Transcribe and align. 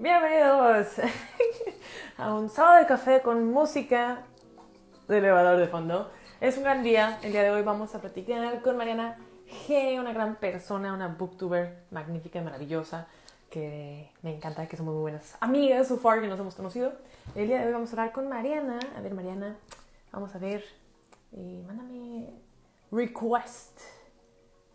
Bienvenidos 0.00 0.92
a 2.18 2.32
un 2.32 2.48
sábado 2.48 2.78
de 2.78 2.86
café 2.86 3.20
con 3.20 3.50
música 3.50 4.22
de 5.08 5.18
elevador 5.18 5.58
de 5.58 5.66
fondo. 5.66 6.12
Es 6.40 6.56
un 6.56 6.62
gran 6.62 6.84
día. 6.84 7.18
El 7.20 7.32
día 7.32 7.42
de 7.42 7.50
hoy 7.50 7.62
vamos 7.62 7.96
a 7.96 8.00
platicar 8.00 8.62
con 8.62 8.76
Mariana 8.76 9.18
G, 9.66 9.98
una 9.98 10.12
gran 10.12 10.36
persona, 10.36 10.94
una 10.94 11.08
booktuber 11.08 11.82
magnífica 11.90 12.38
y 12.38 12.44
maravillosa 12.44 13.08
que 13.50 14.12
me 14.22 14.36
encanta, 14.36 14.68
que 14.68 14.76
somos 14.76 14.94
muy 14.94 15.00
buenas 15.00 15.36
amigas, 15.40 15.88
so 15.88 15.96
far 15.96 16.20
que 16.20 16.28
nos 16.28 16.38
hemos 16.38 16.54
conocido. 16.54 16.92
El 17.34 17.48
día 17.48 17.58
de 17.58 17.66
hoy 17.66 17.72
vamos 17.72 17.88
a 17.88 17.92
hablar 17.94 18.12
con 18.12 18.28
Mariana. 18.28 18.78
A 18.96 19.00
ver, 19.00 19.14
Mariana, 19.14 19.56
vamos 20.12 20.32
a 20.32 20.38
ver. 20.38 20.62
Eh, 21.32 21.64
mándame 21.66 22.28
request. 22.92 23.80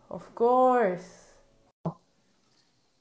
Of 0.08 0.28
course. 0.34 1.32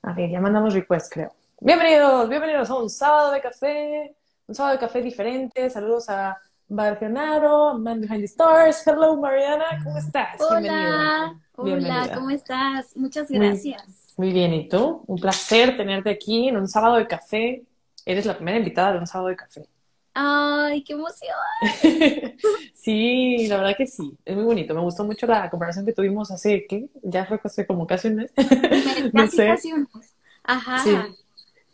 A 0.01 0.13
ver, 0.13 0.29
ya 0.29 0.39
mandamos 0.39 0.73
request, 0.73 1.11
creo. 1.11 1.33
Bienvenidos, 1.65 2.27
bienvenidos 2.27 2.69
a 2.69 2.75
un 2.75 2.89
sábado 2.89 3.31
de 3.31 3.39
café, 3.39 4.13
un 4.47 4.53
sábado 4.53 4.73
de 4.73 4.81
café 4.81 5.01
diferente. 5.01 5.69
Saludos 5.69 6.09
a 6.09 6.37
Bargenaro, 6.67 7.79
Man 7.79 8.01
Behind 8.01 8.19
the 8.19 8.25
Stars. 8.25 8.85
Hello, 8.85 9.15
Mariana, 9.15 9.79
¿cómo 9.81 9.97
estás? 9.97 10.41
Hola, 10.41 11.39
hola, 11.55 12.11
¿cómo 12.13 12.31
estás? 12.31 12.97
Muchas 12.97 13.31
gracias. 13.31 13.81
Muy, 14.17 14.27
muy, 14.27 14.33
bien, 14.33 14.53
¿y 14.53 14.67
tú? 14.67 15.05
Un 15.07 15.21
placer 15.21 15.77
tenerte 15.77 16.09
aquí 16.09 16.49
en 16.49 16.57
un 16.57 16.67
sábado 16.67 16.97
de 16.97 17.07
café. 17.07 17.63
Eres 18.05 18.25
la 18.25 18.35
primera 18.35 18.57
invitada 18.57 18.91
de 18.91 18.99
un 18.99 19.07
sábado 19.07 19.29
de 19.29 19.37
café. 19.37 19.65
¡Ay, 20.13 20.83
qué 20.83 20.91
emoción! 20.91 21.37
sí, 22.73 23.47
la 23.47 23.55
verdad 23.55 23.77
que 23.77 23.87
sí, 23.87 24.17
es 24.25 24.35
muy 24.35 24.43
bonito. 24.43 24.75
Me 24.75 24.81
gustó 24.81 25.05
mucho 25.05 25.25
la 25.27 25.49
comparación 25.49 25.85
que 25.85 25.93
tuvimos 25.93 26.29
hace, 26.29 26.65
¿qué? 26.67 26.89
Ya 27.03 27.25
fue 27.25 27.39
hace 27.41 27.65
como 27.65 27.87
casi 27.87 28.09
un 28.09 28.15
mes. 28.15 28.33
no 29.13 29.27
sé. 29.27 29.47
Casi 29.47 29.71
un 29.71 29.87
mes. 29.93 30.13
Ajá. 30.43 30.79
Sí. 30.79 31.22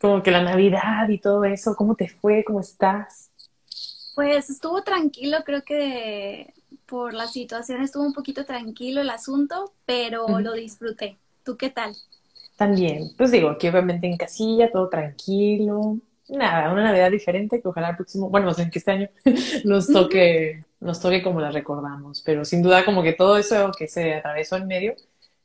Como 0.00 0.22
que 0.22 0.30
la 0.30 0.42
Navidad 0.42 1.08
y 1.08 1.18
todo 1.18 1.44
eso, 1.44 1.74
¿cómo 1.76 1.94
te 1.94 2.08
fue? 2.08 2.42
¿Cómo 2.44 2.60
estás? 2.60 3.30
Pues 4.14 4.50
estuvo 4.50 4.82
tranquilo, 4.82 5.38
creo 5.44 5.62
que 5.62 6.54
por 6.86 7.14
la 7.14 7.26
situación 7.26 7.82
estuvo 7.82 8.04
un 8.04 8.12
poquito 8.12 8.44
tranquilo 8.44 9.00
el 9.00 9.10
asunto, 9.10 9.72
pero 9.84 10.40
lo 10.40 10.52
disfruté. 10.54 11.18
¿Tú 11.44 11.56
qué 11.56 11.70
tal? 11.70 11.94
También, 12.56 13.10
pues 13.16 13.30
digo, 13.30 13.48
aquí 13.48 13.68
obviamente 13.68 14.06
en 14.06 14.16
casilla, 14.16 14.70
todo 14.70 14.88
tranquilo, 14.88 15.98
nada, 16.28 16.72
una 16.72 16.84
Navidad 16.84 17.10
diferente 17.10 17.60
que 17.60 17.68
ojalá 17.68 17.90
el 17.90 17.96
próximo, 17.96 18.28
bueno, 18.28 18.46
más 18.46 18.56
bien 18.56 18.70
que 18.70 18.78
este 18.78 18.90
año 18.90 19.08
nos 19.64 19.86
toque, 19.86 20.64
nos 20.80 21.00
toque 21.00 21.22
como 21.22 21.40
la 21.40 21.50
recordamos, 21.50 22.22
pero 22.22 22.44
sin 22.44 22.62
duda 22.62 22.84
como 22.84 23.02
que 23.02 23.12
todo 23.12 23.36
eso 23.36 23.70
que 23.76 23.88
se 23.88 24.14
atravesó 24.14 24.56
en 24.56 24.66
medio 24.66 24.94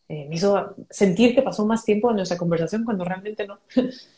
eh, 0.07 0.27
me 0.29 0.35
hizo 0.35 0.75
sentir 0.89 1.33
que 1.33 1.41
pasó 1.41 1.65
más 1.65 1.83
tiempo 1.83 2.09
en 2.09 2.17
nuestra 2.17 2.37
conversación 2.37 2.83
cuando 2.83 3.03
realmente 3.03 3.47
no. 3.47 3.59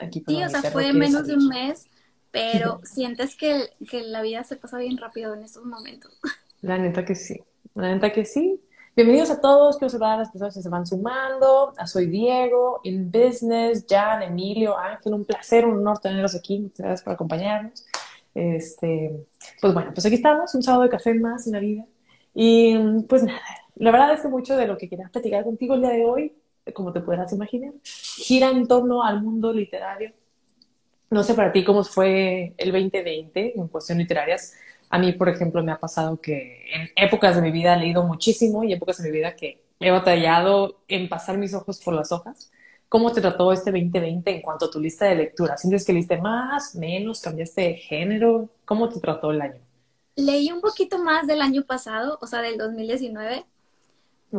Aquí 0.00 0.24
sí, 0.26 0.42
o 0.42 0.48
sea, 0.48 0.62
fue 0.62 0.94
menos 0.94 1.26
de 1.26 1.34
un 1.34 1.48
mes, 1.48 1.88
pero 2.30 2.80
sientes 2.84 3.36
que, 3.36 3.68
que 3.88 4.02
la 4.02 4.22
vida 4.22 4.42
se 4.44 4.56
pasa 4.56 4.78
bien 4.78 4.96
rápido 4.96 5.34
en 5.34 5.42
estos 5.42 5.64
momentos. 5.64 6.18
La 6.62 6.78
neta 6.78 7.06
que 7.06 7.14
sí, 7.14 7.40
la 7.72 7.94
neta 7.94 8.12
que 8.12 8.26
sí. 8.26 8.60
Bienvenidos 8.94 9.30
a 9.30 9.40
todos, 9.40 9.78
quiero 9.78 9.88
saludar 9.88 10.16
a 10.16 10.18
las 10.18 10.30
personas 10.30 10.54
que 10.54 10.60
se 10.60 10.68
van 10.68 10.86
sumando. 10.86 11.72
A 11.78 11.86
Soy 11.86 12.06
Diego, 12.06 12.80
In 12.82 13.10
Business, 13.10 13.86
Jan, 13.88 14.22
Emilio, 14.22 14.76
Ángel, 14.76 15.14
un 15.14 15.24
placer, 15.24 15.64
un 15.64 15.78
honor 15.78 16.00
tenerlos 16.00 16.34
aquí. 16.34 16.58
Muchas 16.58 16.78
gracias 16.78 17.02
por 17.02 17.14
acompañarnos. 17.14 17.86
Este, 18.34 19.26
pues 19.58 19.72
bueno, 19.72 19.92
pues 19.94 20.04
aquí 20.04 20.16
estamos, 20.16 20.54
un 20.54 20.62
sábado 20.62 20.82
de 20.82 20.90
café 20.90 21.14
más 21.14 21.46
en 21.46 21.54
la 21.54 21.60
vida. 21.60 21.86
Y 22.34 22.76
pues 23.08 23.22
nada, 23.22 23.40
la 23.76 23.90
verdad 23.90 24.12
es 24.12 24.20
que 24.20 24.28
mucho 24.28 24.54
de 24.54 24.66
lo 24.66 24.76
que 24.76 24.90
quería 24.90 25.08
platicar 25.08 25.44
contigo 25.44 25.76
el 25.76 25.80
día 25.80 25.90
de 25.90 26.04
hoy, 26.04 26.34
como 26.72 26.92
te 26.92 27.00
podrás 27.00 27.32
imaginar, 27.32 27.72
gira 27.82 28.50
en 28.50 28.66
torno 28.66 29.02
al 29.02 29.22
mundo 29.22 29.52
literario. 29.52 30.12
No 31.10 31.24
sé 31.24 31.34
para 31.34 31.52
ti 31.52 31.64
cómo 31.64 31.82
fue 31.82 32.54
el 32.56 32.72
2020 32.72 33.58
en 33.58 33.68
cuestiones 33.68 34.04
literarias. 34.04 34.54
A 34.88 34.98
mí, 34.98 35.12
por 35.12 35.28
ejemplo, 35.28 35.62
me 35.62 35.72
ha 35.72 35.78
pasado 35.78 36.20
que 36.20 36.66
en 36.72 36.88
épocas 36.96 37.36
de 37.36 37.42
mi 37.42 37.50
vida 37.50 37.74
he 37.74 37.78
leído 37.78 38.04
muchísimo 38.04 38.64
y 38.64 38.72
épocas 38.72 38.98
de 38.98 39.10
mi 39.10 39.16
vida 39.16 39.34
que 39.34 39.62
he 39.80 39.90
batallado 39.90 40.80
en 40.88 41.08
pasar 41.08 41.38
mis 41.38 41.54
ojos 41.54 41.80
por 41.80 41.94
las 41.94 42.12
hojas. 42.12 42.50
¿Cómo 42.88 43.12
te 43.12 43.20
trató 43.20 43.52
este 43.52 43.70
2020 43.70 44.30
en 44.30 44.42
cuanto 44.42 44.66
a 44.66 44.70
tu 44.70 44.80
lista 44.80 45.06
de 45.06 45.14
lectura? 45.14 45.56
¿Sientes 45.56 45.84
que 45.84 45.92
leíste 45.92 46.18
más, 46.18 46.74
menos, 46.74 47.20
cambiaste 47.20 47.60
de 47.62 47.74
género? 47.74 48.48
¿Cómo 48.64 48.88
te 48.88 48.98
trató 48.98 49.30
el 49.30 49.40
año? 49.40 49.60
Leí 50.16 50.50
un 50.50 50.60
poquito 50.60 50.98
más 50.98 51.26
del 51.26 51.40
año 51.40 51.64
pasado, 51.64 52.18
o 52.20 52.26
sea, 52.26 52.42
del 52.42 52.58
2019, 52.58 53.44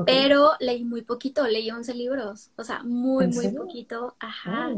pero 0.06 0.52
leí 0.60 0.84
muy 0.84 1.02
poquito, 1.04 1.46
leí 1.48 1.70
11 1.70 1.94
libros, 1.94 2.52
o 2.56 2.64
sea, 2.64 2.84
muy, 2.84 3.28
muy 3.28 3.50
poquito. 3.50 4.16
Ajá. 4.20 4.70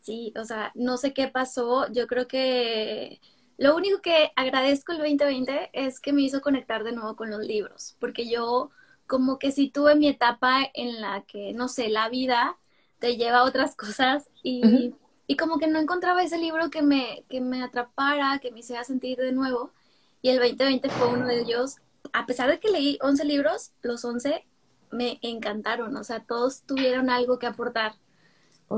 Sí, 0.00 0.32
o 0.36 0.44
sea, 0.44 0.70
no 0.74 0.96
sé 0.98 1.14
qué 1.14 1.28
pasó, 1.28 1.90
yo 1.90 2.06
creo 2.06 2.28
que 2.28 3.20
lo 3.56 3.76
único 3.76 4.00
que 4.02 4.32
agradezco 4.36 4.92
el 4.92 4.98
2020 4.98 5.70
es 5.72 6.00
que 6.00 6.12
me 6.12 6.22
hizo 6.22 6.40
conectar 6.40 6.84
de 6.84 6.92
nuevo 6.92 7.16
con 7.16 7.30
los 7.30 7.40
libros, 7.40 7.96
porque 8.00 8.28
yo 8.28 8.70
como 9.06 9.38
que 9.38 9.52
sí 9.52 9.70
tuve 9.70 9.94
mi 9.94 10.08
etapa 10.08 10.60
en 10.74 11.00
la 11.00 11.22
que, 11.22 11.52
no 11.52 11.68
sé, 11.68 11.88
la 11.88 12.08
vida 12.08 12.58
te 12.98 13.16
lleva 13.16 13.38
a 13.38 13.44
otras 13.44 13.76
cosas 13.76 14.28
y, 14.42 14.94
y 15.26 15.36
como 15.36 15.58
que 15.58 15.68
no 15.68 15.78
encontraba 15.78 16.22
ese 16.22 16.38
libro 16.38 16.70
que 16.70 16.82
me, 16.82 17.24
que 17.28 17.40
me 17.40 17.62
atrapara, 17.62 18.38
que 18.40 18.50
me 18.50 18.60
hiciera 18.60 18.84
sentir 18.84 19.18
de 19.18 19.32
nuevo. 19.32 19.70
Y 20.22 20.30
el 20.30 20.38
2020 20.38 20.88
fue 20.90 21.08
uno 21.08 21.26
de 21.26 21.40
ellos. 21.40 21.76
A 22.12 22.26
pesar 22.26 22.50
de 22.50 22.60
que 22.60 22.70
leí 22.70 22.98
11 23.00 23.24
libros, 23.24 23.72
los 23.82 24.04
11 24.04 24.44
me 24.90 25.18
encantaron, 25.22 25.96
o 25.96 26.04
sea, 26.04 26.20
todos 26.20 26.62
tuvieron 26.62 27.10
algo 27.10 27.38
que 27.38 27.46
aportar 27.46 27.94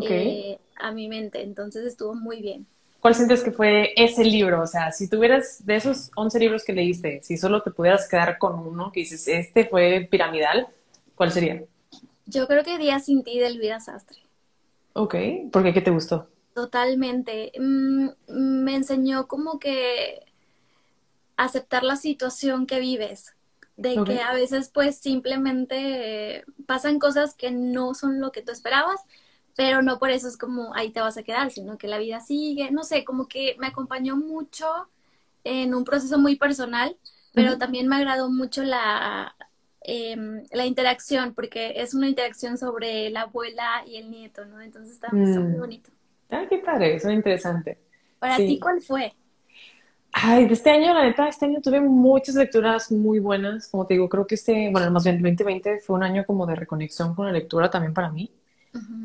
eh, 0.02 0.58
a 0.76 0.92
mi 0.92 1.08
mente, 1.08 1.42
entonces 1.42 1.84
estuvo 1.84 2.14
muy 2.14 2.40
bien. 2.40 2.66
¿cuál 3.06 3.14
sientes 3.14 3.44
que 3.44 3.52
fue 3.52 3.92
ese 3.94 4.24
libro? 4.24 4.60
O 4.60 4.66
sea, 4.66 4.90
si 4.90 5.08
tuvieras 5.08 5.64
de 5.64 5.76
esos 5.76 6.10
11 6.16 6.40
libros 6.40 6.64
que 6.64 6.72
leíste, 6.72 7.20
si 7.22 7.36
solo 7.36 7.62
te 7.62 7.70
pudieras 7.70 8.08
quedar 8.08 8.36
con 8.36 8.58
uno, 8.58 8.90
que 8.90 8.98
dices, 8.98 9.28
este 9.28 9.64
fue 9.64 10.08
piramidal, 10.10 10.66
¿cuál 11.14 11.30
sería? 11.30 11.62
Yo 12.24 12.48
creo 12.48 12.64
que 12.64 12.78
Día 12.78 12.98
sin 12.98 13.22
ti 13.22 13.38
de 13.38 13.46
Elvira 13.46 13.78
Sastre. 13.78 14.18
Ok, 14.94 15.14
¿por 15.52 15.62
qué? 15.62 15.72
¿Qué 15.72 15.82
te 15.82 15.92
gustó? 15.92 16.26
Totalmente. 16.52 17.52
Mm, 17.56 18.08
me 18.26 18.74
enseñó 18.74 19.28
como 19.28 19.60
que 19.60 20.24
aceptar 21.36 21.82
la 21.82 21.96
situación 21.96 22.66
que 22.66 22.80
vives, 22.80 23.34
de 23.76 24.02
que 24.04 24.20
a 24.20 24.32
veces 24.32 24.70
pues 24.72 24.96
simplemente 24.96 26.44
pasan 26.66 26.98
cosas 26.98 27.34
que 27.34 27.50
no 27.50 27.94
son 27.94 28.20
lo 28.20 28.32
que 28.32 28.42
tú 28.42 28.50
esperabas, 28.50 29.00
pero 29.54 29.82
no 29.82 29.98
por 29.98 30.10
eso 30.10 30.28
es 30.28 30.36
como 30.36 30.74
ahí 30.74 30.90
te 30.90 31.00
vas 31.00 31.16
a 31.16 31.22
quedar, 31.22 31.50
sino 31.50 31.76
que 31.76 31.88
la 31.88 31.98
vida 31.98 32.20
sigue, 32.20 32.70
no 32.70 32.84
sé, 32.84 33.04
como 33.04 33.28
que 33.28 33.56
me 33.58 33.66
acompañó 33.66 34.16
mucho 34.16 34.66
en 35.44 35.74
un 35.74 35.84
proceso 35.84 36.18
muy 36.18 36.36
personal, 36.36 36.96
pero 37.32 37.58
también 37.58 37.86
me 37.86 37.96
agradó 37.96 38.30
mucho 38.30 38.62
la, 38.62 39.34
em, 39.82 40.42
la 40.52 40.64
interacción, 40.64 41.34
porque 41.34 41.74
es 41.76 41.92
una 41.92 42.08
interacción 42.08 42.56
sobre 42.56 43.10
la 43.10 43.22
abuela 43.22 43.84
y 43.86 43.96
el 43.96 44.10
nieto, 44.10 44.46
¿no? 44.46 44.60
Entonces 44.60 44.94
está, 44.94 45.08
muy 45.12 45.30
mm. 45.30 45.58
bonito. 45.58 45.90
Ah, 46.30 46.46
qué 46.48 46.58
padre, 46.58 46.96
eso 46.96 47.08
es 47.08 47.14
interesante. 47.14 47.78
Para 48.18 48.38
ti, 48.38 48.58
¿cuál 48.58 48.80
fue? 48.80 49.14
Ay, 50.18 50.46
de 50.46 50.54
este 50.54 50.70
año, 50.70 50.94
la 50.94 51.04
neta, 51.04 51.28
este 51.28 51.44
año 51.44 51.60
tuve 51.60 51.78
muchas 51.78 52.36
lecturas 52.36 52.90
muy 52.90 53.18
buenas. 53.18 53.68
Como 53.68 53.86
te 53.86 53.94
digo, 53.94 54.08
creo 54.08 54.26
que 54.26 54.36
este, 54.36 54.70
bueno, 54.72 54.90
más 54.90 55.04
bien 55.04 55.16
el 55.16 55.22
2020 55.22 55.80
fue 55.80 55.94
un 55.94 56.02
año 56.02 56.24
como 56.24 56.46
de 56.46 56.54
reconexión 56.54 57.14
con 57.14 57.26
la 57.26 57.32
lectura 57.32 57.70
también 57.70 57.92
para 57.92 58.10
mí. 58.10 58.30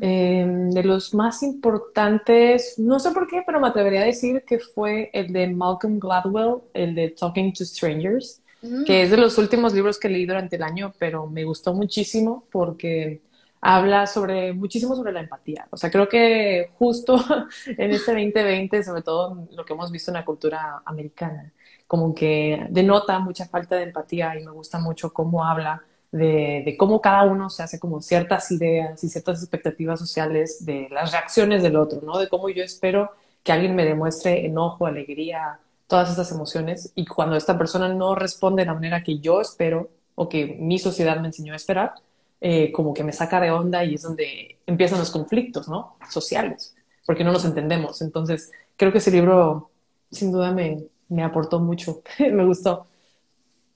Em, 0.00 0.70
de 0.70 0.82
los 0.82 1.12
más 1.12 1.42
importantes, 1.42 2.78
no 2.78 2.98
sé 2.98 3.10
por 3.10 3.26
qué, 3.26 3.42
pero 3.44 3.60
me 3.60 3.68
atrevería 3.68 4.00
a 4.00 4.04
decir 4.06 4.42
que 4.46 4.58
fue 4.58 5.10
el 5.12 5.34
de 5.34 5.48
Malcolm 5.48 5.98
Gladwell, 5.98 6.62
el 6.72 6.94
de 6.94 7.10
Talking 7.10 7.52
to 7.52 7.64
Strangers, 7.66 8.40
mm. 8.62 8.84
que 8.84 9.02
es 9.02 9.10
de 9.10 9.18
los 9.18 9.36
últimos 9.36 9.74
libros 9.74 9.98
que 9.98 10.08
leí 10.08 10.24
durante 10.24 10.56
el 10.56 10.62
año, 10.62 10.94
pero 10.98 11.26
me 11.26 11.44
gustó 11.44 11.74
muchísimo 11.74 12.44
porque 12.50 13.20
habla 13.62 14.08
sobre 14.08 14.52
muchísimo 14.52 14.96
sobre 14.96 15.12
la 15.12 15.20
empatía. 15.20 15.68
O 15.70 15.76
sea, 15.76 15.90
creo 15.90 16.08
que 16.08 16.72
justo 16.78 17.16
en 17.66 17.92
este 17.92 18.12
2020, 18.12 18.82
sobre 18.82 19.02
todo 19.02 19.46
lo 19.52 19.64
que 19.64 19.72
hemos 19.72 19.90
visto 19.92 20.10
en 20.10 20.16
la 20.16 20.24
cultura 20.24 20.82
americana, 20.84 21.52
como 21.86 22.14
que 22.14 22.66
denota 22.70 23.18
mucha 23.20 23.46
falta 23.46 23.76
de 23.76 23.84
empatía 23.84 24.38
y 24.38 24.44
me 24.44 24.50
gusta 24.50 24.78
mucho 24.80 25.12
cómo 25.12 25.44
habla 25.44 25.82
de, 26.10 26.74
cómo 26.78 27.00
cada 27.00 27.22
uno 27.22 27.48
se 27.50 27.62
hace 27.62 27.78
como 27.78 28.02
ciertas 28.02 28.50
ideas 28.50 29.02
y 29.04 29.08
ciertas 29.08 29.40
expectativas 29.40 29.98
sociales 30.00 30.64
de 30.64 30.88
las 30.90 31.12
reacciones 31.12 31.62
del 31.62 31.76
otro, 31.76 32.00
¿no? 32.02 32.18
De 32.18 32.28
cómo 32.28 32.48
yo 32.48 32.64
espero 32.64 33.12
que 33.44 33.52
alguien 33.52 33.76
me 33.76 33.84
demuestre 33.84 34.44
enojo, 34.44 34.86
alegría, 34.86 35.60
todas 35.86 36.10
estas 36.10 36.32
emociones 36.32 36.92
y 36.96 37.06
cuando 37.06 37.36
esta 37.36 37.56
persona 37.56 37.88
no 37.88 38.14
responde 38.14 38.62
de 38.62 38.66
la 38.66 38.74
manera 38.74 39.02
que 39.04 39.18
yo 39.20 39.40
espero 39.40 39.90
o 40.14 40.28
que 40.28 40.46
mi 40.46 40.78
sociedad 40.78 41.20
me 41.20 41.28
enseñó 41.28 41.52
a 41.52 41.56
esperar, 41.56 41.94
eh, 42.44 42.72
como 42.72 42.92
que 42.92 43.04
me 43.04 43.12
saca 43.12 43.40
de 43.40 43.52
onda 43.52 43.84
y 43.84 43.94
es 43.94 44.02
donde 44.02 44.58
empiezan 44.66 44.98
los 44.98 45.12
conflictos, 45.12 45.68
¿no? 45.68 45.96
Sociales, 46.10 46.74
porque 47.06 47.22
no 47.22 47.30
nos 47.30 47.44
entendemos. 47.44 48.02
Entonces, 48.02 48.50
creo 48.76 48.90
que 48.90 48.98
ese 48.98 49.12
libro 49.12 49.70
sin 50.10 50.32
duda 50.32 50.50
me, 50.50 50.82
me 51.08 51.22
aportó 51.22 51.60
mucho, 51.60 52.02
me 52.18 52.44
gustó. 52.44 52.88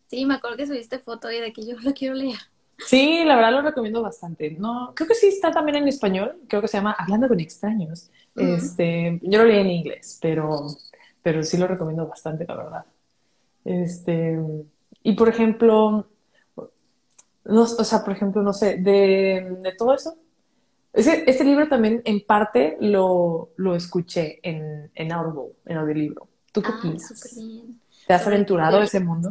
Sí, 0.09 0.27
me 0.27 0.35
acuerdo 0.35 0.57
que 0.57 0.67
subiste 0.67 0.99
foto 0.99 1.31
y 1.31 1.39
de 1.39 1.53
que 1.53 1.65
yo 1.65 1.77
lo 1.83 1.95
quiero 1.95 2.15
leer. 2.15 2.39
Sí, 2.79 3.23
la 3.25 3.37
verdad 3.37 3.53
lo 3.53 3.63
recomiendo 3.63 4.03
bastante. 4.03 4.51
No, 4.51 4.93
creo 4.97 5.07
que 5.07 5.15
sí 5.15 5.29
está 5.29 5.53
también 5.53 5.77
en 5.77 5.89
español. 5.89 6.37
Creo 6.49 6.61
que 6.61 6.69
se 6.69 6.77
llama 6.77 6.97
Hablando 6.99 7.29
con 7.29 7.39
extraños. 7.39 8.11
Este, 8.35 9.21
yo 9.23 9.39
lo 9.39 9.45
leí 9.45 9.61
en 9.61 9.71
inglés, 9.71 10.19
pero, 10.21 10.67
pero 11.23 11.45
sí 11.45 11.57
lo 11.57 11.69
recomiendo 11.69 12.07
bastante, 12.07 12.45
la 12.47 12.57
verdad. 12.57 12.85
Este, 13.65 14.39
y 15.05 15.13
por 15.15 15.29
ejemplo, 15.29 16.09
no, 17.49 17.63
o 17.63 17.85
sea, 17.85 18.05
por 18.05 18.15
ejemplo, 18.15 18.43
no 18.43 18.53
sé, 18.53 18.77
de, 18.77 19.57
de 19.63 19.73
todo 19.73 19.95
eso. 19.95 20.17
Ese, 20.93 21.25
este 21.27 21.45
libro 21.45 21.69
también 21.69 22.01
en 22.05 22.25
parte 22.25 22.77
lo, 22.81 23.51
lo 23.57 23.77
escuché 23.77 24.41
en, 24.43 24.91
en 24.95 25.13
Audible, 25.13 25.55
en 25.67 25.77
audiolibro. 25.77 26.29
¿Tú 26.53 26.63
qué 26.63 26.71
ah, 26.73 26.79
opinas? 26.79 27.37
¿Te 28.07 28.15
has 28.15 28.27
aventurado 28.27 28.79
a 28.79 28.85
ese 28.85 29.01
mundo? 29.01 29.31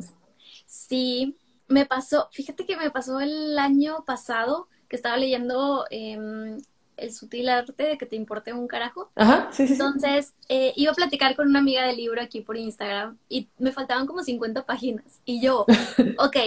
Sí, 0.67 1.35
me 1.67 1.85
pasó, 1.85 2.29
fíjate 2.31 2.65
que 2.65 2.77
me 2.77 2.91
pasó 2.91 3.19
el 3.19 3.57
año 3.57 4.03
pasado 4.05 4.67
que 4.87 4.95
estaba 4.95 5.17
leyendo 5.17 5.85
em, 5.89 6.61
El 6.97 7.11
sutil 7.11 7.49
arte 7.49 7.83
de 7.83 7.97
que 7.97 8.05
te 8.05 8.15
importe 8.15 8.53
un 8.53 8.67
carajo. 8.67 9.09
Ajá, 9.15 9.49
sí, 9.51 9.65
sí. 9.65 9.73
Entonces, 9.73 10.33
eh, 10.47 10.71
iba 10.75 10.91
a 10.91 10.95
platicar 10.95 11.35
con 11.35 11.47
una 11.47 11.59
amiga 11.59 11.85
del 11.87 11.97
libro 11.97 12.21
aquí 12.21 12.41
por 12.41 12.57
Instagram 12.57 13.17
y 13.27 13.49
me 13.57 13.71
faltaban 13.71 14.05
como 14.05 14.23
50 14.23 14.65
páginas. 14.65 15.19
Y 15.25 15.41
yo, 15.41 15.65
ok, 16.19 16.37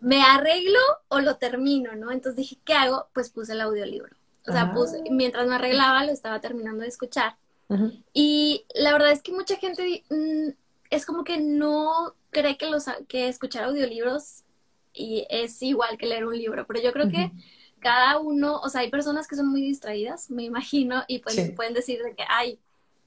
¿me 0.00 0.22
arreglo 0.22 0.78
o 1.08 1.20
lo 1.20 1.36
termino, 1.36 1.94
no? 1.96 2.10
Entonces 2.10 2.36
dije, 2.36 2.58
¿qué 2.64 2.74
hago? 2.74 3.08
Pues 3.12 3.30
puse 3.30 3.52
el 3.52 3.60
audiolibro. 3.60 4.16
O 4.46 4.52
sea, 4.52 4.72
puse, 4.72 4.98
ah. 4.98 5.08
mientras 5.10 5.46
me 5.46 5.56
arreglaba, 5.56 6.04
lo 6.04 6.12
estaba 6.12 6.40
terminando 6.40 6.82
de 6.82 6.88
escuchar. 6.88 7.36
Y 8.14 8.64
la 8.74 8.92
verdad 8.92 9.12
es 9.12 9.22
que 9.22 9.32
mucha 9.32 9.56
gente 9.56 10.04
mm, 10.08 10.48
es 10.88 11.04
como 11.04 11.22
que 11.22 11.38
no 11.38 12.14
cree 12.30 12.56
que, 12.56 12.70
los, 12.70 12.86
que 13.08 13.28
escuchar 13.28 13.64
audiolibros 13.64 14.44
y 14.94 15.26
es 15.28 15.60
igual 15.62 15.98
que 15.98 16.06
leer 16.06 16.24
un 16.26 16.36
libro, 16.36 16.66
pero 16.66 16.80
yo 16.80 16.92
creo 16.92 17.08
que 17.08 17.30
cada 17.78 18.18
uno, 18.18 18.58
o 18.60 18.68
sea, 18.68 18.80
hay 18.80 18.90
personas 18.90 19.28
que 19.28 19.36
son 19.36 19.48
muy 19.48 19.60
distraídas, 19.60 20.30
me 20.30 20.44
imagino, 20.44 21.04
y 21.06 21.20
pues 21.20 21.52
pueden 21.54 21.74
decir 21.74 22.02
de 22.02 22.14
que, 22.14 22.24
ay, 22.28 22.58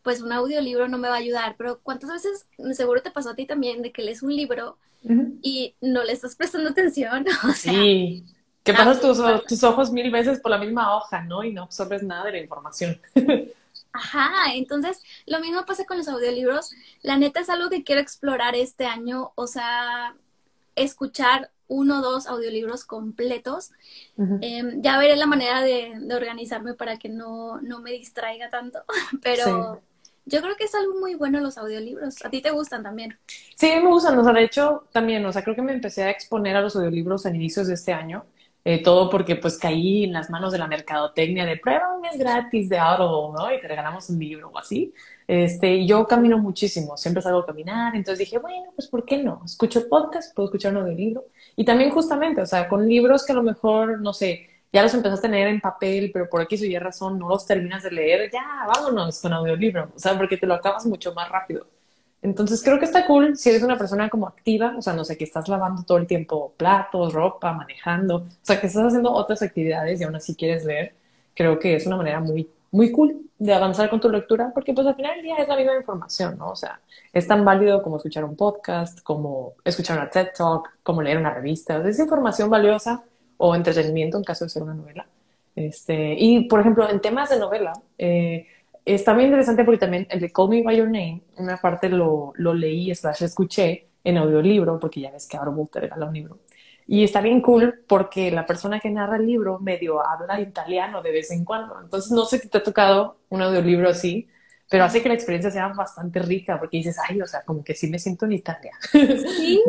pues 0.03 0.21
un 0.21 0.31
audiolibro 0.31 0.87
no 0.87 0.97
me 0.97 1.09
va 1.09 1.15
a 1.15 1.19
ayudar, 1.19 1.55
pero 1.57 1.79
¿cuántas 1.81 2.11
veces 2.11 2.47
seguro 2.73 3.01
te 3.01 3.11
pasó 3.11 3.31
a 3.31 3.35
ti 3.35 3.45
también 3.45 3.81
de 3.81 3.91
que 3.91 4.01
lees 4.01 4.23
un 4.23 4.35
libro 4.35 4.77
y 5.41 5.75
no 5.81 6.03
le 6.03 6.13
estás 6.13 6.35
prestando 6.35 6.69
atención? 6.69 7.25
sí, 7.55 8.25
que 8.63 8.73
pasas 8.73 9.01
tus, 9.01 9.19
tus, 9.47 9.63
ojos 9.63 9.91
mil 9.91 10.11
veces 10.11 10.39
por 10.39 10.51
la 10.51 10.57
misma 10.57 10.95
hoja, 10.95 11.21
¿no? 11.23 11.43
Y 11.43 11.53
no 11.53 11.63
absorbes 11.63 12.03
nada 12.03 12.25
de 12.25 12.31
la 12.33 12.39
información. 12.39 12.99
Ajá, 13.93 14.53
entonces 14.53 15.01
lo 15.25 15.39
mismo 15.39 15.65
pasa 15.65 15.85
con 15.85 15.97
los 15.97 16.07
audiolibros. 16.07 16.73
La 17.01 17.17
neta 17.17 17.41
es 17.41 17.49
algo 17.49 17.69
que 17.69 17.83
quiero 17.83 18.01
explorar 18.01 18.55
este 18.55 18.85
año, 18.85 19.33
o 19.35 19.47
sea, 19.47 20.15
escuchar 20.75 21.51
uno 21.67 21.99
o 21.99 22.01
dos 22.01 22.27
audiolibros 22.27 22.85
completos. 22.85 23.71
Em, 24.17 24.81
ya 24.81 24.97
veré 24.97 25.15
la 25.15 25.25
manera 25.25 25.61
de, 25.61 25.93
organizarme 26.13 26.73
para 26.73 26.97
que 26.97 27.09
no, 27.09 27.59
no, 27.61 27.79
me 27.79 27.91
distraiga 27.91 28.49
tanto, 28.49 28.79
pero 29.23 29.81
yo 30.25 30.41
creo 30.41 30.55
que 30.55 30.65
es 30.65 30.75
algo 30.75 30.99
muy 30.99 31.15
bueno 31.15 31.39
los 31.39 31.57
audiolibros. 31.57 32.23
¿A 32.23 32.29
ti 32.29 32.41
te 32.41 32.51
gustan 32.51 32.83
también? 32.83 33.17
Sí, 33.55 33.67
me 33.67 33.87
gustan. 33.87 34.17
O 34.19 34.23
sea, 34.23 34.33
de 34.33 34.43
hecho, 34.43 34.85
también, 34.91 35.25
o 35.25 35.31
sea, 35.31 35.43
creo 35.43 35.55
que 35.55 35.61
me 35.61 35.73
empecé 35.73 36.03
a 36.03 36.09
exponer 36.09 36.55
a 36.55 36.61
los 36.61 36.75
audiolibros 36.75 37.25
a 37.25 37.29
inicios 37.29 37.67
de 37.67 37.73
este 37.73 37.93
año. 37.93 38.25
Eh, 38.63 38.83
todo 38.83 39.09
porque 39.09 39.35
pues 39.35 39.57
caí 39.57 40.03
en 40.03 40.13
las 40.13 40.29
manos 40.29 40.51
de 40.51 40.59
la 40.59 40.67
mercadotecnia 40.67 41.45
de 41.47 41.57
prueba 41.57 41.95
un 41.95 42.01
mes 42.01 42.15
gratis 42.15 42.69
de 42.69 42.77
Audible, 42.77 43.33
¿no? 43.35 43.51
Y 43.51 43.59
te 43.59 43.67
regalamos 43.67 44.07
un 44.11 44.19
libro 44.19 44.51
o 44.53 44.57
así. 44.59 44.93
Este, 45.27 45.85
yo 45.87 46.05
camino 46.05 46.37
muchísimo, 46.37 46.95
siempre 46.95 47.23
salgo 47.23 47.39
a 47.39 47.45
caminar, 47.45 47.95
entonces 47.95 48.19
dije, 48.19 48.37
bueno, 48.37 48.71
pues 48.75 48.87
¿por 48.87 49.03
qué 49.03 49.17
no? 49.17 49.41
Escucho 49.45 49.87
podcast, 49.89 50.35
puedo 50.35 50.49
escuchar 50.49 50.73
uno 50.75 50.85
de 50.85 50.93
libro. 50.93 51.25
Y 51.55 51.65
también 51.65 51.89
justamente, 51.89 52.41
o 52.41 52.45
sea, 52.45 52.67
con 52.67 52.87
libros 52.87 53.25
que 53.25 53.31
a 53.31 53.35
lo 53.35 53.43
mejor, 53.43 53.99
no 53.99 54.13
sé, 54.13 54.47
ya 54.71 54.83
los 54.83 54.93
empezaste 54.93 55.27
a 55.27 55.29
leer 55.29 55.47
en 55.49 55.61
papel, 55.61 56.11
pero 56.13 56.29
por 56.29 56.41
aquí 56.41 56.57
su 56.57 56.65
razón 56.79 57.19
no 57.19 57.29
los 57.29 57.45
terminas 57.45 57.83
de 57.83 57.91
leer, 57.91 58.31
ya, 58.31 58.65
vámonos 58.67 59.19
con 59.21 59.33
audiolibro, 59.33 59.91
o 59.95 59.99
sea, 59.99 60.17
porque 60.17 60.37
te 60.37 60.47
lo 60.47 60.53
acabas 60.53 60.85
mucho 60.85 61.13
más 61.13 61.29
rápido. 61.29 61.67
Entonces 62.21 62.61
creo 62.63 62.77
que 62.77 62.85
está 62.85 63.07
cool 63.07 63.35
si 63.35 63.49
eres 63.49 63.63
una 63.63 63.77
persona 63.77 64.09
como 64.09 64.27
activa, 64.27 64.75
o 64.77 64.81
sea, 64.81 64.93
no 64.93 65.03
sé, 65.03 65.17
que 65.17 65.23
estás 65.23 65.47
lavando 65.49 65.83
todo 65.83 65.97
el 65.97 66.07
tiempo 66.07 66.53
platos, 66.55 67.13
ropa, 67.13 67.51
manejando, 67.51 68.17
o 68.17 68.25
sea, 68.41 68.61
que 68.61 68.67
estás 68.67 68.85
haciendo 68.85 69.11
otras 69.11 69.41
actividades 69.41 69.99
y 69.99 70.03
aún 70.03 70.15
así 70.15 70.35
quieres 70.35 70.63
leer, 70.63 70.93
creo 71.33 71.57
que 71.59 71.75
es 71.75 71.87
una 71.87 71.97
manera 71.97 72.19
muy, 72.19 72.47
muy 72.71 72.91
cool 72.91 73.21
de 73.39 73.53
avanzar 73.53 73.89
con 73.89 73.99
tu 73.99 74.07
lectura, 74.07 74.51
porque 74.53 74.71
pues 74.73 74.85
al 74.85 74.95
final 74.95 75.15
del 75.15 75.23
día 75.23 75.37
es 75.37 75.47
la 75.47 75.57
misma 75.57 75.75
información, 75.75 76.37
¿no? 76.37 76.51
O 76.51 76.55
sea, 76.55 76.79
es 77.11 77.27
tan 77.27 77.43
válido 77.43 77.81
como 77.81 77.97
escuchar 77.97 78.23
un 78.23 78.35
podcast, 78.35 79.01
como 79.01 79.53
escuchar 79.65 79.97
una 79.97 80.09
TED 80.09 80.29
Talk, 80.37 80.69
como 80.83 81.01
leer 81.01 81.17
una 81.17 81.33
revista, 81.33 81.77
es 81.87 81.99
información 81.99 82.49
valiosa 82.51 83.03
o 83.43 83.55
entretenimiento 83.55 84.17
en 84.17 84.23
caso 84.23 84.45
de 84.45 84.49
ser 84.49 84.63
una 84.63 84.75
novela. 84.75 85.07
Este, 85.55 86.15
y 86.17 86.47
por 86.47 86.59
ejemplo, 86.59 86.87
en 86.87 87.01
temas 87.01 87.29
de 87.29 87.39
novela, 87.39 87.73
eh, 87.97 88.47
está 88.85 89.13
muy 89.13 89.25
interesante 89.25 89.63
porque 89.63 89.79
también 89.79 90.07
el 90.09 90.19
de 90.19 90.31
Call 90.31 90.49
Me 90.49 90.61
By 90.61 90.77
Your 90.77 90.87
Name, 90.87 91.21
una 91.37 91.57
parte 91.57 91.89
lo, 91.89 92.33
lo 92.35 92.53
leí, 92.53 92.93
slash 92.93 93.23
escuché 93.23 93.87
en 94.03 94.17
audiolibro, 94.17 94.79
porque 94.79 95.01
ya 95.01 95.11
ves 95.11 95.27
que 95.27 95.37
ahora 95.37 95.51
te 95.71 95.79
regala 95.79 96.05
un 96.05 96.13
libro. 96.13 96.39
Y 96.87 97.03
está 97.03 97.21
bien 97.21 97.41
cool 97.41 97.83
porque 97.87 98.31
la 98.31 98.45
persona 98.45 98.79
que 98.79 98.89
narra 98.89 99.17
el 99.17 99.25
libro 99.25 99.59
medio 99.59 100.05
habla 100.05 100.39
italiano 100.39 101.01
de 101.01 101.11
vez 101.11 101.31
en 101.31 101.45
cuando. 101.45 101.79
Entonces 101.81 102.11
no 102.11 102.25
sé 102.25 102.37
si 102.39 102.47
te 102.47 102.59
ha 102.59 102.63
tocado 102.63 103.17
un 103.29 103.41
audiolibro 103.41 103.89
así, 103.89 104.27
pero 104.69 104.83
hace 104.83 105.01
que 105.01 105.09
la 105.09 105.15
experiencia 105.15 105.51
sea 105.51 105.67
bastante 105.69 106.19
rica 106.19 106.59
porque 106.59 106.77
dices, 106.77 106.97
ay, 107.07 107.21
o 107.21 107.27
sea, 107.27 107.41
como 107.43 107.63
que 107.63 107.75
sí 107.75 107.89
me 107.89 107.99
siento 107.99 108.25
en 108.25 108.33
Italia. 108.33 108.71
Sí, 108.91 109.61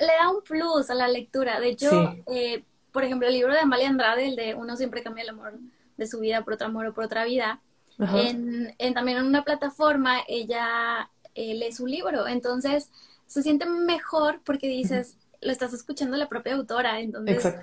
le 0.00 0.06
da 0.06 0.30
un 0.30 0.42
plus 0.42 0.90
a 0.90 0.94
la 0.94 1.08
lectura. 1.08 1.60
De 1.60 1.68
hecho, 1.68 2.14
eh, 2.26 2.64
por 2.92 3.04
ejemplo, 3.04 3.28
el 3.28 3.34
libro 3.34 3.52
de 3.52 3.60
Amalia 3.60 3.88
Andrade, 3.88 4.26
el 4.26 4.36
de 4.36 4.54
Uno 4.54 4.76
siempre 4.76 5.02
cambia 5.02 5.22
el 5.22 5.30
amor 5.30 5.54
de 5.96 6.06
su 6.06 6.20
vida 6.20 6.42
por 6.42 6.54
otro 6.54 6.66
amor 6.66 6.86
o 6.86 6.94
por 6.94 7.04
otra 7.04 7.24
vida, 7.24 7.60
en, 7.98 8.94
también 8.94 9.18
en 9.18 9.26
una 9.26 9.44
plataforma 9.44 10.20
ella 10.26 11.10
eh, 11.34 11.54
lee 11.54 11.72
su 11.72 11.86
libro, 11.86 12.26
entonces 12.26 12.90
se 13.26 13.42
siente 13.42 13.66
mejor 13.66 14.40
porque 14.42 14.68
dices, 14.68 15.18
lo 15.42 15.52
estás 15.52 15.74
escuchando 15.74 16.16
la 16.16 16.28
propia 16.28 16.54
autora, 16.54 17.00
entonces 17.00 17.54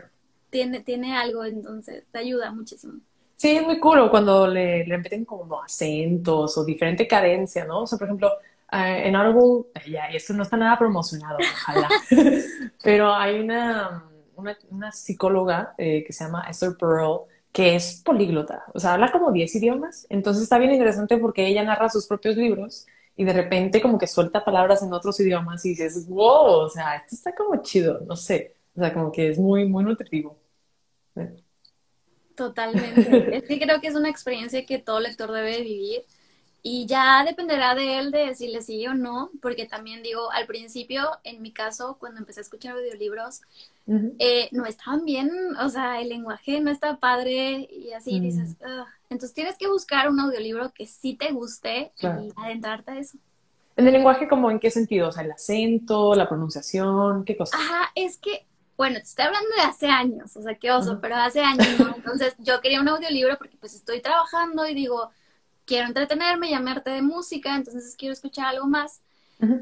tiene, 0.51 0.81
tiene 0.81 1.17
algo, 1.17 1.43
entonces 1.43 2.03
te 2.11 2.19
ayuda 2.19 2.51
muchísimo. 2.51 2.99
Sí, 3.35 3.57
es 3.57 3.63
muy 3.63 3.79
cool 3.79 4.09
cuando 4.11 4.47
le, 4.47 4.85
le 4.85 4.97
meten 4.99 5.25
como 5.25 5.61
acentos 5.61 6.57
o 6.57 6.63
diferente 6.63 7.07
cadencia, 7.07 7.65
¿no? 7.65 7.81
O 7.81 7.87
sea, 7.87 7.97
por 7.97 8.07
ejemplo, 8.07 8.31
en 8.71 9.15
Audible, 9.15 9.69
ya, 9.87 10.07
esto 10.07 10.33
no 10.33 10.43
está 10.43 10.57
nada 10.57 10.77
promocionado, 10.77 11.37
ojalá, 11.39 11.89
pero 12.83 13.13
hay 13.13 13.39
una, 13.39 14.03
una, 14.35 14.91
psicóloga 14.91 15.73
eh, 15.77 16.03
que 16.05 16.11
se 16.11 16.25
llama 16.25 16.45
Esther 16.49 16.75
Pearl, 16.77 17.21
que 17.51 17.75
es 17.75 18.01
políglota, 18.03 18.65
o 18.73 18.79
sea, 18.79 18.93
habla 18.93 19.11
como 19.11 19.31
10 19.31 19.55
idiomas, 19.55 20.06
entonces 20.09 20.44
está 20.44 20.57
bien 20.57 20.71
interesante 20.71 21.18
porque 21.18 21.47
ella 21.47 21.63
narra 21.63 21.89
sus 21.89 22.07
propios 22.07 22.35
libros 22.35 22.85
y 23.15 23.23
de 23.23 23.33
repente 23.33 23.81
como 23.81 23.97
que 23.97 24.06
suelta 24.06 24.44
palabras 24.44 24.83
en 24.83 24.94
otros 24.94 25.19
idiomas 25.19 25.65
y 25.65 25.69
dices, 25.69 26.07
wow, 26.07 26.65
o 26.65 26.69
sea, 26.69 26.97
esto 26.97 27.15
está 27.15 27.33
como 27.33 27.61
chido, 27.61 28.01
no 28.06 28.15
sé, 28.15 28.56
o 28.75 28.80
sea, 28.81 28.94
como 28.94 29.11
que 29.11 29.30
es 29.30 29.39
muy, 29.39 29.65
muy 29.65 29.83
nutritivo. 29.83 30.37
Totalmente. 32.35 33.35
es 33.35 33.44
que 33.45 33.59
creo 33.59 33.81
que 33.81 33.87
es 33.87 33.95
una 33.95 34.09
experiencia 34.09 34.63
que 34.65 34.77
todo 34.77 34.99
lector 34.99 35.31
debe 35.31 35.61
vivir 35.61 36.03
y 36.64 36.85
ya 36.85 37.23
dependerá 37.23 37.76
de 37.76 37.99
él 37.99 38.11
de 38.11 38.35
si 38.35 38.47
le 38.47 38.61
sigue 38.61 38.90
o 38.90 38.94
no, 38.94 39.31
porque 39.42 39.66
también 39.66 40.04
digo, 40.04 40.31
al 40.31 40.47
principio, 40.47 41.09
en 41.23 41.42
mi 41.42 41.52
caso, 41.52 41.97
cuando 41.99 42.19
empecé 42.19 42.42
a 42.42 42.44
escuchar 42.44 42.76
audiolibros, 42.76 43.42
eh, 44.19 44.49
no 44.52 44.66
estaban 44.66 45.06
bien, 45.06 45.31
o 45.61 45.69
sea, 45.69 46.02
el 46.02 46.09
lenguaje 46.09 46.59
no 46.59 46.69
está 46.69 46.97
padre 46.97 47.69
y 47.71 47.94
así 47.94 48.19
dices, 48.19 48.56
entonces 49.09 49.33
tienes 49.33 49.57
que 49.57 49.68
buscar 49.68 50.09
un 50.09 50.19
audiolibro 50.19 50.73
que 50.73 50.85
sí 50.85 51.16
te 51.16 51.31
guste 51.31 51.92
y 52.02 52.06
adentrarte 52.35 52.92
a 52.92 52.99
eso. 52.99 53.18
¿En 53.78 53.87
el 53.87 53.94
lenguaje 53.94 54.28
como 54.28 54.49
en 54.49 54.59
qué 54.59 54.71
sentido? 54.71 55.07
O 55.07 55.11
sea, 55.11 55.23
el 55.23 55.31
acento, 55.31 56.16
la 56.16 56.28
pronunciación, 56.28 57.23
qué 57.23 57.37
cosa. 57.37 57.56
Ajá, 57.56 57.92
es 57.94 58.18
que, 58.18 58.45
bueno, 58.76 58.95
te 58.97 59.04
estoy 59.04 59.26
hablando 59.26 59.49
de 59.56 59.61
hace 59.61 59.87
años, 59.87 60.35
o 60.35 60.42
sea, 60.42 60.56
qué 60.56 60.71
oso, 60.71 60.99
pero 60.99 61.16
hace 61.16 61.42
años, 61.42 61.80
¿no? 61.80 61.95
Entonces 61.95 62.35
yo 62.40 62.59
quería 62.59 62.81
un 62.81 62.90
audiolibro 62.90 63.37
porque 63.37 63.56
pues 63.57 63.76
estoy 63.76 64.02
trabajando 64.02 64.68
y 64.68 64.73
digo, 64.73 65.11
quiero 65.68 65.86
entretenerme, 65.86 66.50
llamarte 66.50 66.90
de 66.90 67.04
música, 67.04 67.56
entonces 67.56 67.95
quiero 67.95 68.14
escuchar 68.14 68.47
algo 68.47 68.66
más. 68.66 69.02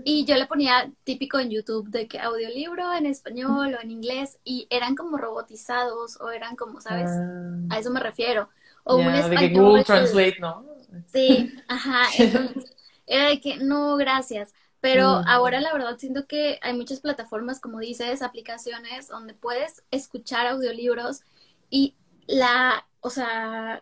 Y 0.05 0.23
yo 0.23 0.37
le 0.37 0.45
ponía 0.45 0.89
típico 1.03 1.37
en 1.37 1.49
YouTube 1.49 1.89
de 1.89 2.07
que 2.07 2.17
audiolibro 2.17 2.93
en 2.93 3.05
español 3.05 3.75
o 3.75 3.81
en 3.81 3.91
inglés 3.91 4.37
y 4.45 4.67
eran 4.69 4.95
como 4.95 5.17
robotizados 5.17 6.21
o 6.21 6.29
eran 6.29 6.55
como, 6.55 6.79
¿sabes? 6.79 7.09
Ah. 7.11 7.57
A 7.71 7.79
eso 7.79 7.91
me 7.91 7.99
refiero. 7.99 8.47
O 8.85 8.95
un 8.95 9.13
español. 9.13 9.41
De 9.41 9.49
que 9.49 9.59
Google 9.59 9.83
Translate, 9.83 10.37
¿no? 10.39 10.65
Sí, 11.11 11.53
ajá. 11.67 12.03
Entonces, 12.17 12.73
era 13.05 13.27
de 13.27 13.41
que 13.41 13.57
no, 13.57 13.97
gracias. 13.97 14.53
Pero 14.79 15.07
ahora 15.27 15.59
la 15.59 15.73
verdad 15.73 15.97
siento 15.97 16.25
que 16.25 16.57
hay 16.61 16.73
muchas 16.73 17.01
plataformas, 17.01 17.59
como 17.59 17.79
dices, 17.79 18.21
aplicaciones 18.21 19.09
donde 19.09 19.33
puedes 19.33 19.83
escuchar 19.91 20.47
audiolibros 20.47 21.21
y 21.69 21.95
la, 22.27 22.85
o 23.01 23.09
sea, 23.09 23.81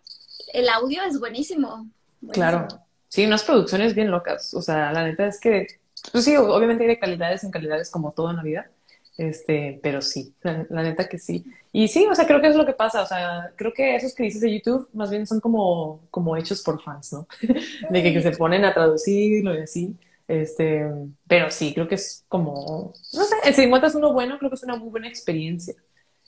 el 0.53 0.69
audio 0.69 1.03
es 1.03 1.19
buenísimo. 1.19 1.87
Claro. 2.31 2.67
Sí, 3.07 3.25
unas 3.25 3.43
producciones 3.43 3.93
bien 3.93 4.09
locas. 4.09 4.53
O 4.53 4.61
sea, 4.61 4.91
la 4.91 5.03
neta 5.03 5.27
es 5.27 5.39
que, 5.39 5.67
pues 6.11 6.25
sí, 6.25 6.35
obviamente 6.35 6.83
hay 6.83 6.89
de 6.89 6.99
calidades 6.99 7.43
en 7.43 7.51
calidades 7.51 7.91
como 7.91 8.11
todo 8.11 8.31
en 8.31 8.37
la 8.37 8.43
vida, 8.43 8.71
Este, 9.17 9.79
pero 9.83 10.01
sí, 10.01 10.33
la, 10.41 10.81
neta 10.81 11.07
que 11.07 11.19
sí. 11.19 11.45
Y 11.71 11.87
sí, 11.87 12.07
o 12.09 12.15
sea, 12.15 12.25
creo 12.25 12.41
que 12.41 12.47
es 12.47 12.55
lo 12.55 12.65
que 12.65 12.73
pasa. 12.73 13.03
O 13.03 13.05
sea, 13.05 13.51
creo 13.55 13.71
que 13.71 13.95
esos 13.95 14.15
que 14.15 14.23
dices 14.23 14.41
de 14.41 14.53
YouTube 14.53 14.89
más 14.93 15.11
bien 15.11 15.27
son 15.27 15.39
como, 15.39 16.01
como 16.09 16.35
hechos 16.35 16.63
por 16.63 16.81
fans, 16.81 17.13
¿no? 17.13 17.27
de 17.91 18.03
que, 18.03 18.21
se 18.21 18.31
ponen 18.31 18.65
a 18.65 18.73
traducirlo 18.73 19.53
y 19.53 19.61
así. 19.61 19.95
Este, 20.27 20.89
pero 21.27 21.51
sí, 21.51 21.73
creo 21.73 21.87
que 21.87 21.95
es 21.95 22.25
como, 22.27 22.93
no 23.13 23.23
sé, 23.25 23.53
si 23.53 23.61
encuentras 23.61 23.93
uno 23.93 24.13
bueno, 24.13 24.39
creo 24.39 24.49
que 24.49 24.55
es 24.55 24.63
una 24.63 24.77
muy 24.77 24.89
buena 24.89 25.07
experiencia. 25.07 25.75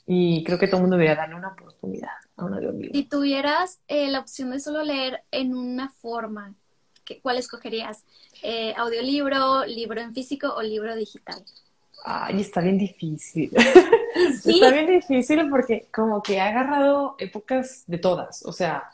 Y 0.06 0.44
creo 0.44 0.58
que 0.58 0.68
todo 0.68 0.76
el 0.76 0.82
mundo 0.82 0.96
debería 0.96 1.16
darle 1.16 1.34
una 1.34 1.48
oportunidad 1.48 2.10
a 2.36 2.44
un 2.44 2.54
audiolibro. 2.54 2.92
Si 2.94 3.04
tuvieras 3.04 3.80
eh, 3.88 4.08
la 4.08 4.20
opción 4.20 4.50
de 4.50 4.60
solo 4.60 4.82
leer 4.82 5.22
en 5.32 5.54
una 5.54 5.88
forma, 5.88 6.54
¿cuál 7.22 7.38
escogerías? 7.38 8.04
Eh, 8.42 8.72
¿Audiolibro, 8.76 9.64
libro 9.64 10.00
en 10.00 10.12
físico 10.12 10.54
o 10.54 10.62
libro 10.62 10.94
digital? 10.94 11.42
Ay, 12.04 12.40
está 12.40 12.60
bien 12.60 12.78
difícil. 12.78 13.50
Está 14.44 14.70
bien 14.70 14.86
difícil 14.86 15.48
porque 15.50 15.88
como 15.92 16.22
que 16.22 16.34
he 16.34 16.40
agarrado 16.40 17.16
épocas 17.18 17.84
de 17.86 17.98
todas. 17.98 18.44
O 18.46 18.52
sea, 18.52 18.84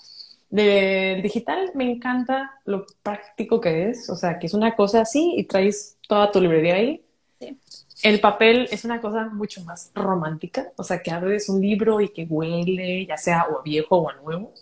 del 0.51 1.23
digital 1.23 1.71
me 1.75 1.91
encanta 1.91 2.59
lo 2.65 2.87
práctico 3.03 3.61
que 3.61 3.91
es. 3.91 4.11
O 4.11 4.17
sea, 4.17 4.39
que 4.39 4.47
es 4.47 4.55
una 4.55 4.75
cosa 4.75 5.03
así 5.03 5.35
y 5.37 5.45
traes 5.45 5.97
toda 6.09 6.31
tu 6.31 6.41
librería 6.41 6.75
ahí. 6.75 7.05
Sí. 7.39 7.59
El 8.03 8.21
papel 8.21 8.69
es 8.71 8.85
una 8.85 9.01
cosa 9.01 9.29
mucho 9.29 9.63
más 9.65 9.91
romántica. 9.95 10.73
O 10.77 10.85
sea, 10.85 11.03
que 11.03 11.11
abres 11.11 11.49
un 11.49 11.61
libro 11.61 12.01
y 12.01 12.09
que 12.09 12.25
huele, 12.25 13.07
ya 13.07 13.17
sea 13.17 13.47
o 13.51 13.61
a 13.61 13.63
viejo 13.63 13.97
o 13.99 14.11
a 14.11 14.15
nuevo. 14.17 14.53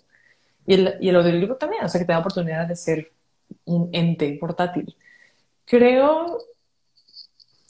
Y 0.65 0.75
el, 0.75 0.95
y 1.01 1.09
el 1.09 1.57
también. 1.57 1.85
O 1.85 1.89
sea, 1.89 1.99
que 1.99 2.05
te 2.05 2.13
da 2.13 2.19
oportunidad 2.19 2.67
de 2.67 2.75
ser 2.75 3.11
un 3.65 3.89
ente 3.93 4.37
portátil. 4.39 4.95
Creo 5.65 6.39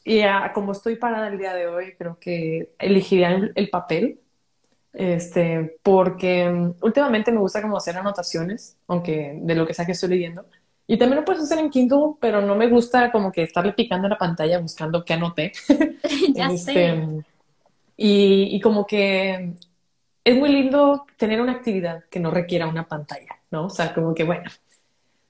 y 0.04 0.22
como 0.54 0.72
estoy 0.72 0.96
parada 0.96 1.28
el 1.28 1.38
día 1.38 1.54
de 1.54 1.68
hoy, 1.68 1.94
creo 1.96 2.18
que 2.20 2.74
elegiría 2.80 3.51
el, 3.54 3.70
papel, 3.70 4.20
este, 4.94 5.78
porque 5.84 6.50
mm, 6.50 6.75
últimamente 6.82 7.32
me 7.32 7.40
gusta 7.40 7.62
como 7.62 7.78
hacer 7.78 7.98
anotaciones, 7.98 8.78
aunque 8.88 9.40
de 9.42 9.56
lo 9.56 9.68
que 9.68 9.74
sea 9.74 9.86
que 9.86 9.92
estoy 9.92 10.10
leyendo. 10.10 10.46
Y 10.88 10.97
también 10.97 11.19
lo 11.19 11.25
puedes 11.25 11.43
hacer 11.43 11.59
en 11.59 11.69
Kindle, 11.69 12.15
pero 12.19 12.41
no 12.41 12.55
me 12.55 12.67
gusta 12.67 13.11
como 13.11 13.31
que 13.31 13.43
estarle 13.43 13.73
picando 13.73 14.07
en 14.07 14.11
la 14.11 14.17
pantalla 14.17 14.59
buscando 14.59 15.05
qué 15.05 15.13
anoté. 15.13 15.51
ya 16.33 16.47
este, 16.47 16.73
sé. 16.73 17.25
Y, 17.97 18.55
y 18.55 18.59
como 18.61 18.85
que 18.85 19.53
es 20.23 20.35
muy 20.35 20.50
lindo 20.50 21.05
tener 21.17 21.41
una 21.41 21.53
actividad 21.53 22.03
que 22.09 22.19
no 22.19 22.31
requiera 22.31 22.67
una 22.67 22.88
pantalla, 22.88 23.39
¿no? 23.51 23.65
O 23.65 23.69
sea, 23.69 23.93
como 23.93 24.13
que 24.13 24.23
bueno, 24.23 24.50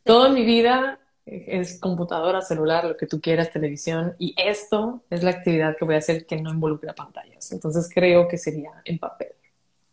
toda 0.03 0.29
mi 0.29 0.43
vida 0.45 0.99
es 1.25 1.79
computadora, 1.79 2.41
celular, 2.41 2.85
lo 2.85 2.97
que 2.97 3.07
tú 3.07 3.21
quieras, 3.21 3.51
televisión, 3.51 4.15
y 4.17 4.33
esto 4.37 5.03
es 5.09 5.23
la 5.23 5.31
actividad 5.31 5.77
que 5.77 5.85
voy 5.85 5.95
a 5.95 5.99
hacer 5.99 6.25
que 6.25 6.41
no 6.41 6.51
involucra 6.51 6.93
pantallas. 6.93 7.51
Entonces 7.51 7.89
creo 7.93 8.27
que 8.27 8.37
sería 8.37 8.71
en 8.83 8.97
papel. 8.97 9.29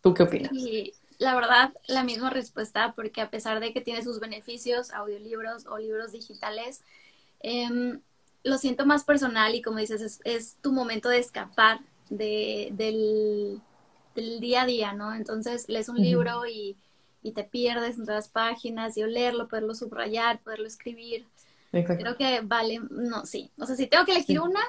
¿Tú 0.00 0.14
qué 0.14 0.22
opinas? 0.22 0.52
Y 0.52 0.92
la 1.18 1.34
verdad, 1.34 1.72
la 1.86 2.04
misma 2.04 2.30
respuesta, 2.30 2.92
porque 2.94 3.20
a 3.20 3.30
pesar 3.30 3.60
de 3.60 3.72
que 3.72 3.80
tiene 3.80 4.02
sus 4.02 4.20
beneficios, 4.20 4.92
audiolibros 4.92 5.66
o 5.66 5.78
libros 5.78 6.12
digitales, 6.12 6.82
em, 7.40 8.00
lo 8.44 8.58
siento 8.58 8.86
más 8.86 9.04
personal 9.04 9.54
y 9.54 9.62
como 9.62 9.78
dices, 9.78 10.20
es, 10.24 10.56
tu 10.62 10.72
momento 10.72 11.08
de 11.08 11.18
escapar 11.18 11.80
de, 12.08 12.68
del, 12.72 13.60
día 14.40 14.62
a 14.62 14.66
día, 14.66 14.92
¿no? 14.94 15.14
Entonces 15.14 15.68
lees 15.68 15.88
un 15.88 16.00
libro 16.00 16.44
y 16.46 16.76
y 17.22 17.32
te 17.32 17.44
pierdes 17.44 17.98
entre 17.98 18.14
las 18.14 18.28
páginas 18.28 18.96
y 18.96 19.02
olerlo, 19.02 19.48
poderlo 19.48 19.74
subrayar, 19.74 20.40
poderlo 20.40 20.66
escribir. 20.66 21.26
Exacto. 21.72 22.02
Creo 22.02 22.16
que 22.16 22.40
vale, 22.42 22.80
no, 22.90 23.26
sí. 23.26 23.50
O 23.58 23.66
sea, 23.66 23.76
si 23.76 23.86
tengo 23.86 24.04
que 24.04 24.12
elegir 24.12 24.40
una, 24.40 24.60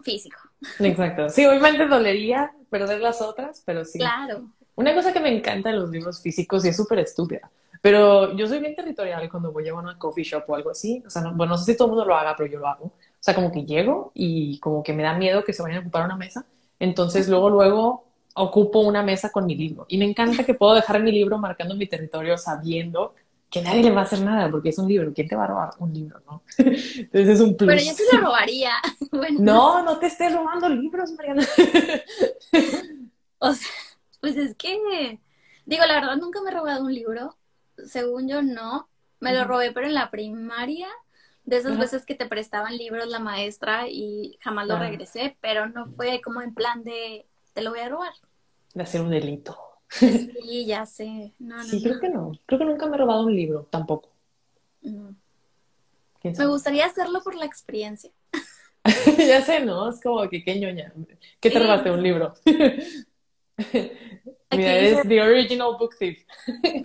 físico. 0.00 0.38
Exacto. 0.78 1.28
Sí, 1.28 1.44
obviamente 1.46 1.86
dolería 1.86 2.52
perder 2.70 3.00
las 3.00 3.20
otras, 3.20 3.62
pero 3.64 3.84
sí. 3.84 3.98
Claro. 3.98 4.50
Una 4.76 4.94
cosa 4.94 5.12
que 5.12 5.20
me 5.20 5.34
encanta 5.36 5.70
de 5.70 5.76
los 5.76 5.90
libros 5.90 6.20
físicos 6.20 6.64
y 6.64 6.68
es 6.68 6.76
súper 6.76 7.00
estúpida, 7.00 7.50
pero 7.82 8.36
yo 8.36 8.46
soy 8.46 8.60
bien 8.60 8.74
territorial 8.74 9.28
cuando 9.30 9.52
voy 9.52 9.68
a 9.68 9.74
una 9.74 9.98
coffee 9.98 10.24
shop 10.24 10.44
o 10.48 10.54
algo 10.54 10.70
así. 10.70 11.02
O 11.06 11.10
sea, 11.10 11.22
no, 11.22 11.34
bueno, 11.34 11.52
no 11.52 11.58
sé 11.58 11.72
si 11.72 11.76
todo 11.76 11.88
el 11.88 11.94
mundo 11.94 12.04
lo 12.04 12.16
haga, 12.16 12.34
pero 12.36 12.50
yo 12.50 12.58
lo 12.58 12.68
hago. 12.68 12.84
O 12.86 12.92
sea, 13.20 13.34
como 13.34 13.50
que 13.50 13.64
llego 13.64 14.12
y 14.14 14.58
como 14.60 14.82
que 14.82 14.92
me 14.92 15.02
da 15.02 15.14
miedo 15.14 15.44
que 15.44 15.52
se 15.52 15.62
vayan 15.62 15.78
a 15.78 15.80
ocupar 15.80 16.04
una 16.04 16.16
mesa. 16.16 16.44
Entonces, 16.78 17.28
luego, 17.28 17.50
luego 17.50 18.04
ocupo 18.34 18.80
una 18.80 19.02
mesa 19.02 19.30
con 19.30 19.46
mi 19.46 19.56
libro. 19.56 19.86
Y 19.88 19.98
me 19.98 20.04
encanta 20.04 20.44
que 20.44 20.54
puedo 20.54 20.74
dejar 20.74 21.02
mi 21.02 21.10
libro 21.10 21.38
marcando 21.38 21.74
mi 21.74 21.86
territorio 21.86 22.36
sabiendo 22.36 23.14
que 23.50 23.62
nadie 23.62 23.82
le 23.82 23.90
va 23.90 24.02
a 24.02 24.04
hacer 24.04 24.20
nada 24.20 24.50
porque 24.50 24.68
es 24.68 24.78
un 24.78 24.88
libro. 24.88 25.12
¿Quién 25.14 25.28
te 25.28 25.36
va 25.36 25.44
a 25.44 25.46
robar 25.46 25.70
un 25.78 25.92
libro, 25.92 26.20
no? 26.26 26.42
Entonces 26.58 27.28
es 27.28 27.40
un 27.40 27.56
plus. 27.56 27.68
Pero 27.68 27.82
yo 27.82 27.92
sí 27.92 28.02
lo 28.12 28.20
robaría. 28.20 28.72
No, 29.38 29.82
no 29.82 29.98
te 29.98 30.06
estés 30.06 30.34
robando 30.34 30.68
libros, 30.68 31.12
Mariana. 31.12 31.42
o 33.38 33.52
sea, 33.52 33.68
pues 34.26 34.36
es 34.38 34.56
que, 34.56 35.20
digo, 35.66 35.84
la 35.86 36.00
verdad 36.00 36.16
nunca 36.16 36.42
me 36.42 36.50
he 36.50 36.54
robado 36.54 36.84
un 36.84 36.92
libro. 36.92 37.36
Según 37.84 38.26
yo, 38.28 38.42
no. 38.42 38.88
Me 39.20 39.32
lo 39.32 39.44
robé, 39.44 39.70
pero 39.70 39.86
en 39.86 39.94
la 39.94 40.10
primaria. 40.10 40.88
De 41.44 41.58
esas 41.58 41.78
veces 41.78 42.04
que 42.04 42.16
te 42.16 42.26
prestaban 42.26 42.76
libros 42.76 43.06
la 43.06 43.20
maestra 43.20 43.86
y 43.88 44.36
jamás 44.40 44.66
lo 44.66 44.80
regresé, 44.80 45.36
pero 45.40 45.68
no 45.68 45.86
fue 45.92 46.20
como 46.20 46.42
en 46.42 46.52
plan 46.54 46.82
de 46.82 47.24
te 47.52 47.62
lo 47.62 47.70
voy 47.70 47.78
a 47.78 47.88
robar. 47.88 48.12
De 48.74 48.82
hacer 48.82 49.00
un 49.00 49.10
delito. 49.10 49.56
Sí, 49.88 50.66
ya 50.66 50.84
sé. 50.86 51.32
sí, 51.64 51.80
creo 51.80 52.00
que 52.00 52.08
no. 52.08 52.32
Creo 52.46 52.58
que 52.58 52.64
nunca 52.64 52.86
me 52.88 52.96
he 52.96 52.98
robado 52.98 53.24
un 53.24 53.36
libro, 53.36 53.68
tampoco. 53.70 54.10
Me 54.82 56.46
gustaría 56.46 56.86
hacerlo 56.86 57.22
por 57.22 57.36
la 57.36 57.44
experiencia. 57.44 58.10
ya 59.18 59.40
sé, 59.42 59.64
¿no? 59.64 59.88
Es 59.88 60.00
como 60.00 60.28
que 60.28 60.42
qué 60.42 60.58
ñoña. 60.58 60.92
¿Qué 61.38 61.48
te 61.48 61.60
robaste 61.60 61.92
un 61.92 62.02
libro? 62.02 62.34
Mira, 64.50 64.78
es 64.78 65.08
The 65.08 65.22
Original 65.22 65.76
Book 65.78 65.96
Thief. 65.98 66.24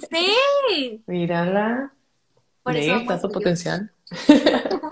sí. 0.10 1.04
Mírala. 1.08 1.94
Por 2.64 2.76
eso 2.76 2.96
está 2.96 3.20
su 3.20 3.30
potencial. 3.30 3.92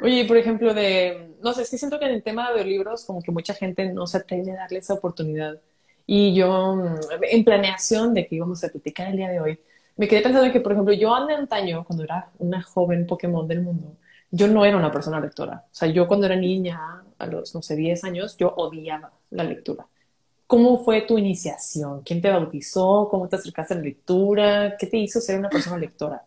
Oye, 0.00 0.24
por 0.24 0.36
ejemplo, 0.36 0.74
de, 0.74 1.36
no 1.42 1.52
sé, 1.52 1.64
sí 1.64 1.76
siento 1.78 1.98
que 1.98 2.06
en 2.06 2.12
el 2.12 2.22
tema 2.22 2.52
de 2.52 2.64
libros, 2.64 3.04
como 3.04 3.22
que 3.22 3.30
mucha 3.30 3.54
gente 3.54 3.92
no 3.92 4.06
se 4.06 4.18
atreve 4.18 4.52
a 4.52 4.56
darle 4.56 4.78
esa 4.78 4.94
oportunidad. 4.94 5.60
Y 6.06 6.34
yo, 6.34 6.74
mm, 6.76 6.96
en 7.22 7.44
planeación 7.44 8.14
de 8.14 8.26
que 8.26 8.36
íbamos 8.36 8.62
a 8.64 8.68
platicar 8.68 9.08
el 9.08 9.16
día 9.16 9.28
de 9.28 9.40
hoy, 9.40 9.60
me 9.96 10.08
quedé 10.08 10.22
pensando 10.22 10.50
que, 10.52 10.60
por 10.60 10.72
ejemplo, 10.72 10.94
yo 10.94 11.14
antaño, 11.14 11.84
cuando 11.84 12.04
era 12.04 12.30
una 12.38 12.62
joven 12.62 13.06
Pokémon 13.06 13.46
del 13.46 13.62
mundo, 13.62 13.96
yo 14.30 14.46
no 14.46 14.64
era 14.64 14.76
una 14.76 14.92
persona 14.92 15.20
lectora. 15.20 15.64
O 15.66 15.74
sea, 15.74 15.88
yo 15.88 16.06
cuando 16.06 16.26
era 16.26 16.36
niña, 16.36 17.02
a 17.18 17.26
los, 17.26 17.54
no 17.54 17.62
sé, 17.62 17.76
10 17.76 18.04
años, 18.04 18.36
yo 18.36 18.54
odiaba 18.56 19.12
la 19.30 19.44
lectura. 19.44 19.86
¿Cómo 20.48 20.82
fue 20.82 21.02
tu 21.02 21.18
iniciación? 21.18 22.00
¿Quién 22.02 22.22
te 22.22 22.30
bautizó? 22.30 23.06
¿Cómo 23.10 23.28
te 23.28 23.36
acercaste 23.36 23.74
a 23.74 23.76
la 23.76 23.82
lectura? 23.82 24.76
¿Qué 24.78 24.86
te 24.86 24.96
hizo 24.96 25.20
ser 25.20 25.38
una 25.38 25.50
persona 25.50 25.76
lectora? 25.76 26.24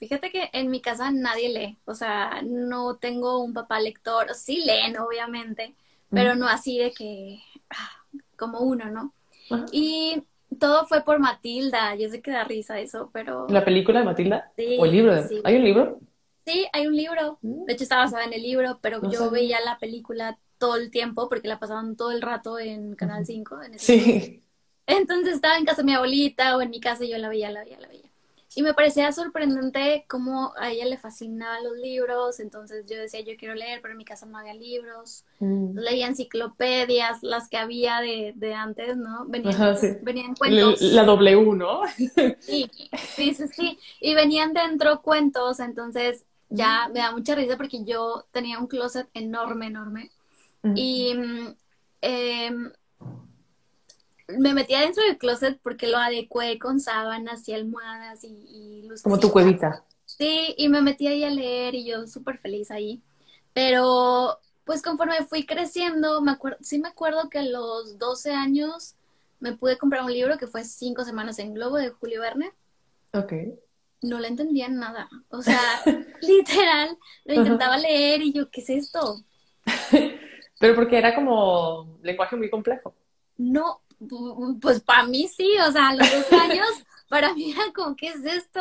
Fíjate 0.00 0.32
que 0.32 0.50
en 0.52 0.70
mi 0.70 0.80
casa 0.80 1.12
nadie 1.12 1.50
lee, 1.50 1.78
o 1.84 1.94
sea, 1.94 2.42
no 2.42 2.96
tengo 2.96 3.38
un 3.44 3.52
papá 3.52 3.78
lector, 3.78 4.34
sí 4.34 4.64
leen, 4.64 4.98
obviamente, 4.98 5.76
pero 6.08 6.34
no 6.34 6.48
así 6.48 6.78
de 6.78 6.90
que, 6.90 7.38
ah, 7.68 8.18
como 8.36 8.58
uno, 8.58 8.90
¿no? 8.90 9.14
Y 9.70 10.24
todo 10.58 10.84
fue 10.86 11.04
por 11.04 11.20
Matilda, 11.20 11.94
yo 11.94 12.08
sé 12.08 12.20
que 12.20 12.32
da 12.32 12.42
risa 12.42 12.80
eso, 12.80 13.10
pero... 13.12 13.46
¿La 13.50 13.64
película 13.64 14.00
de 14.00 14.06
Matilda? 14.06 14.50
Sí. 14.56 14.78
¿O 14.80 14.84
el 14.84 14.90
libro? 14.90 15.14
¿Hay 15.44 15.54
un 15.54 15.64
libro? 15.64 16.00
Sí, 16.44 16.66
hay 16.72 16.88
un 16.88 16.96
libro, 16.96 17.38
mm. 17.42 17.66
de 17.66 17.72
hecho 17.72 17.84
estaba 17.84 18.02
basada 18.02 18.24
en 18.24 18.32
el 18.32 18.42
libro, 18.42 18.80
pero 18.82 19.00
yo 19.08 19.30
veía 19.30 19.60
la 19.60 19.78
película 19.78 20.38
todo 20.60 20.76
el 20.76 20.92
tiempo 20.92 21.28
porque 21.28 21.48
la 21.48 21.58
pasaban 21.58 21.96
todo 21.96 22.12
el 22.12 22.22
rato 22.22 22.60
en 22.60 22.94
Canal 22.94 23.26
5. 23.26 23.58
sí. 23.78 24.40
Entonces 24.86 25.34
estaba 25.34 25.56
en 25.56 25.64
casa 25.64 25.82
de 25.82 25.86
mi 25.86 25.94
abuelita 25.94 26.56
o 26.56 26.60
en 26.60 26.70
mi 26.70 26.80
casa 26.80 27.04
y 27.04 27.10
yo 27.10 27.18
la 27.18 27.28
veía, 27.28 27.50
la 27.50 27.64
veía, 27.64 27.78
la 27.80 27.88
veía. 27.88 28.10
Y 28.56 28.62
me 28.62 28.74
parecía 28.74 29.12
sorprendente 29.12 30.04
cómo 30.08 30.52
a 30.58 30.72
ella 30.72 30.84
le 30.84 30.98
fascinaban 30.98 31.62
los 31.62 31.78
libros, 31.78 32.40
entonces 32.40 32.84
yo 32.90 32.96
decía, 32.96 33.20
yo 33.20 33.36
quiero 33.38 33.54
leer, 33.54 33.80
pero 33.80 33.92
en 33.92 33.98
mi 33.98 34.04
casa 34.04 34.26
no 34.26 34.36
había 34.36 34.54
libros. 34.54 35.24
Mm. 35.38 35.78
Leía 35.78 36.08
enciclopedias, 36.08 37.22
las 37.22 37.48
que 37.48 37.56
había 37.56 38.00
de, 38.00 38.32
de 38.34 38.54
antes, 38.54 38.96
¿no? 38.96 39.24
Venían, 39.26 39.76
venían 40.02 40.34
cuentos. 40.34 40.82
La, 40.82 41.04
W, 41.04 41.54
¿no? 41.54 41.82
sí, 42.40 42.68
sí, 43.14 43.34
sí, 43.34 43.48
sí. 43.54 43.78
Y 44.00 44.14
venían 44.14 44.52
dentro 44.52 45.00
cuentos, 45.00 45.60
entonces 45.60 46.24
ya 46.48 46.90
me 46.92 46.98
da 46.98 47.12
mucha 47.12 47.36
risa 47.36 47.56
porque 47.56 47.84
yo 47.84 48.26
tenía 48.32 48.58
un 48.58 48.66
closet 48.66 49.08
enorme, 49.14 49.68
enorme. 49.68 50.10
Y 50.74 51.14
eh, 52.02 52.50
me 54.38 54.54
metía 54.54 54.80
dentro 54.80 55.02
del 55.04 55.18
closet 55.18 55.58
porque 55.62 55.86
lo 55.86 55.98
adecué 55.98 56.58
con 56.58 56.80
sábanas 56.80 57.48
y 57.48 57.54
almohadas 57.54 58.24
y, 58.24 58.28
y 58.48 58.88
Como 59.02 59.18
tu 59.18 59.30
cuevita. 59.30 59.84
Sí, 60.04 60.54
y 60.56 60.68
me 60.68 60.82
metí 60.82 61.06
ahí 61.06 61.24
a 61.24 61.30
leer 61.30 61.74
y 61.74 61.84
yo 61.84 62.06
súper 62.06 62.38
feliz 62.38 62.70
ahí. 62.70 63.02
Pero, 63.52 64.38
pues 64.64 64.82
conforme 64.82 65.24
fui 65.24 65.46
creciendo, 65.46 66.20
me 66.20 66.32
acuerdo, 66.32 66.58
sí 66.60 66.78
me 66.78 66.88
acuerdo 66.88 67.28
que 67.30 67.38
a 67.38 67.44
los 67.44 67.98
12 67.98 68.32
años 68.32 68.94
me 69.38 69.52
pude 69.54 69.78
comprar 69.78 70.04
un 70.04 70.12
libro 70.12 70.36
que 70.38 70.46
fue 70.46 70.64
Cinco 70.64 71.04
Semanas 71.04 71.38
en 71.38 71.54
Globo 71.54 71.76
de 71.76 71.90
Julio 71.90 72.20
Verne. 72.20 72.52
Ok. 73.12 73.32
No 74.02 74.18
le 74.18 74.28
entendía 74.28 74.68
nada. 74.68 75.08
O 75.30 75.42
sea, 75.42 75.60
literal, 76.20 76.96
lo 77.24 77.34
intentaba 77.34 77.78
leer 77.78 78.22
y 78.22 78.32
yo, 78.32 78.50
¿qué 78.50 78.60
es 78.60 78.70
esto? 78.70 79.22
Pero 80.60 80.74
porque 80.74 80.98
era 80.98 81.14
como 81.14 81.98
lenguaje 82.02 82.36
muy 82.36 82.50
complejo. 82.50 82.94
No, 83.38 83.80
pues 84.60 84.82
para 84.82 85.04
mí 85.04 85.26
sí, 85.26 85.56
o 85.66 85.72
sea, 85.72 85.88
a 85.88 85.94
los 85.94 86.12
dos 86.12 86.32
años, 86.38 86.68
para 87.08 87.32
mí 87.32 87.52
era 87.52 87.72
como, 87.74 87.96
¿qué 87.96 88.08
es 88.08 88.22
esto? 88.26 88.60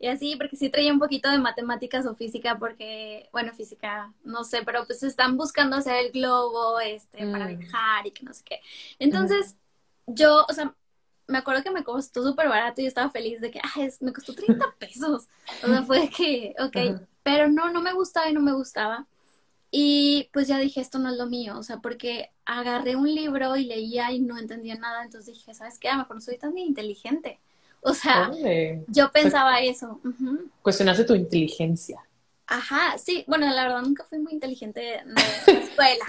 Y 0.00 0.08
así, 0.08 0.34
porque 0.34 0.56
sí 0.56 0.68
traía 0.70 0.92
un 0.92 0.98
poquito 0.98 1.30
de 1.30 1.38
matemáticas 1.38 2.04
o 2.04 2.16
física, 2.16 2.58
porque, 2.58 3.28
bueno, 3.30 3.52
física, 3.54 4.12
no 4.24 4.42
sé, 4.42 4.62
pero 4.64 4.84
pues 4.86 5.04
están 5.04 5.36
buscando 5.36 5.76
hacer 5.76 6.06
el 6.06 6.10
globo, 6.10 6.80
este, 6.80 7.24
para 7.30 7.46
mm. 7.46 7.58
viajar 7.58 8.06
y 8.08 8.10
que 8.10 8.24
no 8.24 8.34
sé 8.34 8.42
qué. 8.44 8.60
Entonces, 8.98 9.56
yo, 10.08 10.44
o 10.48 10.52
sea, 10.52 10.74
me 11.28 11.38
acuerdo 11.38 11.62
que 11.62 11.70
me 11.70 11.84
costó 11.84 12.24
súper 12.24 12.48
barato 12.48 12.80
y 12.80 12.84
yo 12.84 12.88
estaba 12.88 13.08
feliz 13.08 13.40
de 13.40 13.52
que, 13.52 13.60
ay, 13.76 13.88
me 14.00 14.12
costó 14.12 14.34
30 14.34 14.66
pesos. 14.80 15.28
O 15.62 15.66
sea, 15.68 15.84
fue 15.84 16.08
que, 16.08 16.56
ok, 16.58 16.76
pero 17.22 17.48
no, 17.48 17.70
no 17.70 17.80
me 17.80 17.92
gustaba 17.92 18.28
y 18.28 18.32
no 18.32 18.40
me 18.40 18.52
gustaba. 18.52 19.06
Y 19.70 20.30
pues 20.32 20.48
ya 20.48 20.58
dije, 20.58 20.80
esto 20.80 20.98
no 20.98 21.10
es 21.10 21.16
lo 21.16 21.26
mío, 21.26 21.58
o 21.58 21.62
sea, 21.62 21.78
porque 21.78 22.30
agarré 22.44 22.96
un 22.96 23.12
libro 23.12 23.56
y 23.56 23.64
leía 23.64 24.12
y 24.12 24.20
no 24.20 24.38
entendía 24.38 24.76
nada, 24.76 25.04
entonces 25.04 25.34
dije, 25.34 25.54
¿sabes 25.54 25.78
qué? 25.78 25.88
A 25.88 25.92
lo 25.92 25.98
mejor 26.00 26.16
no 26.16 26.22
soy 26.22 26.38
tan 26.38 26.56
inteligente. 26.56 27.40
O 27.80 27.94
sea, 27.94 28.30
yo 28.88 29.12
pensaba 29.12 29.60
eso. 29.60 30.00
Cuestionaste 30.62 31.04
tu 31.04 31.14
inteligencia. 31.14 32.00
Ajá, 32.48 32.96
sí, 32.96 33.24
bueno, 33.26 33.46
la 33.52 33.64
verdad 33.64 33.82
nunca 33.82 34.04
fui 34.04 34.20
muy 34.20 34.32
inteligente 34.32 35.00
en 35.00 35.14
la 35.14 35.20
escuela. 35.46 36.04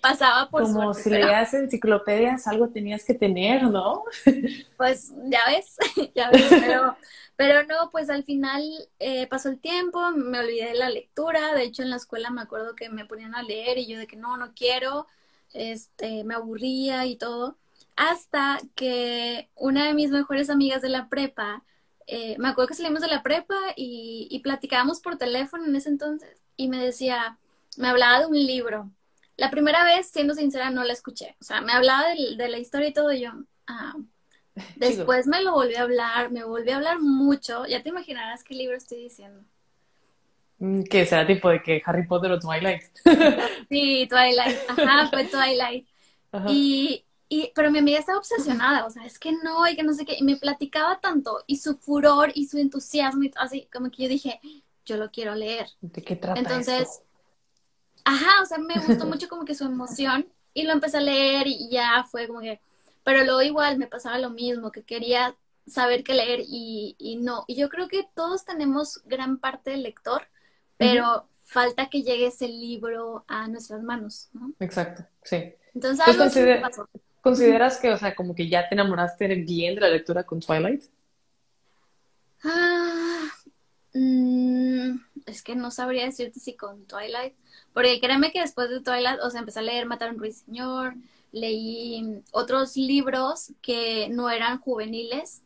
Pasaba 0.00 0.48
por 0.50 0.62
Como 0.62 0.94
si 0.94 1.10
leías 1.10 1.52
enciclopedias, 1.52 2.46
algo 2.46 2.68
tenías 2.68 3.04
que 3.04 3.14
tener, 3.14 3.64
¿no? 3.64 4.04
pues 4.76 5.12
ya 5.24 5.40
ves, 5.48 5.76
ya 6.14 6.30
ves, 6.30 6.46
pero, 6.48 6.96
pero 7.36 7.64
no, 7.64 7.90
pues 7.90 8.08
al 8.08 8.22
final 8.22 8.62
eh, 9.00 9.26
pasó 9.26 9.48
el 9.48 9.58
tiempo, 9.58 10.12
me 10.12 10.38
olvidé 10.38 10.66
de 10.66 10.74
la 10.74 10.90
lectura, 10.90 11.52
de 11.54 11.64
hecho 11.64 11.82
en 11.82 11.90
la 11.90 11.96
escuela 11.96 12.30
me 12.30 12.42
acuerdo 12.42 12.76
que 12.76 12.88
me 12.88 13.04
ponían 13.04 13.34
a 13.34 13.42
leer 13.42 13.78
y 13.78 13.86
yo 13.86 13.98
de 13.98 14.06
que 14.06 14.16
no, 14.16 14.36
no 14.36 14.52
quiero, 14.54 15.08
este, 15.54 16.22
me 16.22 16.34
aburría 16.34 17.04
y 17.06 17.16
todo, 17.16 17.58
hasta 17.96 18.60
que 18.76 19.48
una 19.56 19.86
de 19.86 19.94
mis 19.94 20.10
mejores 20.10 20.50
amigas 20.50 20.82
de 20.82 20.88
la 20.88 21.08
prepa, 21.08 21.64
eh, 22.10 22.36
me 22.38 22.48
acuerdo 22.48 22.68
que 22.68 22.74
salimos 22.74 23.02
de 23.02 23.08
la 23.08 23.22
prepa 23.22 23.54
y, 23.76 24.40
platicábamos 24.42 25.00
por 25.00 25.18
teléfono 25.18 25.66
en 25.66 25.76
ese 25.76 25.90
entonces 25.90 26.40
y 26.56 26.68
me 26.68 26.82
decía, 26.82 27.38
me 27.76 27.88
hablaba 27.88 28.20
de 28.20 28.26
un 28.26 28.34
libro. 28.34 28.90
La 29.36 29.50
primera 29.50 29.84
vez, 29.84 30.08
siendo 30.08 30.34
sincera, 30.34 30.70
no 30.70 30.84
la 30.84 30.94
escuché. 30.94 31.36
O 31.38 31.44
sea, 31.44 31.60
me 31.60 31.72
hablaba 31.72 32.08
de, 32.08 32.48
la 32.48 32.58
historia 32.58 32.88
y 32.88 32.92
todo 32.94 33.12
y 33.12 33.20
yo, 33.20 33.32
ah. 33.66 33.94
Después 34.76 35.26
me 35.26 35.42
lo 35.42 35.52
volví 35.52 35.74
a 35.74 35.82
hablar, 35.82 36.32
me 36.32 36.44
volví 36.44 36.70
a 36.70 36.76
hablar 36.76 36.98
mucho. 36.98 37.66
Ya 37.66 37.82
te 37.82 37.90
imaginarás 37.90 38.42
qué 38.42 38.54
libro 38.54 38.74
estoy 38.74 39.02
diciendo. 39.02 39.44
Mm, 40.60 40.84
que 40.84 41.04
será 41.04 41.26
tipo 41.26 41.50
de 41.50 41.62
que 41.62 41.82
Harry 41.84 42.06
Potter 42.06 42.32
o 42.32 42.38
Twilight. 42.40 42.82
sí, 43.68 44.08
Twilight. 44.08 44.58
Ajá, 44.68 45.08
fue 45.08 45.24
Twilight. 45.30 45.86
Y, 46.48 47.04
y, 47.28 47.52
pero 47.54 47.70
mi 47.70 47.78
amiga 47.78 47.98
estaba 47.98 48.18
obsesionada, 48.18 48.86
o 48.86 48.90
sea, 48.90 49.04
es 49.04 49.18
que 49.18 49.32
no, 49.32 49.68
y 49.68 49.76
que 49.76 49.82
no 49.82 49.92
sé 49.92 50.04
qué, 50.04 50.16
y 50.18 50.22
me 50.22 50.36
platicaba 50.36 50.98
tanto, 51.00 51.44
y 51.46 51.56
su 51.58 51.76
furor 51.76 52.32
y 52.34 52.48
su 52.48 52.58
entusiasmo, 52.58 53.24
y 53.24 53.32
así 53.36 53.68
como 53.72 53.90
que 53.90 54.04
yo 54.04 54.08
dije, 54.08 54.40
yo 54.86 54.96
lo 54.96 55.10
quiero 55.10 55.34
leer. 55.34 55.66
¿De 55.80 56.02
qué 56.02 56.16
trata 56.16 56.40
Entonces, 56.40 57.02
ajá, 58.04 58.42
o 58.42 58.46
sea, 58.46 58.58
me 58.58 58.78
gustó 58.78 59.06
mucho 59.06 59.28
como 59.28 59.44
que 59.44 59.54
su 59.54 59.64
emoción, 59.64 60.26
y 60.54 60.62
lo 60.62 60.72
empecé 60.72 60.96
a 60.96 61.02
leer, 61.02 61.46
y 61.46 61.68
ya 61.68 62.04
fue 62.10 62.26
como 62.26 62.40
que, 62.40 62.60
pero 63.04 63.24
luego 63.24 63.42
igual 63.42 63.78
me 63.78 63.86
pasaba 63.86 64.18
lo 64.18 64.30
mismo, 64.30 64.72
que 64.72 64.82
quería 64.82 65.36
saber 65.66 66.04
qué 66.04 66.14
leer, 66.14 66.40
y, 66.46 66.96
y 66.98 67.16
no, 67.16 67.44
y 67.46 67.56
yo 67.56 67.68
creo 67.68 67.88
que 67.88 68.08
todos 68.14 68.44
tenemos 68.46 69.02
gran 69.04 69.38
parte 69.38 69.70
del 69.70 69.82
lector, 69.82 70.28
pero 70.78 71.28
falta 71.44 71.88
que 71.88 72.02
llegue 72.02 72.26
ese 72.26 72.48
libro 72.48 73.24
a 73.26 73.48
nuestras 73.48 73.82
manos, 73.82 74.28
¿no? 74.32 74.52
Exacto, 74.60 75.04
sí. 75.22 75.54
Entonces, 75.74 76.04
pues 76.06 76.36
algo 76.36 76.60
pasó. 76.60 76.88
¿Consideras 77.20 77.78
que, 77.78 77.90
o 77.90 77.98
sea, 77.98 78.14
como 78.14 78.34
que 78.34 78.48
ya 78.48 78.68
te 78.68 78.74
enamoraste 78.74 79.26
bien 79.36 79.74
de 79.74 79.80
la 79.80 79.88
lectura 79.88 80.24
con 80.24 80.40
Twilight? 80.40 80.84
Ah, 82.44 83.28
mm, 83.92 84.90
es 85.26 85.42
que 85.42 85.56
no 85.56 85.70
sabría 85.70 86.04
decirte 86.04 86.40
si 86.40 86.54
con 86.54 86.84
Twilight, 86.86 87.34
porque 87.72 88.00
créeme 88.00 88.30
que 88.30 88.40
después 88.40 88.70
de 88.70 88.80
Twilight, 88.80 89.20
o 89.22 89.30
sea, 89.30 89.40
empecé 89.40 89.58
a 89.58 89.62
leer 89.62 89.86
Matar 89.86 90.10
a 90.10 90.12
un 90.12 90.18
Ruiseñor, 90.18 90.94
leí 91.32 92.22
otros 92.32 92.76
libros 92.76 93.52
que 93.60 94.08
no 94.10 94.30
eran 94.30 94.58
juveniles, 94.58 95.42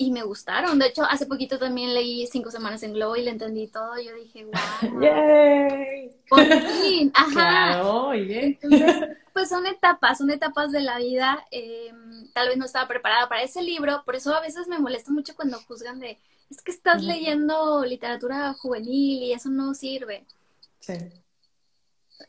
y 0.00 0.12
me 0.12 0.22
gustaron. 0.22 0.78
De 0.78 0.86
hecho, 0.86 1.04
hace 1.04 1.26
poquito 1.26 1.58
también 1.58 1.92
leí 1.92 2.26
Cinco 2.26 2.50
Semanas 2.50 2.82
en 2.82 2.94
Globo 2.94 3.16
y 3.16 3.22
le 3.22 3.32
entendí 3.32 3.66
todo. 3.66 3.98
Y 4.00 4.06
yo 4.06 4.14
dije, 4.14 4.44
wow. 4.90 5.02
¡Yay! 5.02 6.10
Por 6.26 6.42
fin, 6.42 7.12
ajá. 7.12 7.32
Claro, 7.32 8.14
Entonces, 8.14 8.96
pues 9.32 9.48
son 9.48 9.66
etapas, 9.66 10.18
son 10.18 10.30
etapas 10.30 10.72
de 10.72 10.80
la 10.80 10.98
vida. 10.98 11.44
Em, 11.50 12.28
tal 12.32 12.48
vez 12.48 12.56
no 12.56 12.64
estaba 12.64 12.88
preparada 12.88 13.28
para 13.28 13.42
ese 13.42 13.62
libro, 13.62 14.02
por 14.04 14.16
eso 14.16 14.34
a 14.34 14.40
veces 14.40 14.68
me 14.68 14.78
molesta 14.78 15.10
mucho 15.12 15.34
cuando 15.34 15.60
juzgan 15.60 16.00
de, 16.00 16.18
es 16.50 16.62
que 16.62 16.72
estás 16.72 17.02
leyendo 17.02 17.84
literatura 17.84 18.52
juvenil 18.54 19.22
y 19.22 19.32
eso 19.32 19.50
no 19.50 19.74
sirve. 19.74 20.24
Sí. 20.80 20.94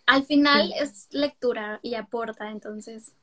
Al 0.05 0.23
final 0.23 0.73
es 0.79 1.07
lectura 1.11 1.79
y 1.81 1.95
aporta, 1.95 2.49
entonces. 2.49 3.13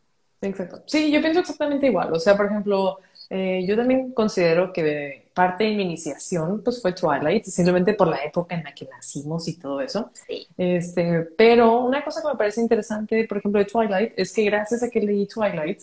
Exacto. 0.41 0.83
Sí, 0.87 1.11
yo 1.11 1.21
pienso 1.21 1.41
exactamente 1.41 1.87
igual. 1.87 2.13
O 2.13 2.19
sea, 2.19 2.37
por 2.37 2.47
ejemplo, 2.47 2.99
eh, 3.31 3.65
yo 3.67 3.77
también 3.77 4.13
considero 4.13 4.73
que 4.73 5.29
parte 5.35 5.65
de 5.65 5.77
mi 5.77 5.85
iniciación 5.85 6.63
pues 6.65 6.81
fue 6.83 6.93
Twilight, 6.93 7.45
simplemente 7.45 7.95
por 7.95 8.09
la 8.09 8.25
época 8.25 8.55
en 8.55 8.65
la 8.65 8.75
que 8.75 8.87
nacimos 8.87 9.47
y 9.49 9.57
todo 9.59 9.81
eso. 9.81 10.11
Este, 10.57 11.23
pero 11.37 11.85
una 11.85 12.03
cosa 12.03 12.23
que 12.23 12.29
me 12.29 12.37
parece 12.37 12.61
interesante, 12.61 13.25
por 13.29 13.39
ejemplo, 13.39 13.61
de 13.61 13.67
Twilight, 13.67 14.13
es 14.17 14.33
que 14.33 14.45
gracias 14.45 14.83
a 14.83 14.91
que 14.91 15.01
leí 15.01 15.27
Twilight, 15.27 15.81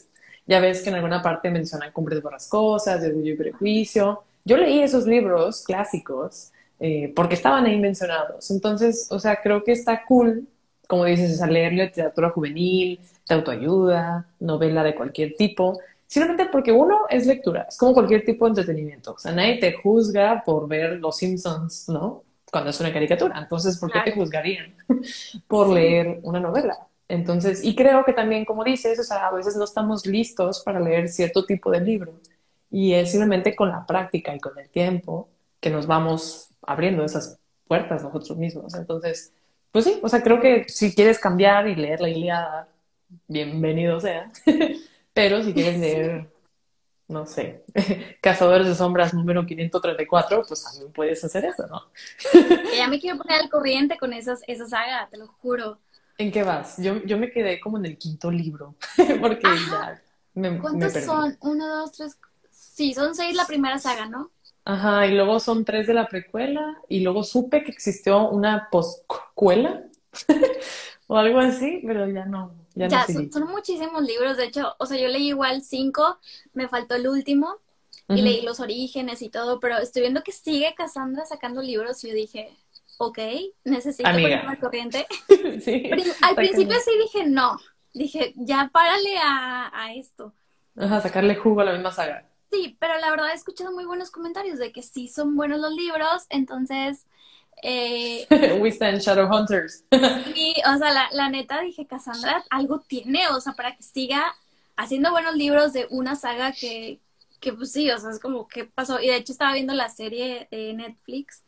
ya 0.47 0.59
ves 0.59 0.81
que 0.81 0.89
en 0.89 0.95
alguna 0.95 1.21
parte 1.21 1.49
mencionan 1.49 1.91
Cumbres 1.91 2.21
Borrascosas, 2.21 3.01
de 3.01 3.09
Orgullo 3.09 3.33
y 3.33 3.37
Prejuicio. 3.37 4.23
Yo 4.43 4.57
leí 4.57 4.81
esos 4.81 5.07
libros 5.07 5.63
clásicos 5.63 6.51
eh, 6.79 7.13
porque 7.15 7.35
estaban 7.35 7.65
ahí 7.65 7.79
mencionados. 7.79 8.51
Entonces, 8.51 9.07
o 9.09 9.19
sea, 9.19 9.37
creo 9.41 9.63
que 9.63 9.71
está 9.71 10.03
cool, 10.05 10.47
como 10.87 11.05
dices, 11.05 11.41
a 11.41 11.47
leer 11.47 11.73
literatura 11.73 12.29
juvenil, 12.29 12.99
de 13.27 13.35
autoayuda, 13.35 14.27
novela 14.39 14.83
de 14.83 14.95
cualquier 14.95 15.35
tipo, 15.35 15.79
Simplemente 16.07 16.45
porque 16.51 16.71
uno 16.71 17.01
es 17.09 17.25
lectura, 17.25 17.65
es 17.67 17.77
como 17.77 17.93
cualquier 17.93 18.23
tipo 18.23 18.45
de 18.45 18.49
entretenimiento. 18.49 19.13
O 19.13 19.19
sea, 19.19 19.31
nadie 19.31 19.57
te 19.57 19.73
juzga 19.73 20.43
por 20.45 20.67
ver 20.67 20.99
Los 20.99 21.17
Simpsons, 21.17 21.89
¿no? 21.89 22.23
Cuando 22.51 22.69
es 22.69 22.79
una 22.79 22.93
caricatura. 22.93 23.37
Entonces, 23.39 23.77
¿por 23.77 23.91
qué 23.91 23.99
te 24.05 24.11
juzgarían 24.11 24.75
por 25.47 25.69
leer 25.69 26.19
una 26.23 26.39
novela? 26.39 26.77
Entonces, 27.07 27.63
y 27.63 27.75
creo 27.75 28.03
que 28.03 28.13
también, 28.13 28.45
como 28.45 28.63
dices, 28.63 28.99
o 28.99 29.03
sea, 29.03 29.27
a 29.27 29.31
veces 29.31 29.55
no 29.55 29.63
estamos 29.63 30.05
listos 30.05 30.61
para 30.63 30.79
leer 30.79 31.09
cierto 31.09 31.45
tipo 31.45 31.71
de 31.71 31.81
libro. 31.81 32.13
Y 32.69 32.93
es 32.93 33.11
simplemente 33.11 33.55
con 33.55 33.69
la 33.69 33.85
práctica 33.85 34.35
y 34.35 34.39
con 34.39 34.57
el 34.57 34.69
tiempo 34.69 35.29
que 35.59 35.69
nos 35.69 35.87
vamos 35.87 36.49
abriendo 36.61 37.03
esas 37.03 37.39
puertas 37.67 38.03
nosotros 38.03 38.37
mismos. 38.37 38.73
Entonces, 38.75 39.33
pues 39.71 39.85
sí, 39.85 39.99
o 40.01 40.09
sea, 40.09 40.23
creo 40.23 40.39
que 40.39 40.65
si 40.67 40.93
quieres 40.93 41.19
cambiar 41.19 41.67
y 41.67 41.75
leer 41.75 42.01
la 42.01 42.09
Iliada, 42.09 42.67
bienvenido 43.27 43.99
sea. 43.99 44.31
Pero 45.15 45.41
si 45.41 45.53
quieres 45.53 45.79
leer, 45.79 46.29
no 47.07 47.25
sé, 47.25 47.63
Cazadores 48.21 48.67
de 48.67 48.75
Sombras 48.75 49.13
número 49.13 49.45
534, 49.45 50.43
pues 50.45 50.61
también 50.61 50.91
puedes 50.91 51.23
hacer 51.23 51.45
eso, 51.45 51.65
¿no? 51.67 51.83
ya 52.77 52.89
me 52.89 52.99
quiero 52.99 53.17
poner 53.17 53.41
al 53.41 53.49
corriente 53.49 53.97
con 53.97 54.11
esas, 54.11 54.41
esa 54.45 54.67
saga, 54.67 55.07
te 55.09 55.17
lo 55.17 55.27
juro. 55.27 55.79
¿En 56.17 56.33
qué 56.33 56.43
vas? 56.43 56.75
Yo, 56.79 57.01
yo 57.05 57.17
me 57.17 57.31
quedé 57.31 57.61
como 57.61 57.77
en 57.77 57.85
el 57.85 57.97
quinto 57.97 58.29
libro, 58.29 58.75
porque 59.21 59.47
ya 59.71 60.01
me, 60.33 60.59
¿Cuántos 60.59 60.91
son? 61.05 61.37
Uno, 61.39 61.65
dos, 61.65 61.93
tres... 61.93 62.17
Sí, 62.51 62.93
son 62.93 63.15
seis 63.15 63.37
la 63.37 63.45
primera 63.45 63.79
saga, 63.79 64.07
¿no? 64.09 64.31
Ajá, 64.65 65.07
y 65.07 65.13
luego 65.13 65.39
son 65.39 65.63
tres 65.63 65.87
de 65.87 65.93
la 65.93 66.09
precuela, 66.09 66.77
y 66.89 66.99
luego 66.99 67.23
supe 67.23 67.63
que 67.63 67.71
existió 67.71 68.27
una 68.27 68.67
poscuela, 68.69 69.81
o 71.07 71.15
algo 71.15 71.39
así, 71.39 71.81
pero 71.85 72.05
ya 72.09 72.25
no, 72.25 72.64
ya, 72.75 73.05
son, 73.07 73.47
muchísimos 73.47 74.03
libros, 74.03 74.37
de 74.37 74.45
hecho, 74.45 74.75
o 74.79 74.85
sea, 74.85 74.97
yo 74.99 75.07
leí 75.07 75.29
igual 75.29 75.61
cinco, 75.61 76.19
me 76.53 76.67
faltó 76.67 76.95
el 76.95 77.07
último 77.07 77.57
y 78.09 78.21
leí 78.21 78.41
los 78.41 78.59
orígenes 78.59 79.21
y 79.21 79.29
todo, 79.29 79.59
pero 79.59 79.77
estoy 79.79 80.03
viendo 80.03 80.23
que 80.23 80.31
sigue 80.31 80.75
Cassandra 80.75 81.25
sacando 81.25 81.61
libros 81.61 82.03
y 82.03 82.09
yo 82.09 82.13
dije, 82.13 82.49
ok, 82.97 83.17
necesito 83.63 84.09
ponerme 84.09 84.49
al 84.49 84.59
corriente. 84.59 85.07
al 86.21 86.35
principio 86.35 86.77
sí 86.83 86.91
dije 86.99 87.25
no, 87.25 87.57
dije, 87.93 88.33
ya 88.35 88.69
párale 88.71 89.17
a, 89.17 89.71
a 89.73 89.93
esto. 89.93 90.33
Ajá, 90.77 91.01
sacarle 91.01 91.35
jugo 91.35 91.61
a 91.61 91.65
la 91.65 91.73
misma 91.73 91.91
saga. 91.91 92.29
Sí, 92.51 92.77
pero 92.79 92.97
la 92.99 93.09
verdad 93.09 93.31
he 93.31 93.35
escuchado 93.35 93.71
muy 93.71 93.85
buenos 93.85 94.11
comentarios 94.11 94.59
de 94.59 94.71
que 94.71 94.81
sí 94.81 95.07
son 95.07 95.35
buenos 95.35 95.59
los 95.59 95.73
libros, 95.73 96.25
entonces 96.29 97.07
eh, 97.61 98.27
We 98.59 98.69
stand 98.69 98.99
Shadowhunters. 98.99 99.83
y, 100.35 100.55
o 100.65 100.77
sea, 100.77 100.91
la, 100.91 101.09
la, 101.11 101.29
neta 101.29 101.61
dije, 101.61 101.85
Cassandra 101.85 102.43
algo 102.49 102.79
tiene, 102.79 103.27
o 103.29 103.39
sea, 103.41 103.53
para 103.53 103.75
que 103.75 103.83
siga 103.83 104.23
haciendo 104.75 105.11
buenos 105.11 105.35
libros 105.35 105.73
de 105.73 105.87
una 105.89 106.15
saga 106.15 106.51
que, 106.51 106.99
que 107.39 107.53
pues 107.53 107.71
sí, 107.71 107.89
o 107.91 107.97
sea, 107.97 108.11
es 108.11 108.19
como, 108.19 108.47
¿qué 108.47 108.65
pasó? 108.65 108.99
Y 108.99 109.07
de 109.07 109.15
hecho 109.15 109.31
estaba 109.31 109.53
viendo 109.53 109.73
la 109.73 109.89
serie 109.89 110.47
de 110.51 110.73
Netflix 110.73 111.41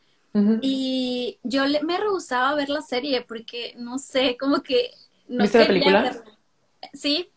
y 0.62 1.40
yo 1.42 1.64
me 1.82 1.98
rehusaba 1.98 2.52
a 2.52 2.54
ver 2.54 2.70
la 2.70 2.84
serie 2.84 3.22
porque, 3.22 3.74
no 3.76 3.98
sé, 3.98 4.38
como 4.38 4.62
que 4.62 4.92
¿Viste 5.28 5.60
la 5.60 5.68
película? 5.68 6.24
Sí. 6.94 7.30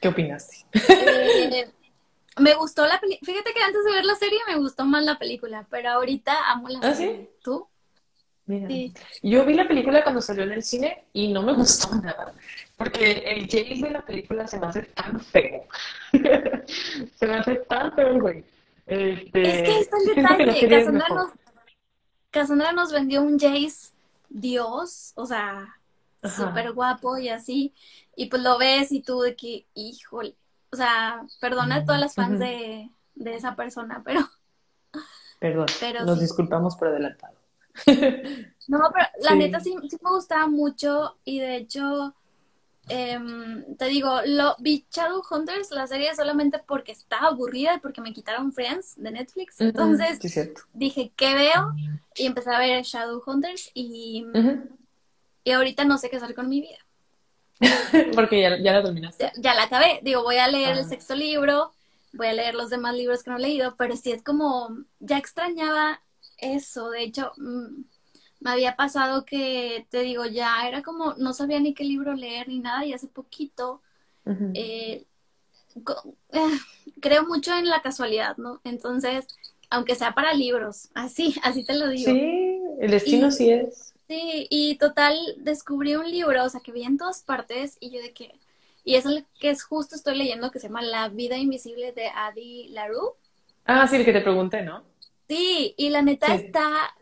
¿Qué 0.00 0.08
opinaste? 0.08 0.64
Eh, 0.88 1.70
me 2.38 2.54
gustó 2.54 2.86
la 2.86 3.00
película. 3.00 3.32
Fíjate 3.32 3.52
que 3.52 3.62
antes 3.62 3.84
de 3.84 3.90
ver 3.90 4.04
la 4.04 4.14
serie 4.14 4.38
me 4.46 4.56
gustó 4.56 4.84
más 4.84 5.04
la 5.04 5.18
película, 5.18 5.66
pero 5.70 5.90
ahorita 5.90 6.50
amo 6.50 6.68
la 6.68 6.78
¿Ah, 6.82 6.94
serie. 6.94 7.16
¿sí? 7.16 7.38
¿Tú? 7.42 7.66
Mira, 8.46 8.66
Sí. 8.68 8.92
yo 9.22 9.44
vi 9.44 9.54
la 9.54 9.68
película 9.68 10.02
cuando 10.02 10.20
salió 10.20 10.42
en 10.44 10.52
el 10.52 10.62
cine 10.64 11.04
y 11.12 11.32
no 11.32 11.42
me 11.42 11.52
gustó 11.54 11.94
nada, 12.02 12.34
porque 12.76 13.12
el 13.26 13.42
Jace 13.44 13.80
de 13.82 13.90
la 13.90 14.04
película 14.04 14.46
se 14.46 14.58
me 14.58 14.66
hace 14.66 14.82
tan 14.82 15.20
feo. 15.20 15.64
Se 17.18 17.26
me 17.26 17.34
hace 17.34 17.54
tan 17.68 17.92
feo 17.94 18.20
güey. 18.20 18.44
Este, 18.86 19.42
Es 19.42 19.62
que 19.62 19.78
está 19.80 19.96
el 19.98 20.06
detalle. 20.16 20.68
Cassandra 20.68 21.08
nos, 21.08 21.30
Cassandra 22.30 22.72
nos 22.72 22.92
vendió 22.92 23.22
un 23.22 23.38
Jace 23.38 23.92
Dios, 24.28 25.12
o 25.14 25.24
sea, 25.26 25.76
súper 26.24 26.72
guapo 26.72 27.18
y 27.18 27.28
así. 27.28 27.72
Y 28.16 28.26
pues 28.26 28.42
lo 28.42 28.58
ves 28.58 28.90
y 28.92 29.02
tú 29.02 29.20
de 29.20 29.36
que, 29.36 29.66
híjole. 29.74 30.34
O 30.70 30.76
sea, 30.76 31.22
perdona 31.40 31.76
a 31.76 31.84
todas 31.84 32.00
las 32.00 32.14
fans 32.14 32.38
de, 32.38 32.88
de 33.14 33.34
esa 33.36 33.54
persona, 33.54 34.02
pero 34.04 34.20
Perdón, 35.38 35.66
Pero 35.80 36.04
nos 36.04 36.18
sí. 36.18 36.24
disculpamos 36.24 36.76
por 36.76 36.88
adelantado. 36.88 37.34
No, 38.68 38.78
pero 38.92 39.06
la 39.20 39.32
Sí. 39.32 39.38
neta 39.38 39.60
sí, 39.60 39.74
sí 39.88 39.96
me 40.02 40.10
gustaba 40.10 40.46
mucho 40.46 41.16
y 41.24 41.40
de 41.40 41.56
hecho, 41.56 42.14
em, 42.88 43.76
te 43.76 43.86
digo, 43.86 44.20
lo 44.26 44.54
vi 44.58 44.86
Shadowhunters, 44.90 45.70
la 45.72 45.86
serie 45.86 46.14
solamente 46.14 46.60
porque 46.66 46.92
estaba 46.92 47.28
aburrida 47.28 47.74
y 47.74 47.80
porque 47.80 48.00
me 48.00 48.12
quitaron 48.12 48.52
Friends 48.52 48.94
de 48.96 49.10
Netflix. 49.10 49.60
Entonces 49.60 50.18
Sí, 50.20 50.40
dije, 50.74 51.12
¿qué 51.16 51.34
veo? 51.34 51.74
Y 52.16 52.26
empecé 52.26 52.50
a 52.54 52.58
ver 52.58 52.82
Shadowhunters 52.84 53.70
y, 53.74 54.26
y 55.44 55.50
ahorita 55.50 55.84
no 55.84 55.98
sé 55.98 56.10
qué 56.10 56.16
hacer 56.16 56.34
con 56.34 56.48
mi 56.48 56.60
vida. 56.60 56.78
Porque 58.14 58.40
ya, 58.40 58.58
ya 58.58 58.72
la 58.72 58.82
terminaste. 58.82 59.24
Ya, 59.24 59.32
ya 59.36 59.54
la 59.54 59.64
acabé, 59.64 60.00
digo, 60.02 60.22
voy 60.22 60.36
a 60.36 60.48
leer 60.48 60.72
el 60.72 60.80
Ajá. 60.80 60.88
sexto 60.88 61.14
libro, 61.14 61.72
voy 62.12 62.26
a 62.26 62.32
leer 62.32 62.54
los 62.54 62.70
demás 62.70 62.94
libros 62.94 63.22
que 63.22 63.30
no 63.30 63.36
he 63.36 63.40
leído, 63.40 63.76
pero 63.76 63.96
sí 63.96 64.10
es 64.12 64.22
como, 64.22 64.76
ya 65.00 65.18
extrañaba 65.18 66.00
eso, 66.42 66.90
de 66.90 67.04
hecho, 67.04 67.32
mm, 67.38 67.84
me 68.40 68.50
había 68.50 68.76
pasado 68.76 69.24
que, 69.24 69.86
te 69.90 70.00
digo, 70.02 70.26
ya 70.26 70.68
era 70.68 70.82
como, 70.82 71.14
no 71.14 71.32
sabía 71.34 71.60
ni 71.60 71.74
qué 71.74 71.84
libro 71.84 72.14
leer 72.14 72.48
ni 72.48 72.58
nada, 72.60 72.84
y 72.86 72.92
hace 72.94 73.08
poquito, 73.08 73.82
eh, 74.54 75.06
eh, 76.32 76.58
creo 77.00 77.26
mucho 77.26 77.54
en 77.54 77.68
la 77.68 77.82
casualidad, 77.82 78.36
¿no? 78.36 78.60
Entonces, 78.64 79.26
aunque 79.70 79.94
sea 79.94 80.14
para 80.14 80.34
libros, 80.34 80.90
así, 80.94 81.34
así 81.42 81.64
te 81.64 81.74
lo 81.74 81.88
digo. 81.88 82.12
Sí, 82.12 82.62
el 82.80 82.90
destino 82.90 83.30
Y- 83.30 83.30
sí 83.30 83.50
es. 83.50 83.94
Sí, 84.08 84.46
y 84.50 84.76
total, 84.76 85.16
descubrí 85.38 85.96
un 85.96 86.10
libro, 86.10 86.44
o 86.44 86.48
sea, 86.50 86.60
que 86.60 86.72
vi 86.72 86.82
en 86.82 86.98
todas 86.98 87.22
partes 87.22 87.78
y 87.80 87.90
yo 87.90 88.02
de 88.02 88.12
que, 88.12 88.34
y 88.84 88.96
es 88.96 89.06
el 89.06 89.24
que 89.40 89.48
es 89.50 89.64
justo 89.64 89.96
estoy 89.96 90.18
leyendo 90.18 90.50
que 90.50 90.58
se 90.58 90.68
llama 90.68 90.82
La 90.82 91.08
vida 91.08 91.38
invisible 91.38 91.92
de 91.92 92.08
Adi 92.08 92.68
LaRue. 92.68 93.14
Ah, 93.64 93.86
sí, 93.88 93.96
el 93.96 94.04
que 94.04 94.12
te 94.12 94.20
pregunté, 94.20 94.62
¿no? 94.62 94.84
Sí, 95.32 95.74
y 95.78 95.88
la 95.90 96.02
neta 96.02 96.26
Sí. 96.26 96.44
está, 96.44 96.94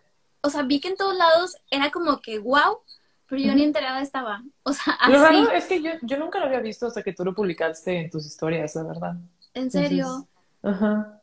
o 0.43 0.51
sea, 0.51 0.63
vi 0.63 0.81
que 0.81 0.89
en 0.89 0.97
todos 0.97 1.17
lados 1.17 1.57
era 1.71 1.91
como 1.91 2.21
que 2.21 2.39
wow, 2.39 2.79
pero 3.27 3.41
yo 3.43 3.55
ni 3.55 3.65
enterada 3.65 4.01
estaba. 4.03 4.43
O 4.63 4.73
sea, 4.73 4.97
Lo 5.09 5.15
así, 5.17 5.25
raro 5.25 5.51
es 5.51 5.65
que 5.67 5.83
yo, 5.83 5.91
yo 6.03 6.17
nunca 6.19 6.39
lo 6.39 6.47
había 6.47 6.61
visto 6.61 6.87
hasta 6.87 7.03
que 7.03 7.13
tú 7.13 7.25
lo 7.25 7.35
publicaste 7.35 7.97
en 7.99 8.11
tus 8.11 8.25
historias, 8.27 8.75
la 8.77 8.83
verdad. 8.85 9.15
en 9.55 9.71
serio. 9.71 10.29
Ajá. 10.63 11.21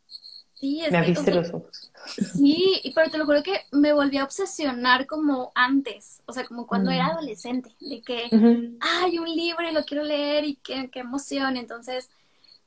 Sí, 0.54 0.82
es 0.84 0.92
Me 0.92 0.98
que, 0.98 0.98
o 0.98 1.00
abriste 1.04 1.24
sea, 1.24 1.36
los 1.36 1.54
ojos. 1.54 1.92
sí, 2.08 2.82
y- 2.84 2.92
pero 2.94 3.12
te 3.12 3.18
lo 3.20 3.26
juro 3.26 3.44
que 3.44 3.62
me 3.72 3.94
volví 3.94 4.18
a 4.18 4.24
obsesionar 4.24 5.06
como 5.06 5.52
antes, 5.56 6.22
o 6.26 6.34
sea, 6.34 6.46
como 6.46 6.66
cuando 6.66 6.90
Mm. 6.90 6.94
era 6.94 7.06
adolescente, 7.08 7.76
de 7.80 8.02
que 8.02 8.24
Ujú. 8.32 8.78
ay, 8.82 9.20
un 9.20 9.30
libro 9.34 9.70
y 9.70 9.72
lo 9.74 9.84
quiero 9.86 10.04
leer 10.04 10.46
y 10.46 10.56
qué, 10.58 10.90
qué 10.92 11.00
emoción. 11.02 11.58
Entonces, 11.58 12.10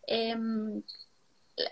em, 0.07 0.83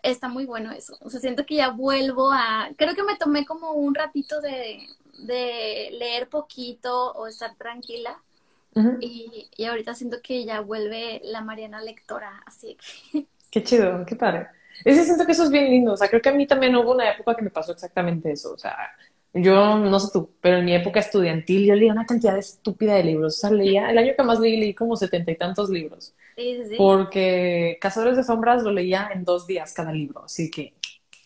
está 0.02 0.28
muy 0.28 0.46
bueno 0.46 0.72
eso. 0.72 0.96
O 1.00 1.10
sea, 1.10 1.20
siento 1.20 1.46
que 1.46 1.56
ya 1.56 1.70
vuelvo 1.70 2.32
a... 2.32 2.70
Creo 2.76 2.94
que 2.94 3.02
me 3.02 3.16
tomé 3.16 3.44
como 3.46 3.72
un 3.72 3.94
ratito 3.94 4.40
de, 4.40 4.78
de 5.20 5.90
leer 5.92 6.28
poquito 6.28 7.12
o 7.12 7.26
estar 7.26 7.54
tranquila. 7.56 8.22
Y, 9.00 9.48
y 9.56 9.64
ahorita 9.64 9.94
siento 9.96 10.18
que 10.22 10.44
ya 10.44 10.60
vuelve 10.60 11.20
la 11.24 11.40
Mariana 11.40 11.80
lectora. 11.82 12.42
Así 12.46 12.76
que... 13.12 13.26
Qué 13.50 13.64
chido, 13.64 14.04
qué 14.06 14.14
padre. 14.14 14.48
Ese 14.84 15.04
siento 15.04 15.24
que 15.26 15.32
eso 15.32 15.44
es 15.44 15.50
bien 15.50 15.70
lindo. 15.70 15.92
O 15.94 15.96
sea, 15.96 16.08
creo 16.08 16.20
que 16.20 16.28
a 16.28 16.34
mí 16.34 16.46
también 16.46 16.76
hubo 16.76 16.92
una 16.92 17.10
época 17.10 17.34
que 17.34 17.42
me 17.42 17.50
pasó 17.50 17.72
exactamente 17.72 18.30
eso. 18.30 18.52
O 18.52 18.58
sea, 18.58 18.76
yo 19.34 19.78
no 19.78 20.00
sé 20.00 20.08
tú, 20.12 20.30
pero 20.40 20.58
en 20.58 20.64
mi 20.64 20.74
época 20.74 21.00
estudiantil 21.00 21.66
yo 21.66 21.74
leía 21.74 21.92
una 21.92 22.06
cantidad 22.06 22.36
estúpida 22.36 22.94
de 22.94 23.04
libros. 23.04 23.36
O 23.36 23.40
sea, 23.40 23.50
leía, 23.50 23.90
el 23.90 23.98
año 23.98 24.12
que 24.16 24.22
más 24.22 24.40
leí, 24.40 24.58
leí 24.58 24.74
como 24.74 24.96
setenta 24.96 25.30
y 25.30 25.36
tantos 25.36 25.70
libros. 25.70 26.14
Sí, 26.36 26.60
sí. 26.68 26.74
Porque 26.76 27.78
Cazadores 27.80 28.16
de 28.16 28.24
Sombras 28.24 28.62
lo 28.62 28.72
leía 28.72 29.10
en 29.12 29.24
dos 29.24 29.46
días 29.46 29.72
cada 29.74 29.92
libro. 29.92 30.24
Así 30.24 30.50
que 30.50 30.74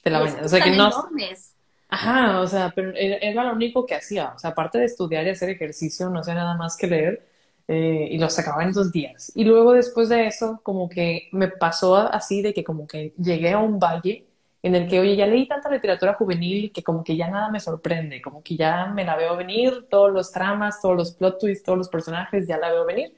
te 0.03 0.11
la 0.11 0.21
bañas. 0.21 0.45
O 0.45 0.49
sea, 0.49 0.63
que 0.63 0.71
no. 0.71 0.89
enormes. 0.89 1.55
Ajá, 1.89 2.41
o 2.41 2.47
sea, 2.47 2.73
pero 2.75 2.93
era, 2.97 3.45
lo 3.45 3.53
único 3.53 3.85
que 3.85 3.95
hacía. 3.95 4.33
O 4.35 4.39
sea, 4.39 4.51
aparte 4.51 4.79
de 4.79 4.87
estudiar 4.87 5.27
y 5.27 5.31
hacer 5.31 5.51
ejercicio, 5.51 6.09
no 6.09 6.21
hacía 6.21 6.35
nada 6.35 6.57
más 6.57 6.77
que 6.77 6.87
leer 6.87 7.29
eh, 7.69 8.09
y 8.11 8.19
los 8.19 8.33
sacaba 8.33 8.65
en 8.65 8.73
dos 8.73 8.91
días. 8.91 9.31
Y 9.35 9.45
luego 9.45 9.75
después 9.75 10.09
de 10.09 10.27
eso, 10.27 10.61
como 10.63 10.89
que 10.89 11.29
me 11.33 11.49
pasó 11.49 11.97
así 11.97 12.41
de 12.41 12.55
que 12.55 12.65
como 12.65 12.87
que 12.87 13.13
llegué 13.19 13.53
a 13.53 13.59
un 13.59 13.79
valle 13.79 14.27
en 14.63 14.75
el 14.77 14.89
que, 14.89 15.01
oye, 15.01 15.17
ya 15.17 15.27
leí 15.27 15.47
tanta 15.49 15.69
literatura 15.71 16.15
juvenil 16.15 16.73
que 16.73 16.83
como 16.83 17.03
que 17.05 17.17
ya 17.17 17.29
nada 17.29 17.51
me 17.51 17.61
sorprende, 17.61 18.23
como 18.23 18.43
que 18.43 18.57
ya 18.57 18.87
me 18.87 19.05
la 19.05 19.17
veo 19.17 19.37
venir, 19.37 19.87
todos 19.91 20.13
los 20.13 20.31
tramas, 20.33 20.81
todos 20.81 20.97
los 20.97 21.13
plot 21.13 21.39
twists, 21.41 21.65
todos 21.65 21.79
los 21.79 21.89
personajes, 21.89 22.47
ya 22.47 22.59
la 22.59 22.71
veo 22.73 22.85
venir 22.87 23.13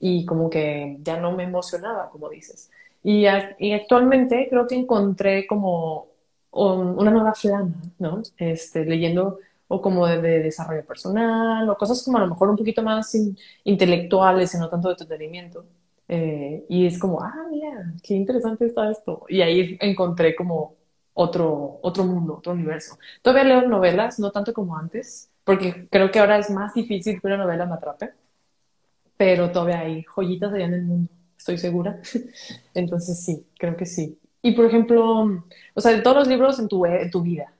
y 0.00 0.24
como 0.26 0.50
que 0.50 0.96
ya 1.02 1.18
no 1.18 1.32
me 1.32 1.44
emocionaba, 1.44 2.10
como 2.10 2.28
dices. 2.28 2.70
Y, 3.02 3.26
y 3.58 3.72
actualmente 3.72 4.46
creo 4.50 4.66
que 4.66 4.74
encontré 4.76 5.46
como 5.46 6.08
un- 6.50 6.98
una 6.98 7.10
nueva 7.10 7.34
flama, 7.34 7.74
¿no? 7.98 8.22
Este, 8.38 8.84
leyendo 8.84 9.38
o 9.68 9.80
como 9.80 10.06
de, 10.06 10.20
de 10.20 10.40
desarrollo 10.40 10.84
personal 10.86 11.68
o 11.68 11.76
cosas 11.76 12.02
como 12.04 12.18
a 12.18 12.20
lo 12.20 12.28
mejor 12.28 12.50
un 12.50 12.56
poquito 12.56 12.82
más 12.82 13.14
in- 13.14 13.36
intelectuales 13.64 14.54
y 14.54 14.58
no 14.58 14.68
tanto 14.68 14.88
de 14.88 14.92
entretenimiento. 14.94 15.64
Eh, 16.08 16.64
y 16.68 16.86
es 16.86 16.98
como, 16.98 17.20
ah, 17.22 17.34
mira, 17.50 17.92
qué 18.02 18.14
interesante 18.14 18.66
está 18.66 18.90
esto. 18.90 19.24
Y 19.28 19.40
ahí 19.42 19.76
encontré 19.80 20.34
como 20.36 20.74
otro, 21.14 21.78
otro 21.82 22.04
mundo, 22.04 22.36
otro 22.38 22.52
universo. 22.52 22.98
Todavía 23.22 23.44
leo 23.44 23.68
novelas, 23.68 24.18
no 24.18 24.30
tanto 24.30 24.52
como 24.52 24.76
antes, 24.76 25.30
porque 25.44 25.88
creo 25.90 26.10
que 26.10 26.18
ahora 26.18 26.38
es 26.38 26.50
más 26.50 26.74
difícil 26.74 27.20
que 27.20 27.26
una 27.26 27.36
novela 27.36 27.66
me 27.66 27.74
atrape, 27.74 28.12
pero 29.16 29.50
todavía 29.50 29.80
hay 29.80 30.02
joyitas 30.02 30.52
allá 30.52 30.66
en 30.66 30.74
el 30.74 30.82
mundo, 30.82 31.12
estoy 31.38 31.58
segura. 31.58 32.00
Entonces 32.74 33.24
sí, 33.24 33.46
creo 33.58 33.76
que 33.76 33.86
sí. 33.86 34.18
Y 34.42 34.52
por 34.52 34.66
ejemplo, 34.66 35.42
o 35.74 35.80
sea, 35.80 35.92
de 35.92 36.02
todos 36.02 36.16
los 36.16 36.28
libros 36.28 36.58
en 36.58 36.68
tu, 36.68 36.84
en 36.84 37.10
tu 37.10 37.22
vida, 37.22 37.54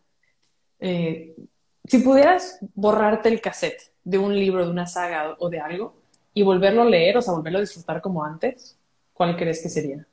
eh, 0.80 1.34
si 1.86 1.98
pudieras 1.98 2.58
borrarte 2.74 3.28
el 3.28 3.40
cassette 3.40 3.92
de 4.02 4.18
un 4.18 4.34
libro, 4.34 4.64
de 4.64 4.70
una 4.70 4.86
saga 4.86 5.36
o 5.38 5.48
de 5.48 5.60
algo 5.60 5.94
y 6.34 6.42
volverlo 6.42 6.82
a 6.82 6.86
leer, 6.86 7.16
o 7.16 7.22
sea, 7.22 7.32
volverlo 7.34 7.58
a 7.58 7.62
disfrutar 7.62 8.00
como 8.02 8.24
antes, 8.24 8.76
¿cuál 9.12 9.36
crees 9.36 9.62
que 9.62 9.68
sería? 9.68 10.06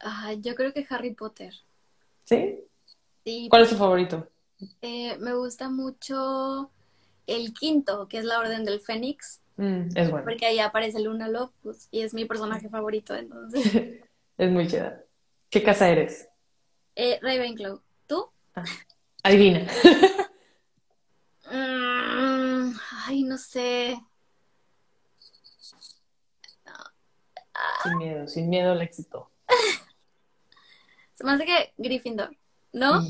Ay, 0.00 0.40
yo 0.40 0.54
creo 0.54 0.72
que 0.72 0.86
Harry 0.90 1.14
Potter. 1.14 1.54
¿Sí? 2.24 2.60
Sí, 3.24 3.48
¿Cuál 3.50 3.62
es 3.62 3.70
tu 3.70 3.76
favorito? 3.76 4.28
eh, 4.82 5.16
me 5.18 5.34
gusta 5.34 5.68
mucho 5.68 6.70
el 7.26 7.52
quinto, 7.52 8.08
que 8.08 8.18
es 8.18 8.24
la 8.24 8.38
Orden 8.38 8.64
del 8.64 8.80
Fénix. 8.80 9.40
Mm, 9.56 9.88
es 9.96 10.10
bueno. 10.10 10.24
Porque 10.24 10.46
ahí 10.46 10.58
aparece 10.58 11.00
Luna 11.00 11.28
Lovegood 11.28 11.76
y 11.90 12.02
es 12.02 12.14
mi 12.14 12.24
personaje 12.24 12.68
favorito, 12.68 13.14
entonces. 13.14 13.62
Es 14.38 14.50
muy 14.50 14.66
chida. 14.68 15.02
¿Qué 15.48 15.62
casa 15.62 15.88
eres? 15.88 16.28
Eh, 16.94 17.18
Ravenclaw, 17.22 17.80
¿tú? 18.06 18.30
Adivina. 19.22 19.66
Mm, 21.48 22.72
ay, 23.06 23.22
no 23.22 23.38
sé. 23.38 23.96
Sin 27.84 27.98
miedo, 27.98 28.26
sin 28.26 28.48
miedo 28.48 28.72
al 28.72 28.82
éxito. 28.82 29.30
Se 31.16 31.24
me 31.24 31.32
hace 31.32 31.46
que 31.46 31.72
Gryffindor, 31.78 32.36
¿no? 32.74 33.00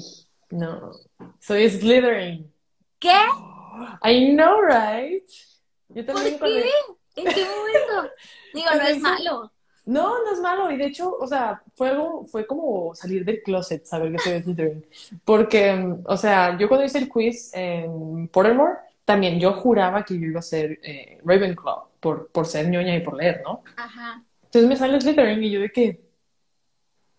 No, 0.50 0.92
soy 1.40 1.68
Slytherin. 1.68 2.52
¿Qué? 3.00 3.10
I 4.04 4.32
know, 4.32 4.60
right? 4.62 5.24
Yo 5.88 6.06
¿Por 6.06 6.14
también 6.14 6.38
cuando- 6.38 6.56
qué? 6.56 7.20
¿En 7.22 7.24
qué 7.34 7.44
momento? 7.44 8.12
Digo, 8.54 8.66
no 8.76 8.86
es 8.86 8.98
malo. 9.00 9.52
No, 9.86 10.22
no 10.24 10.32
es 10.32 10.40
malo. 10.40 10.70
Y 10.70 10.76
de 10.76 10.86
hecho, 10.86 11.16
o 11.18 11.26
sea, 11.26 11.60
fue 11.74 11.88
algo, 11.88 12.24
fue 12.26 12.46
como 12.46 12.94
salir 12.94 13.24
del 13.24 13.42
closet, 13.42 13.84
saber 13.84 14.12
que 14.12 14.18
soy 14.20 14.40
Slytherin. 14.42 14.86
Porque, 15.24 15.94
o 16.04 16.16
sea, 16.16 16.56
yo 16.58 16.68
cuando 16.68 16.86
hice 16.86 16.98
el 16.98 17.08
quiz 17.08 17.50
en 17.54 18.28
Pottermore, 18.28 18.74
también 19.04 19.40
yo 19.40 19.52
juraba 19.52 20.04
que 20.04 20.14
yo 20.18 20.26
iba 20.26 20.38
a 20.40 20.42
ser 20.42 20.78
eh, 20.84 21.20
Ravenclaw 21.24 21.88
por, 21.98 22.28
por 22.28 22.46
ser 22.46 22.68
ñoña 22.68 22.94
y 22.94 23.00
por 23.00 23.16
leer, 23.16 23.42
¿no? 23.44 23.62
Ajá. 23.76 24.22
Entonces 24.44 24.68
me 24.68 24.76
sale 24.76 25.00
Slytherin 25.00 25.42
y 25.42 25.50
yo 25.50 25.60
de 25.60 25.70
que, 25.72 26.05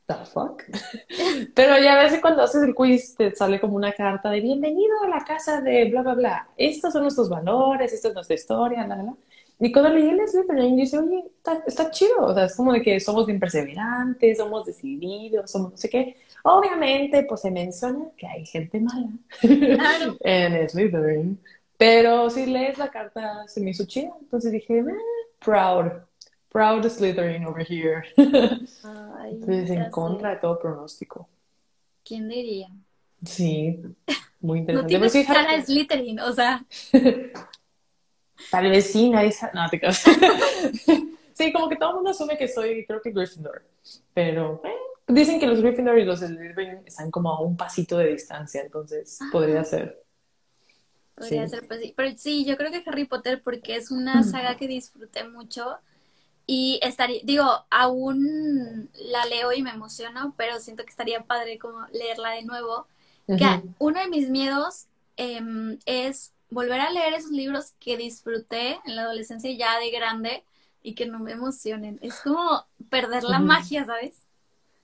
the 0.07 0.25
fuck? 0.25 0.63
Pero 1.53 1.77
ya 1.79 1.99
a 1.99 2.03
veces 2.03 2.19
cuando 2.21 2.43
haces 2.43 2.63
el 2.63 2.73
quiz 2.73 3.15
te 3.15 3.35
sale 3.35 3.59
como 3.59 3.75
una 3.75 3.91
carta 3.91 4.29
de 4.29 4.41
bienvenido 4.41 5.03
a 5.03 5.09
la 5.09 5.23
casa 5.25 5.61
de 5.61 5.85
bla, 5.89 6.01
bla, 6.01 6.13
bla. 6.13 6.49
Estos 6.57 6.93
son 6.93 7.03
nuestros 7.03 7.29
valores, 7.29 7.93
esta 7.93 8.07
es 8.09 8.13
nuestra 8.13 8.35
historia, 8.35 8.85
bla, 8.85 8.95
bla. 8.95 9.13
Y 9.59 9.71
cuando 9.71 9.89
leí 9.89 10.07
el 10.07 10.27
Slytherin, 10.27 10.75
dice, 10.75 10.99
oye, 10.99 11.25
está, 11.37 11.63
está, 11.65 11.89
chido. 11.89 12.25
O 12.25 12.33
sea, 12.33 12.45
es 12.45 12.55
como 12.55 12.73
de 12.73 12.81
que 12.81 12.99
somos 12.99 13.25
bien 13.25 13.39
perseverantes, 13.39 14.37
somos 14.37 14.65
decididos, 14.65 15.49
somos 15.49 15.71
no 15.71 15.77
sé 15.77 15.89
qué. 15.89 16.17
Obviamente, 16.43 17.23
pues 17.23 17.41
se 17.41 17.51
menciona 17.51 18.05
que 18.15 18.27
hay 18.27 18.45
gente 18.45 18.79
mala 18.79 19.09
claro. 19.41 20.17
en 20.21 20.69
Slytherin. 20.69 21.39
Pero 21.77 22.29
si 22.29 22.45
lees 22.45 22.77
la 22.77 22.89
carta, 22.89 23.47
se 23.47 23.61
me 23.61 23.71
hizo 23.71 23.85
chida. 23.85 24.11
Entonces 24.21 24.51
dije, 24.51 24.79
eh, 24.79 24.83
proud. 25.39 25.91
Proud 26.57 26.89
Slytherin 26.89 27.45
over 27.45 27.63
here. 27.63 28.03
Ay, 28.17 29.33
Entonces, 29.33 29.69
en 29.69 29.91
contra 29.91 30.31
de 30.31 30.35
todo 30.37 30.57
pronóstico. 30.57 31.29
¿Quién 32.03 32.27
diría? 32.27 32.67
Sí, 33.23 33.79
muy 34.41 34.59
interesante. 34.59 34.97
No 34.97 35.07
tienes 35.07 35.27
cara 35.27 35.55
de 35.55 35.61
Slytherin, 35.61 36.19
o 36.19 36.33
sea. 36.33 36.65
Tal 38.49 38.69
vez 38.71 38.91
sí, 38.91 39.11
nadie 39.11 39.31
sabe. 39.31 39.51
No, 39.53 39.69
te 39.69 39.79
quedas. 39.79 40.03
sí, 41.33 41.53
como 41.53 41.69
que 41.69 41.75
todo 41.75 41.89
el 41.89 41.95
mundo 41.97 42.09
asume 42.09 42.35
que 42.35 42.47
soy, 42.47 42.87
creo 42.87 43.03
que 43.03 43.11
Gryffindor. 43.11 43.63
Pero 44.15 44.59
eh, 44.65 44.73
dicen 45.13 45.39
que 45.39 45.45
los 45.45 45.61
Gryffindor 45.61 45.99
y 45.99 46.05
los 46.05 46.21
Slytherin 46.21 46.81
están 46.87 47.11
como 47.11 47.29
a 47.29 47.39
un 47.39 47.55
pasito 47.55 47.99
de 47.99 48.13
distancia, 48.13 48.63
entonces 48.63 49.19
podría 49.31 49.63
ser. 49.63 50.03
Podría 51.13 51.47
ser, 51.47 51.67
pues 51.67 51.81
sí. 51.81 51.93
Pero 51.95 52.17
sí, 52.17 52.45
yo 52.45 52.57
creo 52.57 52.71
que 52.71 52.81
Harry 52.87 53.05
Potter, 53.05 53.43
porque 53.43 53.75
es 53.75 53.91
una 53.91 54.23
saga 54.23 54.57
que 54.57 54.67
disfruté 54.67 55.23
mucho. 55.27 55.77
Y 56.49 56.79
estaría, 56.81 57.19
digo, 57.23 57.45
aún 57.69 58.89
la 58.93 59.25
leo 59.25 59.51
y 59.51 59.62
me 59.62 59.71
emociono, 59.71 60.33
pero 60.38 60.60
siento 60.60 60.83
que 60.83 60.89
estaría 60.89 61.23
padre 61.23 61.60
como 61.60 61.86
leerla 61.91 62.31
de 62.31 62.43
nuevo. 62.43 62.88
Que 63.27 63.62
uno 63.77 63.99
de 63.99 64.07
mis 64.07 64.29
miedos 64.29 64.86
em, 65.17 65.77
es 65.86 66.31
volver 66.49 66.79
a 66.79 66.89
leer 66.89 67.13
esos 67.13 67.31
libros 67.31 67.73
que 67.77 67.97
disfruté 67.97 68.79
en 68.86 68.95
la 68.95 69.01
adolescencia 69.01 69.51
ya 69.51 69.77
de 69.77 69.91
grande 69.91 70.45
y 70.81 70.95
que 70.95 71.05
no 71.05 71.19
me 71.19 71.33
emocionen. 71.33 71.99
Es 72.01 72.21
como 72.21 72.63
perder 72.89 73.25
la 73.25 73.39
magia, 73.39 73.86
¿sabes? 73.86 74.23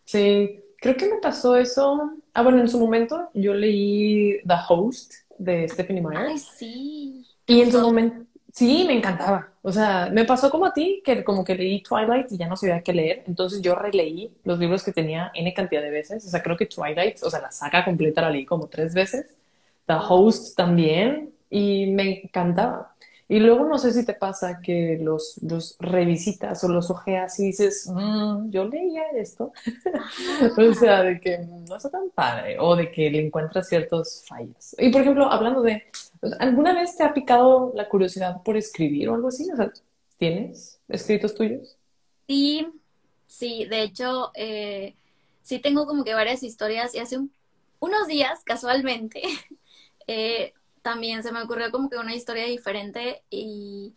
Sí, 0.04 0.60
creo 0.82 0.98
que 0.98 1.08
me 1.08 1.22
pasó 1.22 1.56
eso. 1.56 2.12
Ah, 2.34 2.44
bueno, 2.44 2.60
en 2.60 2.68
su 2.68 2.78
momento 2.78 3.30
yo 3.34 3.54
leí 3.54 4.42
The 4.46 4.56
Host 4.68 5.14
de 5.38 5.70
Stephanie 5.70 6.02
Meyer. 6.02 6.28
Ay, 6.28 6.40
sí. 6.40 7.26
Y 7.48 7.62
en 7.62 7.72
su 7.72 7.80
momento, 7.80 8.26
sí, 8.52 8.84
me 8.86 8.98
encantaba. 8.98 9.53
O 9.66 9.72
sea, 9.72 10.10
me 10.12 10.26
pasó 10.26 10.50
como 10.50 10.66
a 10.66 10.74
ti, 10.74 11.02
que 11.06 11.24
como 11.24 11.46
que 11.46 11.56
leí 11.56 11.82
Twilight 11.82 12.30
y 12.34 12.38
ya 12.38 12.48
no 12.48 12.58
sabía 12.58 12.82
qué 12.82 12.92
leer. 12.94 13.24
Entonces 13.28 13.62
yo 13.62 13.76
releí 13.76 14.30
los 14.44 14.60
libros 14.60 14.84
que 14.84 14.92
tenía 14.92 15.32
N 15.34 15.54
cantidad 15.54 15.82
de 15.82 15.90
veces. 15.90 16.26
O 16.26 16.30
sea, 16.30 16.44
creo 16.44 16.58
que 16.58 16.66
Twilight, 16.66 17.24
o 17.24 17.30
sea, 17.30 17.40
la 17.42 17.52
saga 17.52 17.86
completa 17.86 18.22
la 18.22 18.30
leí 18.30 18.46
como 18.46 18.68
tres 18.68 18.94
veces. 18.94 19.36
The 19.88 19.96
Host 20.10 20.58
también 20.58 21.34
y 21.50 21.88
me 21.88 22.24
encantaba. 22.24 22.94
Y 23.30 23.40
luego 23.40 23.66
no 23.66 23.78
sé 23.78 23.94
si 23.94 24.06
te 24.06 24.14
pasa 24.14 24.60
que 24.62 25.00
los, 25.02 25.40
los 25.42 25.78
revisitas 25.80 26.62
o 26.66 26.68
los 26.68 26.92
ojeas 26.92 27.40
y 27.40 27.46
dices, 27.46 27.90
mm, 27.92 28.50
yo 28.50 28.66
leía 28.66 29.04
esto. 29.16 29.54
o 30.58 30.74
sea, 30.74 31.04
de 31.04 31.20
que 31.22 31.38
no 31.40 31.78
está 31.78 31.90
tan 31.90 32.10
padre 32.14 32.58
o 32.60 32.76
de 32.76 32.92
que 32.92 33.10
le 33.10 33.26
encuentras 33.26 33.70
ciertos 33.70 34.26
fallas. 34.28 34.76
Y 34.78 34.90
por 34.90 35.02
ejemplo, 35.02 35.32
hablando 35.32 35.62
de, 35.62 35.84
¿alguna 36.40 36.74
vez 36.74 36.96
te 36.96 37.04
ha 37.04 37.14
picado 37.14 37.72
la 37.76 37.88
curiosidad 37.88 38.42
por 38.44 38.58
escribir 38.58 39.10
o 39.10 39.16
algo 39.16 39.28
así? 39.28 39.50
O 39.52 39.56
sea, 39.56 39.72
¿tienes 40.18 40.80
escritos 40.88 41.36
tuyos? 41.36 41.78
Sí, 42.28 42.68
sí, 43.26 43.66
de 43.66 43.84
hecho, 43.84 44.32
eh, 44.36 44.96
sí 45.42 45.60
tengo 45.60 45.86
como 45.86 46.04
que 46.04 46.14
varias 46.14 46.44
historias 46.44 46.96
y 46.96 47.00
hace 47.00 47.20
unos 47.80 48.08
días, 48.08 48.44
casualmente, 48.46 49.22
eh, 50.08 50.54
también 50.82 51.24
se 51.24 51.32
me 51.32 51.42
ocurrió 51.42 51.72
como 51.72 51.90
que 51.90 51.98
una 51.98 52.16
historia 52.16 52.46
diferente 52.46 53.24
y, 53.30 53.94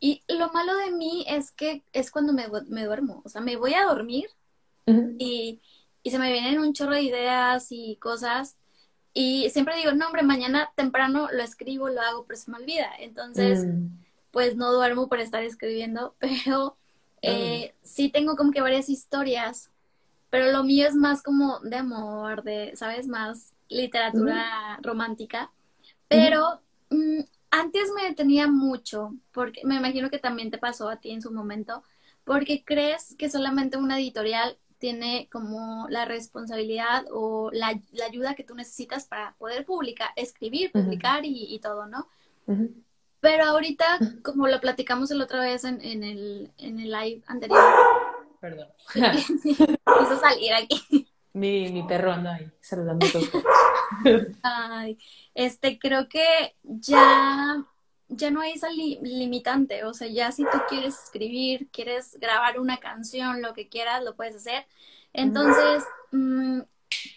y 0.00 0.22
lo 0.28 0.50
malo 0.52 0.76
de 0.76 0.90
mí 0.90 1.24
es 1.28 1.52
que 1.52 1.84
es 1.92 2.10
cuando 2.10 2.32
me, 2.32 2.46
me 2.68 2.84
duermo, 2.84 3.22
o 3.24 3.28
sea, 3.28 3.40
me 3.40 3.56
voy 3.56 3.74
a 3.74 3.84
dormir 3.84 4.26
y, 5.18 5.60
y, 6.02 6.10
se 6.10 6.18
me 6.18 6.32
vienen 6.32 6.58
un 6.58 6.72
chorro 6.72 6.94
de 6.94 7.02
ideas 7.02 7.68
y 7.70 7.96
cosas 7.96 8.56
y 9.14 9.50
siempre 9.50 9.76
digo, 9.76 9.92
no, 9.92 10.06
hombre, 10.06 10.22
mañana 10.22 10.70
temprano 10.74 11.28
lo 11.32 11.42
escribo, 11.42 11.88
lo 11.88 12.00
hago, 12.00 12.24
pero 12.24 12.38
se 12.40 12.50
me 12.50 12.58
olvida. 12.58 12.90
Entonces, 12.98 13.64
mm. 13.64 13.88
pues 14.30 14.56
no 14.56 14.72
duermo 14.72 15.08
por 15.08 15.20
estar 15.20 15.42
escribiendo, 15.42 16.14
pero 16.18 16.76
eh, 17.20 17.74
sí 17.82 18.08
tengo 18.08 18.36
como 18.36 18.50
que 18.52 18.60
varias 18.60 18.88
historias, 18.88 19.70
pero 20.30 20.50
lo 20.50 20.64
mío 20.64 20.88
es 20.88 20.94
más 20.94 21.22
como 21.22 21.60
de 21.60 21.76
amor, 21.76 22.42
de, 22.42 22.72
¿sabes? 22.74 23.06
Más 23.06 23.54
literatura 23.68 24.78
romántica. 24.82 25.50
Pero 26.08 26.60
mm, 26.90 27.20
antes 27.50 27.90
me 27.94 28.04
detenía 28.04 28.48
mucho, 28.48 29.14
porque 29.30 29.60
me 29.64 29.76
imagino 29.76 30.08
que 30.08 30.18
también 30.18 30.50
te 30.50 30.58
pasó 30.58 30.88
a 30.88 30.96
ti 30.96 31.10
en 31.10 31.20
su 31.20 31.30
momento, 31.30 31.82
porque 32.24 32.64
crees 32.64 33.14
que 33.18 33.28
solamente 33.28 33.76
una 33.76 33.98
editorial 33.98 34.56
tiene 34.82 35.28
como 35.30 35.86
la 35.90 36.06
responsabilidad 36.06 37.04
o 37.12 37.52
la, 37.52 37.80
ayuda 38.04 38.34
que 38.34 38.42
tú 38.42 38.56
necesitas 38.56 39.06
para 39.06 39.36
poder 39.38 39.64
publicar, 39.64 40.10
escribir, 40.16 40.72
publicar 40.72 41.20
y, 41.22 41.56
todo, 41.60 41.86
¿no? 41.86 42.08
Pero 43.20 43.44
ahorita, 43.44 44.00
como 44.24 44.48
lo 44.48 44.60
platicamos 44.60 45.12
la 45.12 45.22
otra 45.22 45.38
vez 45.38 45.62
en, 45.62 45.80
el, 45.80 46.50
en 46.58 46.80
el 46.80 46.90
live 46.90 47.22
anterior. 47.28 47.62
Perdón. 48.40 48.66
Quiso 48.92 50.18
salir 50.20 50.52
aquí. 50.52 51.06
Mi, 51.32 51.70
mi 51.70 51.84
perro 51.84 52.10
anda 52.10 52.34
ahí 52.34 52.50
saludando 52.60 53.06
todos. 53.06 53.30
Ay, 54.42 54.98
este, 55.32 55.78
creo 55.78 56.08
que 56.08 56.56
ya, 56.64 57.64
ya 58.12 58.30
no 58.30 58.40
hay 58.40 58.52
esa 58.52 58.68
limitante. 58.70 59.84
O 59.84 59.94
sea, 59.94 60.08
ya 60.08 60.32
si 60.32 60.44
tú 60.44 60.58
quieres 60.68 60.98
escribir, 61.04 61.68
quieres 61.70 62.18
grabar 62.20 62.60
una 62.60 62.78
canción, 62.78 63.42
lo 63.42 63.54
que 63.54 63.68
quieras, 63.68 64.02
lo 64.02 64.14
puedes 64.14 64.36
hacer. 64.36 64.66
Entonces, 65.12 65.84
mm, 66.10 66.60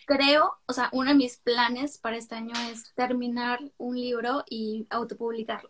creo, 0.06 0.58
o 0.66 0.74
sea, 0.74 0.90
uno 0.92 1.10
de 1.10 1.16
mis 1.16 1.38
planes 1.38 1.98
para 1.98 2.18
este 2.18 2.36
año 2.36 2.54
es 2.72 2.94
terminar 2.96 3.60
un 3.78 3.96
libro 3.96 4.44
y 4.50 4.88
autopublicarlo. 4.90 5.70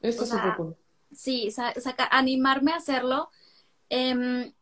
Esto 0.00 0.24
es 0.24 0.30
súper 0.30 0.54
cool. 0.56 0.76
Sí, 1.12 1.54
animarme 2.10 2.72
a 2.72 2.76
hacerlo. 2.76 3.30
Eh, 3.88 4.52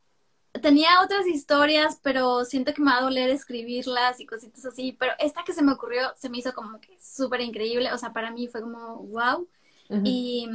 tenía 0.61 1.01
otras 1.03 1.27
historias, 1.27 1.99
pero 2.03 2.45
siento 2.45 2.75
que 2.75 2.83
me 2.83 2.91
va 2.91 2.99
a 2.99 3.03
doler 3.03 3.31
escribirlas 3.31 4.21
y 4.21 4.27
cositas 4.27 4.65
así, 4.67 4.93
pero 4.99 5.13
esta 5.19 5.45
que 5.45 5.55
se 5.55 5.63
me 5.63 5.73
ocurrió 5.73 6.13
se 6.17 6.29
me 6.29 6.39
hizo 6.39 6.53
como 6.53 6.81
que 6.81 6.99
súper 7.01 7.41
increíble, 7.41 7.93
o 7.93 7.99
sea, 7.99 8.13
para 8.13 8.31
mí 8.31 8.49
fue 8.49 8.61
como 8.61 8.97
wow. 8.97 9.49
Y, 10.05 10.49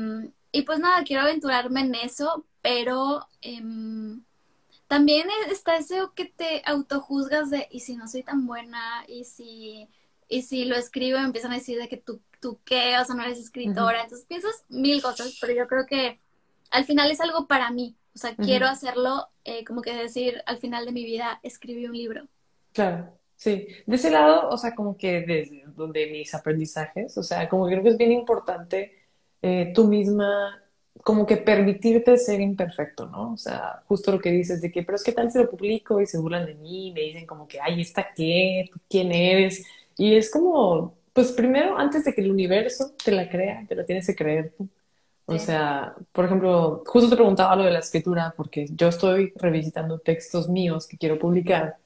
y, 0.52 0.62
pues 0.64 0.80
nada, 0.80 1.04
quiero 1.04 1.24
aventurarme 1.24 1.82
en 1.82 1.96
eso, 1.96 2.46
pero 2.62 3.28
em, 3.42 4.22
también 4.88 5.28
está 5.52 5.78
eso 5.78 6.14
que 6.16 6.26
te 6.26 6.62
autojuzgas 6.66 7.50
de, 7.50 7.68
y 7.72 7.82
si 7.82 7.96
no 7.96 8.08
soy 8.08 8.24
tan 8.24 8.48
buena, 8.48 9.04
y 9.08 9.26
si, 9.26 9.90
y 10.30 10.44
si 10.44 10.66
lo 10.66 10.76
escribo, 10.76 11.18
empiezan 11.18 11.52
a 11.52 11.56
decir 11.56 11.78
de 11.78 11.88
que 11.88 11.98
tú, 11.98 12.22
tú 12.40 12.60
qué, 12.64 12.98
o 13.00 13.06
sea, 13.06 13.16
no 13.16 13.24
eres 13.24 13.40
escritora, 13.40 14.04
entonces 14.04 14.26
piensas 14.28 14.66
mil 14.70 15.02
cosas, 15.02 15.38
pero 15.42 15.54
yo 15.54 15.68
creo 15.68 15.86
que 15.86 16.20
al 16.72 16.86
final 16.86 17.12
es 17.12 17.22
algo 17.22 17.48
para 17.48 17.72
mí, 17.72 17.96
o 18.14 18.20
sea, 18.20 18.36
quiero 18.36 18.66
hacerlo 18.66 19.28
eh, 19.44 19.64
como 19.64 19.82
que 19.82 19.94
decir, 19.94 20.42
al 20.46 20.58
final 20.58 20.86
de 20.86 20.92
mi 20.92 21.06
vida 21.06 21.40
escribí 21.44 21.86
un 21.86 21.96
libro. 21.96 22.28
Claro, 22.74 23.18
sí. 23.36 23.68
De 23.86 23.96
ese 23.96 24.10
lado, 24.10 24.50
o 24.50 24.58
sea, 24.58 24.74
como 24.74 24.98
que 24.98 25.22
desde 25.22 25.64
donde 25.76 26.08
mis 26.08 26.34
aprendizajes, 26.34 27.16
o 27.18 27.24
sea, 27.24 27.48
como 27.48 27.68
que 27.68 27.74
creo 27.74 27.84
que 27.84 27.90
es 27.90 27.98
bien 27.98 28.12
importante 28.12 28.97
eh, 29.48 29.72
tú 29.74 29.88
misma 29.88 30.62
como 31.04 31.26
que 31.26 31.38
permitirte 31.38 32.18
ser 32.18 32.42
imperfecto, 32.42 33.06
¿no? 33.08 33.34
O 33.34 33.38
sea, 33.38 33.82
justo 33.88 34.12
lo 34.12 34.20
que 34.20 34.32
dices 34.32 34.62
de 34.62 34.72
que, 34.72 34.84
pero 34.84 34.98
es 34.98 35.04
que 35.04 35.14
tal 35.14 35.32
si 35.32 35.38
lo 35.40 35.50
publico 35.50 36.02
y 36.02 36.06
se 36.06 36.18
burlan 36.20 36.46
de 36.46 36.56
mí, 36.56 36.92
me 36.94 37.02
dicen 37.02 37.26
como 37.26 37.48
que, 37.48 37.60
ay, 37.62 37.82
¿esta 37.82 38.08
qué? 38.14 38.70
¿Tú 38.72 38.80
quién 38.90 39.12
eres? 39.14 39.66
Y 39.98 40.16
es 40.16 40.30
como, 40.30 40.96
pues 41.14 41.32
primero, 41.32 41.78
antes 41.78 42.04
de 42.04 42.14
que 42.14 42.22
el 42.22 42.32
universo 42.32 42.94
te 43.04 43.12
la 43.14 43.30
crea, 43.30 43.66
te 43.68 43.76
la 43.76 43.86
tienes 43.86 44.06
que 44.08 44.16
creer 44.16 44.54
tú. 44.58 44.68
O 45.26 45.40
sea, 45.40 45.96
por 46.14 46.26
ejemplo, 46.26 46.84
justo 46.86 47.10
te 47.10 47.16
preguntaba 47.18 47.56
lo 47.56 47.64
de 47.64 47.72
la 47.72 47.80
escritura 47.80 48.34
porque 48.38 48.68
yo 48.72 48.88
estoy 48.90 49.34
revisitando 49.38 50.00
textos 50.00 50.50
míos 50.50 50.88
que 50.88 50.98
quiero 50.98 51.20
publicar 51.20 51.78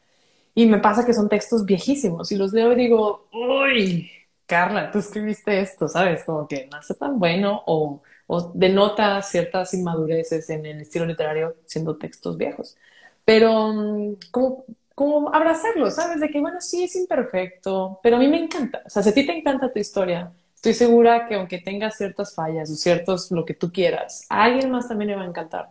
y 0.55 0.65
me 0.67 0.79
pasa 0.79 1.05
que 1.05 1.13
son 1.13 1.29
textos 1.29 1.65
viejísimos 1.65 2.31
y 2.31 2.35
los 2.37 2.53
leo 2.53 2.73
y 2.73 2.75
digo, 2.75 3.27
uy, 3.33 4.11
Carla, 4.51 4.91
tú 4.91 4.99
escribiste 4.99 5.61
esto, 5.61 5.87
¿sabes? 5.87 6.25
Como 6.25 6.45
que 6.45 6.67
no 6.69 6.75
hace 6.75 6.93
tan 6.93 7.17
bueno 7.17 7.63
o, 7.67 8.01
o 8.27 8.51
denota 8.53 9.21
ciertas 9.21 9.73
inmadureces 9.73 10.49
en 10.49 10.65
el 10.65 10.81
estilo 10.81 11.05
literario 11.05 11.55
siendo 11.65 11.95
textos 11.95 12.37
viejos. 12.37 12.75
Pero 13.23 13.71
mm, 13.71 14.15
como, 14.29 14.65
como 14.93 15.33
abrazarlo, 15.33 15.89
¿sabes? 15.89 16.19
De 16.19 16.27
que, 16.29 16.41
bueno, 16.41 16.59
sí 16.59 16.83
es 16.83 16.97
imperfecto, 16.97 18.01
pero 18.03 18.17
a 18.17 18.19
mí 18.19 18.27
me 18.27 18.43
encanta. 18.43 18.81
O 18.85 18.89
sea, 18.89 19.01
si 19.01 19.11
a 19.11 19.13
ti 19.13 19.25
te 19.25 19.31
encanta 19.31 19.71
tu 19.71 19.79
historia, 19.79 20.33
estoy 20.53 20.73
segura 20.73 21.27
que 21.29 21.35
aunque 21.35 21.59
tenga 21.59 21.89
ciertas 21.89 22.35
fallas 22.35 22.69
o 22.69 22.75
ciertos 22.75 23.31
lo 23.31 23.45
que 23.45 23.53
tú 23.53 23.71
quieras, 23.71 24.25
a 24.27 24.43
alguien 24.43 24.69
más 24.69 24.89
también 24.89 25.11
le 25.11 25.15
va 25.15 25.23
a 25.23 25.27
encantar. 25.27 25.69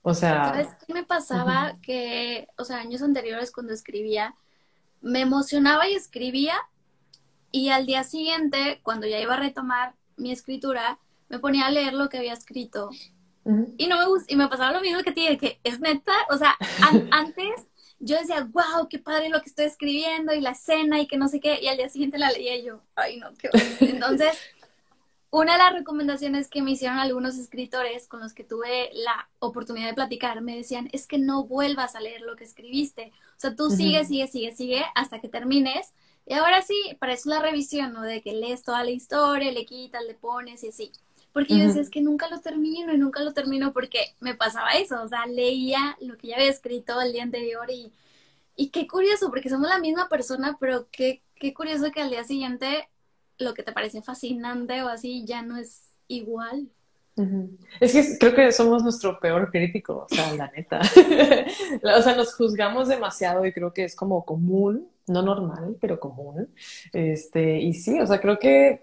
O 0.00 0.14
sea... 0.14 0.46
¿Sabes 0.46 0.68
qué 0.86 0.94
me 0.94 1.04
pasaba? 1.04 1.74
Que, 1.82 2.48
o 2.56 2.64
sea, 2.64 2.78
años 2.78 3.02
anteriores 3.02 3.52
cuando 3.52 3.74
escribía, 3.74 4.34
me 5.02 5.20
emocionaba 5.20 5.86
y 5.86 5.94
escribía 5.94 6.54
y 7.54 7.68
al 7.68 7.86
día 7.86 8.02
siguiente, 8.02 8.80
cuando 8.82 9.06
ya 9.06 9.20
iba 9.20 9.34
a 9.34 9.38
retomar 9.38 9.94
mi 10.16 10.32
escritura, 10.32 10.98
me 11.28 11.38
ponía 11.38 11.66
a 11.66 11.70
leer 11.70 11.94
lo 11.94 12.08
que 12.08 12.18
había 12.18 12.32
escrito. 12.32 12.90
Y 13.78 13.86
no 13.86 13.96
me 13.96 14.24
y 14.26 14.34
me 14.34 14.48
pasaba 14.48 14.72
lo 14.72 14.80
mismo 14.80 15.04
que 15.04 15.12
ti, 15.12 15.36
que 15.36 15.60
es 15.62 15.78
neta, 15.78 16.14
o 16.30 16.36
sea, 16.36 16.56
antes 17.12 17.68
yo 18.00 18.18
decía, 18.18 18.48
wow, 18.52 18.88
qué 18.90 18.98
padre 18.98 19.28
lo 19.28 19.40
que 19.40 19.50
estoy 19.50 19.66
escribiendo 19.66 20.34
y 20.34 20.40
la 20.40 20.50
escena 20.50 21.00
y 21.00 21.06
que 21.06 21.16
no 21.16 21.28
sé 21.28 21.38
qué, 21.38 21.60
y 21.62 21.68
al 21.68 21.76
día 21.76 21.88
siguiente 21.88 22.18
la 22.18 22.32
leía 22.32 22.60
yo, 22.60 22.80
ay 22.96 23.18
no, 23.18 23.32
qué 23.34 23.50
Entonces, 23.88 24.36
una 25.30 25.52
de 25.52 25.58
las 25.58 25.74
recomendaciones 25.74 26.48
que 26.48 26.60
me 26.60 26.72
hicieron 26.72 26.98
algunos 26.98 27.38
escritores 27.38 28.08
con 28.08 28.18
los 28.18 28.34
que 28.34 28.42
tuve 28.42 28.90
la 28.94 29.28
oportunidad 29.38 29.86
de 29.86 29.94
platicar, 29.94 30.40
me 30.40 30.56
decían, 30.56 30.88
es 30.90 31.06
que 31.06 31.18
no 31.18 31.44
vuelvas 31.44 31.94
a 31.94 32.00
leer 32.00 32.22
lo 32.22 32.34
que 32.34 32.42
escribiste, 32.42 33.12
o 33.36 33.40
sea, 33.40 33.54
tú 33.54 33.70
sigue, 33.70 34.04
sigue, 34.04 34.26
sigue, 34.26 34.52
sigue 34.56 34.84
hasta 34.96 35.20
que 35.20 35.28
termines, 35.28 35.92
y 36.26 36.34
ahora 36.34 36.62
sí, 36.62 36.74
para 37.00 37.12
eso 37.14 37.28
la 37.30 37.40
revisión, 37.40 37.92
¿no? 37.92 38.02
De 38.02 38.22
que 38.22 38.32
lees 38.32 38.62
toda 38.62 38.84
la 38.84 38.90
historia, 38.90 39.52
le 39.52 39.66
quitas, 39.66 40.04
le 40.04 40.14
pones 40.14 40.64
y 40.64 40.68
así. 40.68 40.92
Porque 41.32 41.56
yo 41.56 41.64
decía, 41.64 41.82
es 41.82 41.90
que 41.90 42.00
nunca 42.00 42.28
lo 42.28 42.40
termino 42.40 42.92
y 42.92 42.98
nunca 42.98 43.20
lo 43.22 43.32
termino 43.34 43.72
porque 43.72 44.14
me 44.20 44.34
pasaba 44.34 44.72
eso, 44.72 45.02
o 45.02 45.08
sea, 45.08 45.26
leía 45.26 45.96
lo 46.00 46.16
que 46.16 46.28
ya 46.28 46.36
había 46.36 46.48
escrito 46.50 47.00
el 47.00 47.12
día 47.12 47.24
anterior 47.24 47.68
y, 47.70 47.92
y 48.56 48.70
qué 48.70 48.86
curioso, 48.86 49.30
porque 49.30 49.50
somos 49.50 49.68
la 49.68 49.78
misma 49.80 50.08
persona, 50.08 50.56
pero 50.60 50.88
qué, 50.90 51.22
qué 51.36 51.54
curioso 51.54 51.90
que 51.92 52.02
al 52.02 52.10
día 52.10 52.24
siguiente 52.24 52.88
lo 53.38 53.54
que 53.54 53.62
te 53.64 53.72
parece 53.72 54.02
fascinante 54.02 54.82
o 54.82 54.88
así 54.88 55.24
ya 55.26 55.42
no 55.42 55.56
es 55.58 55.94
igual. 56.08 56.70
Es 57.80 57.92
que 57.92 58.18
creo 58.18 58.34
que 58.34 58.52
somos 58.52 58.82
nuestro 58.82 59.20
peor 59.20 59.50
crítico, 59.50 60.06
o 60.10 60.14
sea, 60.14 60.34
la 60.34 60.50
neta. 60.50 60.80
o 61.82 62.02
sea, 62.02 62.16
nos 62.16 62.34
juzgamos 62.34 62.88
demasiado 62.88 63.46
y 63.46 63.52
creo 63.52 63.72
que 63.72 63.84
es 63.84 63.94
como 63.94 64.24
común, 64.24 64.88
no 65.06 65.22
normal, 65.22 65.76
pero 65.80 66.00
común. 66.00 66.48
Este, 66.92 67.60
y 67.60 67.72
sí, 67.74 68.00
o 68.00 68.06
sea, 68.06 68.20
creo 68.20 68.38
que 68.38 68.82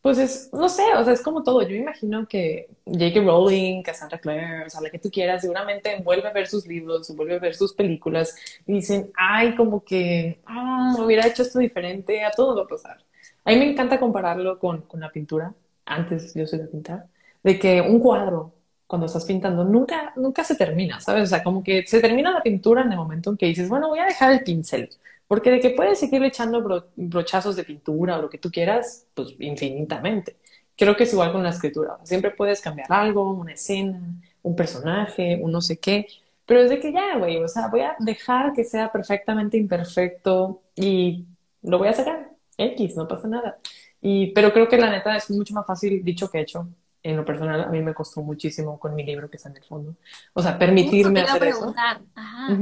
pues 0.00 0.18
es, 0.18 0.50
no 0.52 0.68
sé, 0.68 0.82
o 0.96 1.04
sea, 1.04 1.12
es 1.12 1.22
como 1.22 1.42
todo. 1.42 1.62
Yo 1.62 1.74
imagino 1.76 2.26
que 2.28 2.68
J.K. 2.86 3.20
Rowling, 3.20 3.82
Cassandra 3.82 4.18
Clare, 4.18 4.66
o 4.66 4.70
sea, 4.70 4.80
la 4.80 4.90
que 4.90 4.98
tú 4.98 5.10
quieras, 5.10 5.42
seguramente 5.42 6.00
vuelve 6.02 6.28
a 6.28 6.32
ver 6.32 6.46
sus 6.46 6.66
libros, 6.66 7.14
vuelve 7.16 7.36
a 7.36 7.38
ver 7.40 7.54
sus 7.54 7.72
películas 7.74 8.34
y 8.66 8.74
dicen, 8.74 9.10
ay, 9.16 9.54
como 9.56 9.84
que, 9.84 10.40
ah, 10.46 10.94
hubiera 10.98 11.26
hecho 11.26 11.42
esto 11.42 11.58
diferente, 11.58 12.24
a 12.24 12.30
todo 12.30 12.56
va 12.56 12.62
a 12.62 12.68
pasar. 12.68 12.98
A 13.44 13.50
mí 13.50 13.56
me 13.58 13.70
encanta 13.70 13.98
compararlo 13.98 14.58
con, 14.58 14.82
con 14.82 15.00
la 15.00 15.10
pintura. 15.10 15.54
Antes 15.84 16.34
yo 16.34 16.46
soy 16.46 16.60
de 16.60 16.66
pintar, 16.68 17.06
de 17.42 17.58
que 17.58 17.80
un 17.80 18.00
cuadro, 18.00 18.54
cuando 18.86 19.06
estás 19.06 19.24
pintando, 19.24 19.64
nunca, 19.64 20.12
nunca 20.16 20.44
se 20.44 20.56
termina, 20.56 21.00
¿sabes? 21.00 21.24
O 21.24 21.26
sea, 21.26 21.42
como 21.42 21.62
que 21.62 21.86
se 21.86 22.00
termina 22.00 22.32
la 22.32 22.42
pintura 22.42 22.82
en 22.82 22.92
el 22.92 22.98
momento 22.98 23.30
en 23.30 23.36
que 23.36 23.46
dices, 23.46 23.68
bueno, 23.68 23.88
voy 23.88 23.98
a 23.98 24.06
dejar 24.06 24.32
el 24.32 24.42
pincel. 24.42 24.88
Porque 25.26 25.50
de 25.50 25.60
que 25.60 25.70
puedes 25.70 25.98
seguir 26.00 26.22
echando 26.24 26.90
brochazos 26.96 27.54
de 27.54 27.64
pintura 27.64 28.18
o 28.18 28.22
lo 28.22 28.30
que 28.30 28.38
tú 28.38 28.50
quieras, 28.50 29.06
pues 29.14 29.34
infinitamente. 29.38 30.36
Creo 30.76 30.96
que 30.96 31.04
es 31.04 31.12
igual 31.12 31.32
con 31.32 31.42
la 31.42 31.50
escritura. 31.50 31.98
Siempre 32.04 32.30
puedes 32.30 32.62
cambiar 32.62 32.90
algo, 32.90 33.32
una 33.32 33.52
escena, 33.52 34.00
un 34.42 34.56
personaje, 34.56 35.38
un 35.42 35.52
no 35.52 35.60
sé 35.60 35.78
qué. 35.78 36.06
Pero 36.46 36.62
es 36.62 36.70
de 36.70 36.80
que 36.80 36.92
ya, 36.92 37.18
güey, 37.18 37.36
o 37.36 37.48
sea, 37.48 37.68
voy 37.68 37.82
a 37.82 37.94
dejar 37.98 38.54
que 38.54 38.64
sea 38.64 38.90
perfectamente 38.90 39.58
imperfecto 39.58 40.62
y 40.74 41.26
lo 41.62 41.78
voy 41.78 41.88
a 41.88 41.92
sacar. 41.92 42.30
X, 42.56 42.96
no 42.96 43.06
pasa 43.06 43.28
nada. 43.28 43.58
Y, 44.00 44.32
pero 44.32 44.52
creo 44.52 44.68
que 44.68 44.78
la 44.78 44.90
neta 44.90 45.14
es 45.16 45.30
mucho 45.30 45.52
más 45.54 45.66
fácil 45.66 46.02
dicho 46.02 46.30
que 46.30 46.40
hecho. 46.40 46.68
En 47.08 47.16
lo 47.16 47.24
personal, 47.24 47.62
a 47.62 47.68
mí 47.68 47.80
me 47.80 47.94
costó 47.94 48.20
muchísimo 48.20 48.78
con 48.78 48.94
mi 48.94 49.02
libro 49.02 49.30
que 49.30 49.38
está 49.38 49.48
en 49.48 49.56
el 49.56 49.64
fondo. 49.64 49.94
O 50.34 50.42
sea, 50.42 50.58
permitirme 50.58 51.22
hacer 51.22 51.44
eso. 51.44 51.74
Ajá. 52.14 52.58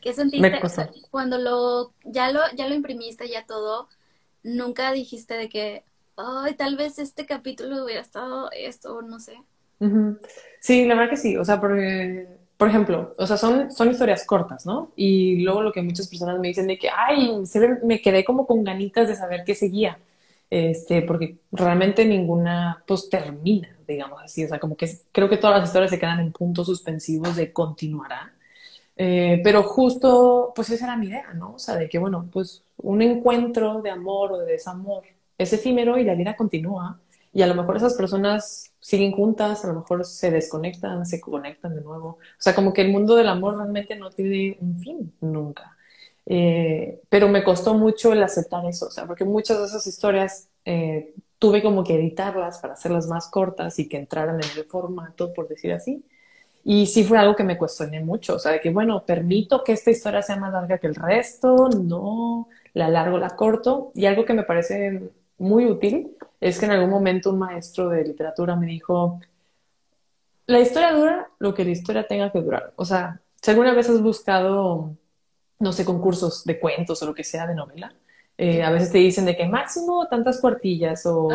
¿Qué 0.00 0.12
sentiste 0.12 0.60
cuando 1.10 1.38
lo 1.38 1.92
ya 2.04 2.30
lo 2.30 2.40
ya 2.54 2.68
lo 2.68 2.74
imprimiste 2.74 3.28
ya 3.28 3.44
todo? 3.46 3.88
Nunca 4.44 4.92
dijiste 4.92 5.34
de 5.34 5.48
que, 5.48 5.82
ay, 6.16 6.54
tal 6.54 6.76
vez 6.76 7.00
este 7.00 7.26
capítulo 7.26 7.84
hubiera 7.84 8.00
estado 8.00 8.48
esto, 8.52 9.02
no 9.02 9.18
sé. 9.18 9.42
Sí, 10.60 10.84
la 10.84 10.94
verdad 10.94 11.10
que 11.10 11.16
sí. 11.16 11.36
O 11.36 11.44
sea, 11.44 11.60
porque, 11.60 12.28
por 12.56 12.68
ejemplo, 12.68 13.12
o 13.18 13.26
sea, 13.26 13.36
son, 13.36 13.72
son 13.72 13.90
historias 13.90 14.24
cortas, 14.24 14.66
¿no? 14.66 14.92
Y 14.94 15.42
luego 15.42 15.62
lo 15.62 15.72
que 15.72 15.82
muchas 15.82 16.06
personas 16.06 16.38
me 16.38 16.46
dicen 16.46 16.68
de 16.68 16.78
que, 16.78 16.90
ay, 16.90 17.42
me 17.82 18.00
quedé 18.00 18.24
como 18.24 18.46
con 18.46 18.62
ganitas 18.62 19.08
de 19.08 19.16
saber 19.16 19.42
qué 19.44 19.56
seguía. 19.56 19.98
Este, 20.50 21.02
porque 21.02 21.38
realmente 21.52 22.04
ninguna, 22.04 22.82
pues, 22.86 23.08
termina, 23.08 23.76
digamos 23.86 24.22
así. 24.22 24.44
O 24.44 24.48
sea, 24.48 24.58
como 24.60 24.76
que 24.76 24.88
creo 25.12 25.28
que 25.28 25.36
todas 25.36 25.58
las 25.60 25.68
historias 25.68 25.90
se 25.90 25.98
quedan 25.98 26.20
en 26.20 26.32
puntos 26.32 26.66
suspensivos 26.66 27.36
de 27.36 27.52
continuará. 27.52 28.32
Eh, 28.96 29.40
pero 29.42 29.62
justo, 29.64 30.52
pues 30.54 30.70
esa 30.70 30.86
era 30.86 30.96
mi 30.96 31.06
idea, 31.06 31.32
¿no? 31.34 31.54
O 31.54 31.58
sea, 31.58 31.76
de 31.76 31.88
que, 31.88 31.98
bueno, 31.98 32.28
pues 32.32 32.64
un 32.76 33.02
encuentro 33.02 33.82
de 33.82 33.90
amor 33.90 34.32
o 34.32 34.38
de 34.38 34.52
desamor 34.52 35.04
es 35.38 35.52
efímero 35.52 35.98
y 35.98 36.04
la 36.04 36.14
vida 36.14 36.36
continúa. 36.36 37.00
Y 37.32 37.42
a 37.42 37.46
lo 37.48 37.54
mejor 37.56 37.76
esas 37.76 37.94
personas 37.94 38.72
siguen 38.78 39.12
juntas, 39.12 39.64
a 39.64 39.68
lo 39.68 39.80
mejor 39.80 40.04
se 40.04 40.30
desconectan, 40.30 41.04
se 41.06 41.20
conectan 41.20 41.74
de 41.74 41.80
nuevo. 41.80 42.08
O 42.10 42.18
sea, 42.38 42.54
como 42.54 42.72
que 42.72 42.82
el 42.82 42.92
mundo 42.92 43.16
del 43.16 43.28
amor 43.28 43.56
realmente 43.56 43.96
no 43.96 44.10
tiene 44.10 44.56
un 44.60 44.78
fin 44.78 45.12
nunca. 45.20 45.73
Eh, 46.26 47.02
pero 47.08 47.28
me 47.28 47.44
costó 47.44 47.74
mucho 47.74 48.12
el 48.12 48.22
aceptar 48.22 48.64
eso, 48.66 48.86
o 48.86 48.90
sea, 48.90 49.06
porque 49.06 49.24
muchas 49.24 49.58
de 49.58 49.64
esas 49.66 49.86
historias 49.86 50.48
eh, 50.64 51.14
tuve 51.38 51.62
como 51.62 51.84
que 51.84 51.94
editarlas 51.96 52.58
para 52.58 52.74
hacerlas 52.74 53.06
más 53.06 53.28
cortas 53.28 53.78
y 53.78 53.88
que 53.88 53.98
entraran 53.98 54.36
en 54.36 54.58
el 54.58 54.64
formato, 54.64 55.32
por 55.34 55.48
decir 55.48 55.72
así. 55.72 56.04
Y 56.64 56.86
sí 56.86 57.04
fue 57.04 57.18
algo 57.18 57.36
que 57.36 57.44
me 57.44 57.58
cuestioné 57.58 58.00
mucho, 58.00 58.36
o 58.36 58.38
sea, 58.38 58.52
de 58.52 58.60
que, 58.60 58.70
bueno, 58.70 59.04
permito 59.04 59.62
que 59.62 59.72
esta 59.72 59.90
historia 59.90 60.22
sea 60.22 60.36
más 60.36 60.52
larga 60.52 60.78
que 60.78 60.86
el 60.86 60.94
resto, 60.94 61.68
no, 61.68 62.48
la 62.72 62.88
largo, 62.88 63.18
la 63.18 63.36
corto. 63.36 63.92
Y 63.94 64.06
algo 64.06 64.24
que 64.24 64.32
me 64.34 64.44
parece 64.44 65.10
muy 65.38 65.66
útil 65.66 66.16
es 66.40 66.58
que 66.58 66.64
en 66.66 66.72
algún 66.72 66.90
momento 66.90 67.30
un 67.30 67.38
maestro 67.38 67.90
de 67.90 68.04
literatura 68.04 68.56
me 68.56 68.66
dijo, 68.66 69.20
la 70.46 70.60
historia 70.60 70.92
dura 70.92 71.30
lo 71.38 71.54
que 71.54 71.64
la 71.64 71.70
historia 71.70 72.06
tenga 72.06 72.30
que 72.32 72.40
durar. 72.40 72.72
O 72.76 72.84
sea, 72.84 73.20
si 73.42 73.50
alguna 73.50 73.74
vez 73.74 73.88
has 73.90 74.00
buscado, 74.02 74.96
no 75.64 75.72
sé, 75.72 75.84
concursos 75.84 76.44
de 76.44 76.60
cuentos 76.60 77.02
o 77.02 77.06
lo 77.06 77.14
que 77.14 77.24
sea 77.24 77.46
de 77.46 77.54
novela, 77.54 77.94
eh, 78.36 78.62
a 78.62 78.70
veces 78.70 78.92
te 78.92 78.98
dicen 78.98 79.24
de 79.24 79.36
que 79.36 79.46
máximo 79.46 80.06
tantas 80.08 80.40
cuartillas 80.40 81.06
o 81.06 81.28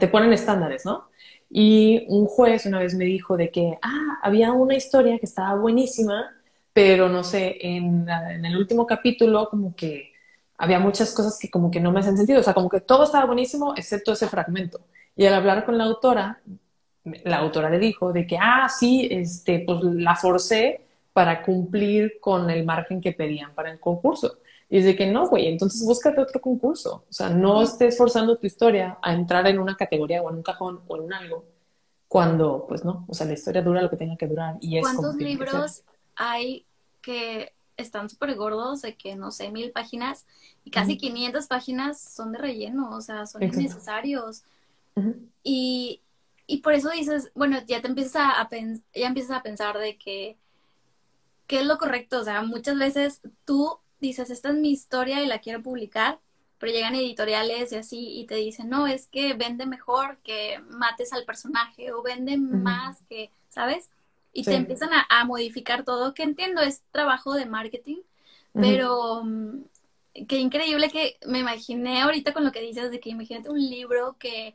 te 0.00 0.08
ponen 0.08 0.32
estándares, 0.32 0.84
¿no? 0.84 1.08
Y 1.50 2.06
un 2.08 2.26
juez 2.26 2.66
una 2.66 2.78
vez 2.80 2.94
me 2.94 3.04
dijo 3.04 3.36
de 3.36 3.50
que, 3.50 3.78
ah, 3.82 4.18
había 4.22 4.52
una 4.52 4.74
historia 4.74 5.18
que 5.18 5.26
estaba 5.26 5.54
buenísima, 5.58 6.30
pero 6.72 7.08
no 7.08 7.22
sé, 7.22 7.56
en, 7.60 8.08
en, 8.08 8.44
el 8.44 8.56
último 8.56 8.86
capítulo 8.86 9.48
como 9.48 9.74
que 9.76 10.12
había 10.58 10.78
muchas 10.78 11.12
cosas 11.12 11.38
que 11.38 11.50
como 11.50 11.70
que 11.70 11.80
no 11.80 11.92
me 11.92 12.00
hacen 12.00 12.16
sentido, 12.16 12.40
o 12.40 12.42
sea, 12.42 12.54
como 12.54 12.68
que 12.68 12.80
todo 12.80 13.04
estaba 13.04 13.26
buenísimo 13.26 13.74
excepto 13.76 14.12
ese 14.12 14.28
fragmento. 14.28 14.80
Y 15.14 15.26
al 15.26 15.34
hablar 15.34 15.64
con 15.64 15.78
la 15.78 15.84
autora, 15.84 16.40
la 17.24 17.38
autora 17.38 17.70
le 17.70 17.78
dijo 17.78 18.12
de 18.12 18.26
que, 18.26 18.38
ah, 18.40 18.68
sí, 18.68 19.08
este, 19.10 19.60
pues 19.66 19.80
la 19.82 20.16
forcé 20.16 20.85
para 21.16 21.42
cumplir 21.42 22.20
con 22.20 22.50
el 22.50 22.66
margen 22.66 23.00
que 23.00 23.12
pedían 23.12 23.54
para 23.54 23.70
el 23.70 23.80
concurso. 23.80 24.36
Y 24.68 24.76
es 24.76 24.84
de 24.84 24.94
que 24.94 25.06
no, 25.06 25.26
güey, 25.28 25.46
entonces 25.46 25.82
búscate 25.82 26.20
otro 26.20 26.42
concurso. 26.42 27.06
O 27.08 27.12
sea, 27.12 27.30
no 27.30 27.62
estés 27.62 27.96
forzando 27.96 28.36
tu 28.36 28.46
historia 28.46 28.98
a 29.00 29.14
entrar 29.14 29.46
en 29.46 29.58
una 29.58 29.78
categoría 29.78 30.20
o 30.20 30.28
en 30.28 30.36
un 30.36 30.42
cajón 30.42 30.82
o 30.86 30.96
en 30.96 31.02
un 31.04 31.14
algo 31.14 31.46
cuando, 32.06 32.66
pues 32.68 32.84
no, 32.84 33.06
o 33.08 33.14
sea, 33.14 33.26
la 33.26 33.32
historia 33.32 33.62
dura 33.62 33.80
lo 33.80 33.88
que 33.88 33.96
tenga 33.96 34.14
que 34.18 34.26
durar. 34.26 34.58
Y 34.60 34.76
es 34.76 34.82
¿Cuántos 34.82 35.16
libros 35.16 35.84
hay 36.16 36.66
que 37.00 37.54
están 37.78 38.10
súper 38.10 38.34
gordos, 38.34 38.82
de 38.82 38.94
que 38.94 39.16
no 39.16 39.30
sé, 39.30 39.50
mil 39.50 39.72
páginas 39.72 40.26
y 40.64 40.70
casi 40.70 40.98
500 40.98 41.46
páginas 41.46 41.98
son 41.98 42.32
de 42.32 42.38
relleno, 42.38 42.94
o 42.94 43.00
sea, 43.00 43.24
son 43.24 43.42
innecesarios. 43.42 44.42
y, 45.42 46.02
y, 46.46 46.58
por 46.58 46.74
eso 46.74 46.90
dices, 46.90 47.30
bueno, 47.34 47.56
ya 47.66 47.80
te 47.80 47.88
empiezas 47.88 48.16
a, 48.16 48.50
ya 48.94 49.06
empiezas 49.06 49.38
a 49.38 49.42
pensar 49.42 49.78
de 49.78 49.96
que, 49.96 50.36
¿qué 51.46 51.60
es 51.60 51.66
lo 51.66 51.78
correcto? 51.78 52.20
O 52.20 52.24
sea, 52.24 52.42
muchas 52.42 52.78
veces 52.78 53.20
tú 53.44 53.78
dices, 54.00 54.30
esta 54.30 54.50
es 54.50 54.56
mi 54.56 54.70
historia 54.70 55.22
y 55.22 55.26
la 55.26 55.40
quiero 55.40 55.62
publicar, 55.62 56.18
pero 56.58 56.72
llegan 56.72 56.94
editoriales 56.94 57.72
y 57.72 57.76
así 57.76 58.20
y 58.20 58.26
te 58.26 58.36
dicen, 58.36 58.68
no, 58.68 58.86
es 58.86 59.06
que 59.06 59.34
vende 59.34 59.66
mejor 59.66 60.18
que 60.18 60.60
mates 60.68 61.12
al 61.12 61.24
personaje 61.24 61.92
o 61.92 62.02
vende 62.02 62.36
más 62.36 63.02
que, 63.08 63.30
¿sabes? 63.48 63.90
Y 64.32 64.44
te 64.44 64.54
empiezan 64.54 64.90
a, 64.92 65.24
modificar 65.24 65.84
todo, 65.84 66.12
que 66.12 66.22
entiendo, 66.22 66.60
es 66.60 66.82
trabajo 66.90 67.34
de 67.34 67.46
marketing, 67.46 67.98
pero 68.52 69.22
mm, 69.24 69.64
qué 70.28 70.38
increíble 70.38 70.90
que 70.90 71.18
me 71.26 71.38
imaginé 71.38 72.02
ahorita 72.02 72.32
con 72.32 72.44
lo 72.44 72.52
que 72.52 72.60
dices 72.60 72.90
de 72.90 73.00
que 73.00 73.10
imagínate 73.10 73.50
un 73.50 73.60
libro 73.60 74.16
que 74.18 74.54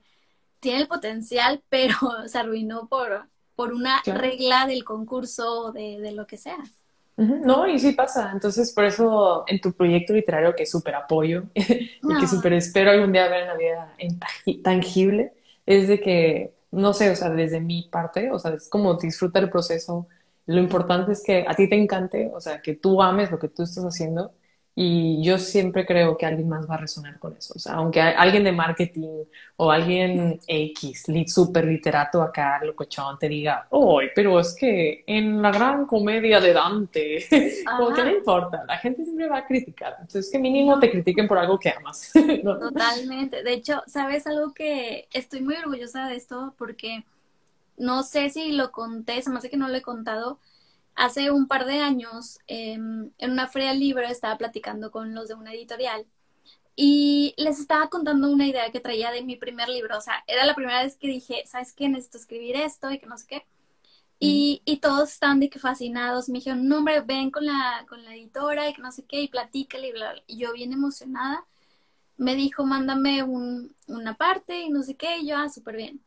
tiene 0.60 0.82
el 0.82 0.88
potencial, 0.88 1.64
pero 1.70 1.98
se 2.28 2.38
arruinó 2.38 2.88
por, 2.88 3.28
por 3.56 3.74
una 3.74 4.02
regla 4.06 4.68
del 4.68 4.84
concurso 4.84 5.72
de, 5.72 6.00
de 6.00 6.12
lo 6.12 6.28
que 6.28 6.38
sea. 6.38 6.64
No, 7.22 7.68
y 7.68 7.78
sí 7.80 7.92
pasa. 7.92 8.32
Entonces, 8.34 8.74
por 8.74 8.86
eso 8.86 9.44
en 9.48 9.62
tu 9.62 9.74
proyecto 9.74 10.14
literario, 10.14 10.56
que 10.56 10.66
súper 10.66 10.96
apoyo 10.96 11.44
y 11.56 12.18
que 12.20 12.28
súper 12.28 12.54
espero 12.54 12.92
algún 12.92 13.12
día 13.12 13.28
ver 13.28 13.42
en 13.42 13.48
la 13.48 13.56
vida 13.58 13.96
tangible, 14.64 15.34
es 15.66 15.88
de 15.88 16.00
que, 16.02 16.54
no 16.72 16.94
sé, 16.94 17.12
o 17.12 17.16
sea, 17.16 17.30
desde 17.30 17.60
mi 17.60 17.84
parte, 17.84 18.32
o 18.32 18.40
sea, 18.40 18.54
es 18.54 18.70
como 18.70 18.96
disfruta 18.96 19.40
el 19.40 19.50
proceso, 19.50 20.08
Lo 20.48 20.60
importante 20.60 21.12
es 21.12 21.24
que 21.24 21.46
a 21.48 21.54
ti 21.56 21.70
te 21.70 21.76
encante, 21.76 22.32
o 22.34 22.42
sea, 22.42 22.62
que 22.62 22.76
tú 22.76 23.02
ames 23.02 23.32
lo 23.32 23.40
que 23.40 23.50
tú 23.50 23.64
estás 23.64 23.84
haciendo 23.86 24.34
y 24.74 25.22
yo 25.22 25.38
siempre 25.38 25.86
creo 25.86 26.18
que 26.18 26.26
alguien 26.26 26.48
más 26.48 26.70
va 26.70 26.76
a 26.76 26.78
resonar 26.78 27.20
con 27.20 27.36
eso. 27.36 27.54
O 27.56 27.60
sea, 27.60 27.74
aunque 27.74 28.00
alguien 28.00 28.46
de 28.46 28.54
marketing 28.54 29.26
o 29.58 29.70
alguien 29.70 30.40
X, 30.48 31.06
súper 31.28 31.66
literato 31.66 32.22
acá, 32.22 32.64
locochón, 32.64 33.20
te 33.20 33.28
diga, 33.28 33.68
¡ay, 33.70 34.08
pero 34.16 34.40
es 34.40 34.56
que 34.56 35.04
en 35.06 35.42
la 35.42 35.52
gran 35.52 35.86
comedia 35.86 36.40
de 36.40 36.54
Dante! 36.54 37.26
como 37.78 37.94
que 37.94 38.04
no 38.04 38.12
importa, 38.12 38.64
la 38.66 38.78
gente 38.78 39.04
siempre 39.04 39.28
va 39.28 39.40
a 39.40 39.46
criticar. 39.46 39.98
Entonces, 40.00 40.32
que 40.32 40.40
mínimo 40.40 40.80
te 40.80 40.90
critiquen 40.90 41.28
por 41.28 41.38
algo 41.38 41.60
que 41.60 41.70
amas. 41.70 42.12
Totalmente. 42.44 43.44
De 43.44 43.54
hecho, 43.54 43.84
¿sabes 43.88 44.26
algo 44.26 44.54
que 44.54 45.08
estoy 45.12 45.42
muy 45.42 45.56
orgullosa 45.56 46.08
de 46.08 46.16
esto? 46.16 46.54
Porque 46.58 47.04
no 47.78 48.04
sé 48.04 48.30
si 48.30 48.54
lo 48.54 48.72
conté, 48.72 49.22
se 49.22 49.30
me 49.30 49.38
hace 49.40 49.50
que 49.50 49.58
no 49.58 49.68
lo 49.68 49.76
he 49.76 49.82
contado 49.82 50.40
hace 50.96 51.32
un 51.32 51.48
par 51.48 51.66
de 51.66 51.80
años, 51.80 52.40
em, 52.48 53.12
en 53.18 53.32
una 53.32 53.48
feria 53.48 53.74
libre, 53.74 54.10
estaba 54.10 54.38
platicando 54.38 54.92
con 54.92 55.14
los 55.16 55.28
de 55.30 55.36
una 55.36 55.54
editorial 55.54 56.06
y 56.76 57.34
les 57.38 57.60
estaba 57.60 57.90
contando 57.90 58.30
una 58.32 58.48
idea 58.48 58.72
que 58.72 58.80
traía 58.80 59.12
de 59.12 59.24
mi 59.24 59.36
primer 59.36 59.70
libro. 59.70 59.98
O 59.98 60.02
sea, 60.02 60.24
era 60.28 60.46
la 60.46 60.56
primera 60.56 60.84
vez 60.84 60.98
que 60.98 61.08
dije, 61.08 61.44
¿sabes 61.46 61.74
qué? 61.74 61.90
Necesito 61.90 62.18
escribir 62.18 62.56
esto 62.56 62.92
y 62.92 63.00
que 63.00 63.06
no 63.08 63.18
sé 63.18 63.28
qué. 63.28 63.46
Y, 64.20 64.62
y 64.66 64.78
todos 64.78 65.12
estaban 65.12 65.40
de 65.40 65.50
que 65.50 65.60
fascinados. 65.60 66.30
Me 66.30 66.40
dijeron, 66.40 66.68
no, 66.68 66.78
hombre, 66.80 67.02
ven 67.02 67.32
con 67.32 67.46
la, 67.46 67.86
con 67.90 68.04
la 68.04 68.16
editora 68.16 68.70
y 68.70 68.74
que 68.74 68.82
no 68.82 68.92
sé 68.92 69.06
qué, 69.06 69.22
y 69.22 69.28
platícale 69.28 69.90
y 69.90 69.92
bla, 69.94 70.14
bla. 70.14 70.24
Y 70.28 70.38
yo 70.38 70.54
bien 70.54 70.74
emocionada. 70.74 71.46
Me 72.18 72.36
dijo, 72.36 72.66
mándame 72.66 73.24
un, 73.24 73.76
una 73.88 74.16
parte 74.16 74.62
y 74.62 74.70
no 74.70 74.84
sé 74.84 74.96
qué. 74.96 75.20
Y 75.20 75.28
yo, 75.30 75.38
ah, 75.38 75.50
súper 75.50 75.78
bien. 75.78 76.02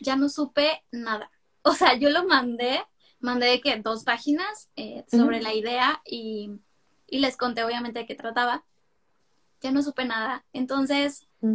Ya 0.00 0.16
no 0.16 0.28
supe 0.28 0.84
nada. 0.92 1.30
O 1.62 1.74
sea, 1.74 1.94
yo 1.94 2.08
lo 2.10 2.24
mandé 2.24 2.80
mandé 3.20 3.60
que 3.60 3.76
dos 3.76 4.04
páginas 4.04 4.68
eh, 4.76 5.04
sobre 5.10 5.40
la 5.40 5.54
idea 5.54 6.02
y, 6.04 6.58
les 7.08 7.36
conté 7.36 7.64
obviamente 7.64 8.00
de 8.00 8.06
qué 8.06 8.14
trataba. 8.14 8.64
Ya 9.60 9.72
no 9.72 9.82
supe 9.82 10.04
nada. 10.04 10.44
Entonces 10.52 11.26
mm. 11.40 11.54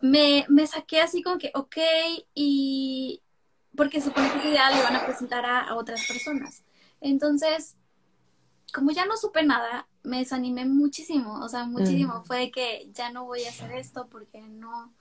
me, 0.00 0.46
me, 0.48 0.66
saqué 0.66 1.00
así 1.00 1.22
como 1.22 1.38
que, 1.38 1.52
ok, 1.54 1.76
y 2.34 3.22
porque 3.76 4.00
supone 4.00 4.32
que 4.32 4.38
esa 4.38 4.48
idea 4.48 4.70
le 4.70 4.82
van 4.82 4.96
a 4.96 5.04
presentar 5.04 5.44
a, 5.44 5.74
otras 5.76 6.06
personas. 6.06 6.64
Entonces, 7.00 7.76
como 8.72 8.90
ya 8.90 9.04
no 9.04 9.16
supe 9.16 9.44
nada, 9.44 9.86
me 10.02 10.18
desanimé 10.18 10.64
muchísimo, 10.64 11.40
o 11.44 11.48
sea, 11.48 11.66
muchísimo. 11.66 12.20
Mm. 12.20 12.24
Fue 12.24 12.38
de 12.38 12.50
que 12.50 12.90
ya 12.92 13.10
no 13.10 13.26
voy 13.26 13.44
a 13.44 13.50
hacer 13.50 13.72
esto 13.72 14.08
porque 14.08 14.40
no, 14.40 14.94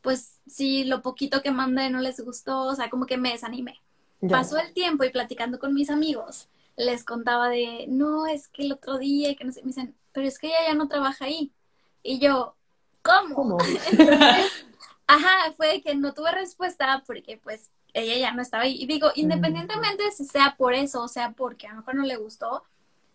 pues 0.00 0.40
si 0.46 0.84
lo 0.84 1.02
poquito 1.02 1.42
que 1.42 1.50
mandé 1.50 1.90
no 1.90 2.00
les 2.00 2.20
gustó, 2.20 2.62
o 2.62 2.74
sea, 2.74 2.88
como 2.88 3.06
que 3.06 3.18
me 3.18 3.32
desanimé. 3.32 3.80
Pasó 4.28 4.58
el 4.58 4.72
tiempo 4.74 5.04
y 5.04 5.10
platicando 5.10 5.58
con 5.58 5.72
mis 5.72 5.88
amigos, 5.88 6.48
les 6.76 7.04
contaba 7.04 7.48
de, 7.48 7.86
no, 7.88 8.26
es 8.26 8.48
que 8.48 8.64
el 8.64 8.72
otro 8.72 8.98
día, 8.98 9.34
que 9.34 9.44
no 9.44 9.52
sé, 9.52 9.62
me 9.62 9.68
dicen, 9.68 9.94
pero 10.12 10.26
es 10.26 10.38
que 10.38 10.48
ella 10.48 10.68
ya 10.68 10.74
no 10.74 10.88
trabaja 10.88 11.24
ahí. 11.24 11.52
Y 12.02 12.18
yo, 12.18 12.54
¿cómo? 13.02 13.58
ajá, 15.06 15.52
fue 15.56 15.82
que 15.82 15.94
no 15.94 16.14
tuve 16.14 16.32
respuesta 16.32 17.02
porque 17.06 17.38
pues 17.42 17.70
ella 17.92 18.16
ya 18.16 18.32
no 18.32 18.42
estaba 18.42 18.64
ahí. 18.64 18.76
Y 18.80 18.86
digo, 18.86 19.10
independientemente 19.14 20.04
de 20.04 20.12
si 20.12 20.24
sea 20.24 20.54
por 20.56 20.74
eso 20.74 21.02
o 21.02 21.08
sea 21.08 21.32
porque 21.32 21.66
a 21.66 21.70
lo 21.70 21.76
mejor 21.78 21.94
no 21.96 22.04
le 22.04 22.16
gustó, 22.16 22.64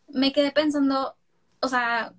me 0.07 0.31
quedé 0.31 0.51
pensando, 0.51 1.15
o 1.61 1.67
sea, 1.67 2.13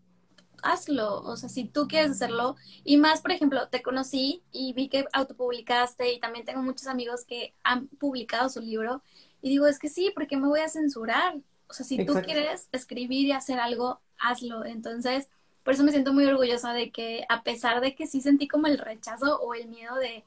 hazlo, 0.63 1.23
o 1.23 1.37
sea, 1.37 1.49
si 1.49 1.65
tú 1.65 1.89
quieres 1.89 2.13
hacerlo. 2.13 2.57
Y 2.85 2.97
más, 2.97 3.21
por 3.21 3.33
ejemplo, 3.33 3.69
te 3.69 3.83
conocí 3.83 4.43
y 4.53 4.73
vi 4.73 4.89
que 4.89 5.07
autopublicaste 5.13 6.13
y 6.13 6.21
también 6.21 6.45
tengo 6.45 6.63
muchos 6.63 6.87
amigos 6.87 7.25
que 7.25 7.55
han 7.63 7.89
publicado 7.89 8.49
su 8.49 8.61
libro 8.61 9.03
y 9.43 9.51
digo, 9.51 9.67
es 9.67 9.79
que 9.79 9.89
sí, 9.89 10.11
porque 10.15 10.37
me 10.37 10.49
voy 10.49 10.61
a 10.61 10.69
censurar? 10.69 11.37
O 11.69 11.73
sea, 11.73 11.85
si 11.85 12.05
tú 12.05 12.15
quieres 12.25 12.69
escribir 12.73 13.27
y 13.27 13.33
hacer 13.33 13.61
algo, 13.61 14.01
hazlo. 14.19 14.65
Entonces, 14.65 15.29
por 15.63 15.75
eso 15.75 15.85
me 15.85 15.93
siento 15.93 16.13
muy 16.13 16.25
orgullosa 16.25 16.73
de 16.73 16.91
que 16.91 17.25
a 17.29 17.43
pesar 17.43 17.81
de 17.81 17.95
que 17.95 18.07
sí 18.07 18.21
sentí 18.21 18.49
como 18.49 18.67
el 18.67 18.79
rechazo 18.79 19.39
o 19.41 19.55
el 19.55 19.69
miedo 19.69 19.95
de, 19.97 20.25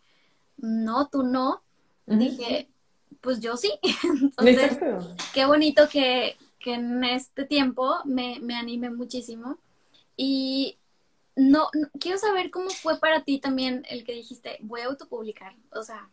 no, 0.58 1.08
tú 1.08 1.24
no, 1.24 1.62
dije, 2.06 2.70
pues 3.22 3.40
yo 3.40 3.58
sí. 3.58 3.72
Entonces, 4.38 4.78
qué 5.34 5.46
bonito 5.46 5.88
que, 5.90 6.38
que 6.60 6.76
en 6.76 7.04
este 7.04 7.46
tiempo 7.46 7.98
me, 8.06 8.40
me 8.42 8.56
anime 8.56 8.90
muchísimo 8.90 9.58
y 10.22 10.78
no, 11.38 11.70
quiero 11.98 12.18
saber 12.18 12.52
cómo 12.52 12.70
fue 12.72 13.00
para 13.00 13.24
ti 13.24 13.40
también 13.40 13.86
el 13.90 14.04
que 14.04 14.12
dijiste, 14.12 14.58
voy 14.60 14.82
a 14.82 14.88
autopublicar, 14.88 15.56
o 15.72 15.82
sea. 15.82 16.10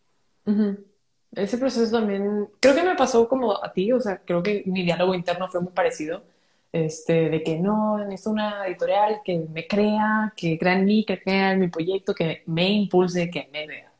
Ese 1.32 1.58
proceso 1.58 1.90
también, 1.90 2.48
creo 2.60 2.76
que 2.76 2.84
me 2.84 2.94
pasó 2.94 3.28
como 3.28 3.60
a 3.64 3.72
ti, 3.72 3.90
o 3.90 3.98
sea, 3.98 4.18
creo 4.18 4.44
que 4.44 4.62
mi 4.66 4.84
diálogo 4.84 5.12
interno 5.12 5.48
fue 5.48 5.60
muy 5.60 5.72
parecido, 5.72 6.22
este, 6.70 7.28
de 7.30 7.42
que 7.42 7.58
no, 7.58 7.98
necesito 7.98 8.30
una 8.30 8.64
editorial 8.68 9.22
que 9.24 9.38
me 9.52 9.66
crea, 9.66 10.32
que 10.36 10.56
crea 10.56 10.78
en 10.78 10.84
mí, 10.84 11.04
que 11.04 11.20
crea 11.20 11.50
en 11.50 11.58
mi 11.58 11.68
proyecto, 11.68 12.14
que 12.14 12.44
me 12.46 12.70
impulse, 12.70 13.28
que 13.28 13.48
me 13.52 13.66
vea. 13.66 13.92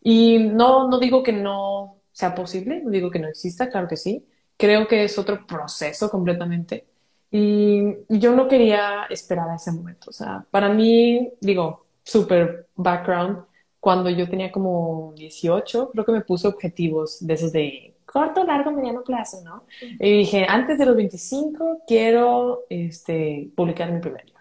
Y 0.00 0.38
no, 0.38 0.88
no 0.88 1.00
digo 1.00 1.24
que 1.24 1.32
no 1.32 1.96
sea 2.12 2.36
posible, 2.36 2.82
no 2.84 2.90
digo 2.90 3.10
que 3.10 3.18
no 3.18 3.26
exista, 3.26 3.68
claro 3.68 3.88
que 3.88 3.96
sí. 3.96 4.24
Creo 4.56 4.86
que 4.86 5.02
es 5.02 5.18
otro 5.18 5.44
proceso 5.44 6.08
completamente. 6.08 6.89
Y 7.30 7.96
yo 8.08 8.34
no 8.34 8.48
quería 8.48 9.04
esperar 9.08 9.48
a 9.50 9.56
ese 9.56 9.72
momento. 9.72 10.10
O 10.10 10.12
sea, 10.12 10.44
para 10.50 10.68
mí, 10.68 11.32
digo, 11.40 11.86
super 12.02 12.66
background, 12.74 13.44
cuando 13.78 14.10
yo 14.10 14.28
tenía 14.28 14.52
como 14.52 15.12
18, 15.16 15.90
creo 15.92 16.04
que 16.04 16.12
me 16.12 16.20
puse 16.22 16.48
objetivos 16.48 17.24
de 17.26 17.34
esos 17.34 17.52
de 17.52 17.94
corto, 18.04 18.44
largo, 18.44 18.72
mediano 18.72 19.02
plazo, 19.02 19.40
¿no? 19.44 19.64
Y 19.80 20.18
dije, 20.18 20.44
antes 20.48 20.78
de 20.78 20.86
los 20.86 20.96
25 20.96 21.82
quiero 21.86 22.64
este, 22.68 23.50
publicar 23.54 23.90
mi 23.92 24.00
primer 24.00 24.24
libro. 24.26 24.40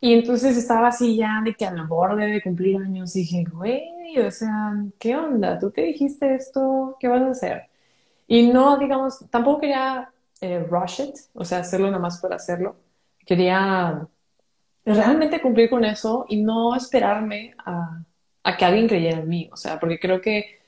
Y 0.00 0.14
entonces 0.14 0.56
estaba 0.56 0.88
así 0.88 1.16
ya 1.16 1.40
de 1.44 1.54
que 1.54 1.64
al 1.64 1.86
borde 1.86 2.26
de 2.26 2.42
cumplir 2.42 2.76
años, 2.76 3.14
dije, 3.14 3.44
güey, 3.50 4.18
o 4.24 4.30
sea, 4.30 4.74
¿qué 4.98 5.16
onda? 5.16 5.58
¿Tú 5.58 5.72
qué 5.72 5.82
dijiste 5.82 6.34
esto? 6.34 6.96
¿Qué 7.00 7.08
vas 7.08 7.22
a 7.22 7.30
hacer? 7.30 7.62
Y 8.26 8.48
no, 8.48 8.78
digamos, 8.78 9.24
tampoco 9.30 9.60
quería 9.60 10.12
eh, 10.40 10.60
rush 10.60 11.00
it, 11.00 11.16
o 11.34 11.44
sea, 11.44 11.58
hacerlo 11.60 11.86
nada 11.88 11.98
más 11.98 12.20
por 12.20 12.32
hacerlo. 12.32 12.76
Quería 13.26 14.06
realmente 14.84 15.40
cumplir 15.42 15.70
con 15.70 15.84
eso 15.84 16.24
y 16.28 16.42
no 16.42 16.74
esperarme 16.74 17.54
a, 17.58 18.02
a 18.42 18.56
que 18.56 18.64
alguien 18.64 18.88
creyera 18.88 19.18
en 19.18 19.28
mí, 19.28 19.50
o 19.52 19.56
sea, 19.56 19.78
porque 19.78 19.98
creo 20.00 20.20
que 20.20 20.58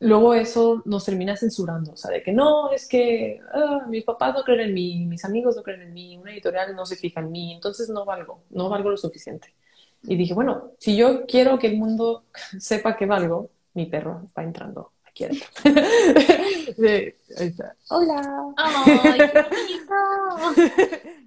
luego 0.00 0.34
eso 0.34 0.82
nos 0.84 1.04
termina 1.04 1.36
censurando, 1.36 1.92
o 1.92 1.96
sea, 1.96 2.10
de 2.10 2.22
que 2.22 2.32
no, 2.32 2.70
es 2.72 2.88
que 2.88 3.40
ah, 3.52 3.86
mis 3.88 4.04
papás 4.04 4.34
no 4.34 4.42
creen 4.42 4.68
en 4.68 4.74
mí, 4.74 5.06
mis 5.06 5.24
amigos 5.24 5.56
no 5.56 5.62
creen 5.62 5.82
en 5.82 5.94
mí, 5.94 6.16
una 6.16 6.32
editorial 6.32 6.74
no 6.76 6.86
se 6.86 6.96
fija 6.96 7.20
en 7.20 7.32
mí, 7.32 7.54
entonces 7.54 7.88
no 7.88 8.04
valgo, 8.04 8.42
no 8.50 8.68
valgo 8.68 8.90
lo 8.90 8.96
suficiente. 8.96 9.54
Y 10.02 10.16
dije, 10.16 10.34
bueno, 10.34 10.72
si 10.78 10.96
yo 10.96 11.26
quiero 11.26 11.58
que 11.58 11.68
el 11.68 11.78
mundo 11.78 12.24
sepa 12.58 12.96
que 12.96 13.06
valgo, 13.06 13.50
mi 13.74 13.86
perro 13.86 14.26
va 14.36 14.42
entrando 14.44 14.93
quiero. 15.14 15.34
Hola. 17.88 18.54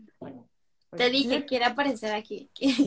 Te 0.96 1.10
dije 1.10 1.40
que 1.40 1.46
quiere 1.46 1.66
aparecer 1.66 2.14
aquí. 2.14 2.50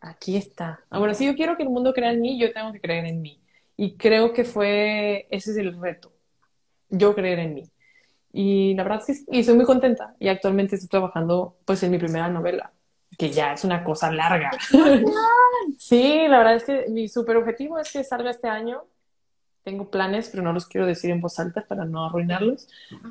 Aquí 0.00 0.36
está. 0.36 0.80
Ahora, 0.90 1.14
si 1.14 1.26
yo 1.26 1.36
quiero 1.36 1.56
que 1.56 1.62
el 1.62 1.68
mundo 1.68 1.92
crea 1.92 2.12
en 2.12 2.20
mí, 2.20 2.38
yo 2.38 2.52
tengo 2.52 2.72
que 2.72 2.80
creer 2.80 3.06
en 3.06 3.22
mí. 3.22 3.40
Y 3.76 3.96
creo 3.96 4.32
que 4.32 4.44
fue, 4.44 5.28
ese 5.30 5.52
es 5.52 5.56
el 5.56 5.80
reto. 5.80 6.12
Yo 6.88 7.14
creer 7.14 7.38
en 7.38 7.54
mí. 7.54 7.70
Y 8.32 8.74
la 8.74 8.82
verdad 8.82 9.02
es 9.06 9.24
que 9.24 9.38
y 9.38 9.44
soy 9.44 9.54
muy 9.54 9.64
contenta. 9.64 10.16
Y 10.18 10.28
actualmente 10.28 10.74
estoy 10.74 10.88
trabajando 10.88 11.56
pues 11.64 11.82
en 11.84 11.92
mi 11.92 11.98
primera 11.98 12.28
novela, 12.28 12.72
que 13.16 13.30
ya 13.30 13.52
es 13.52 13.62
una 13.62 13.84
cosa 13.84 14.10
larga. 14.10 14.50
sí, 15.78 16.26
la 16.26 16.38
verdad 16.38 16.56
es 16.56 16.64
que 16.64 16.86
mi 16.88 17.08
super 17.08 17.36
objetivo 17.36 17.78
es 17.78 17.92
que 17.92 18.02
salga 18.02 18.30
este 18.30 18.48
año 18.48 18.82
tengo 19.62 19.90
planes, 19.90 20.28
pero 20.30 20.42
no 20.42 20.52
los 20.52 20.66
quiero 20.66 20.86
decir 20.86 21.10
en 21.10 21.20
voz 21.20 21.38
alta 21.38 21.64
para 21.66 21.84
no 21.84 22.06
arruinarlos. 22.06 22.68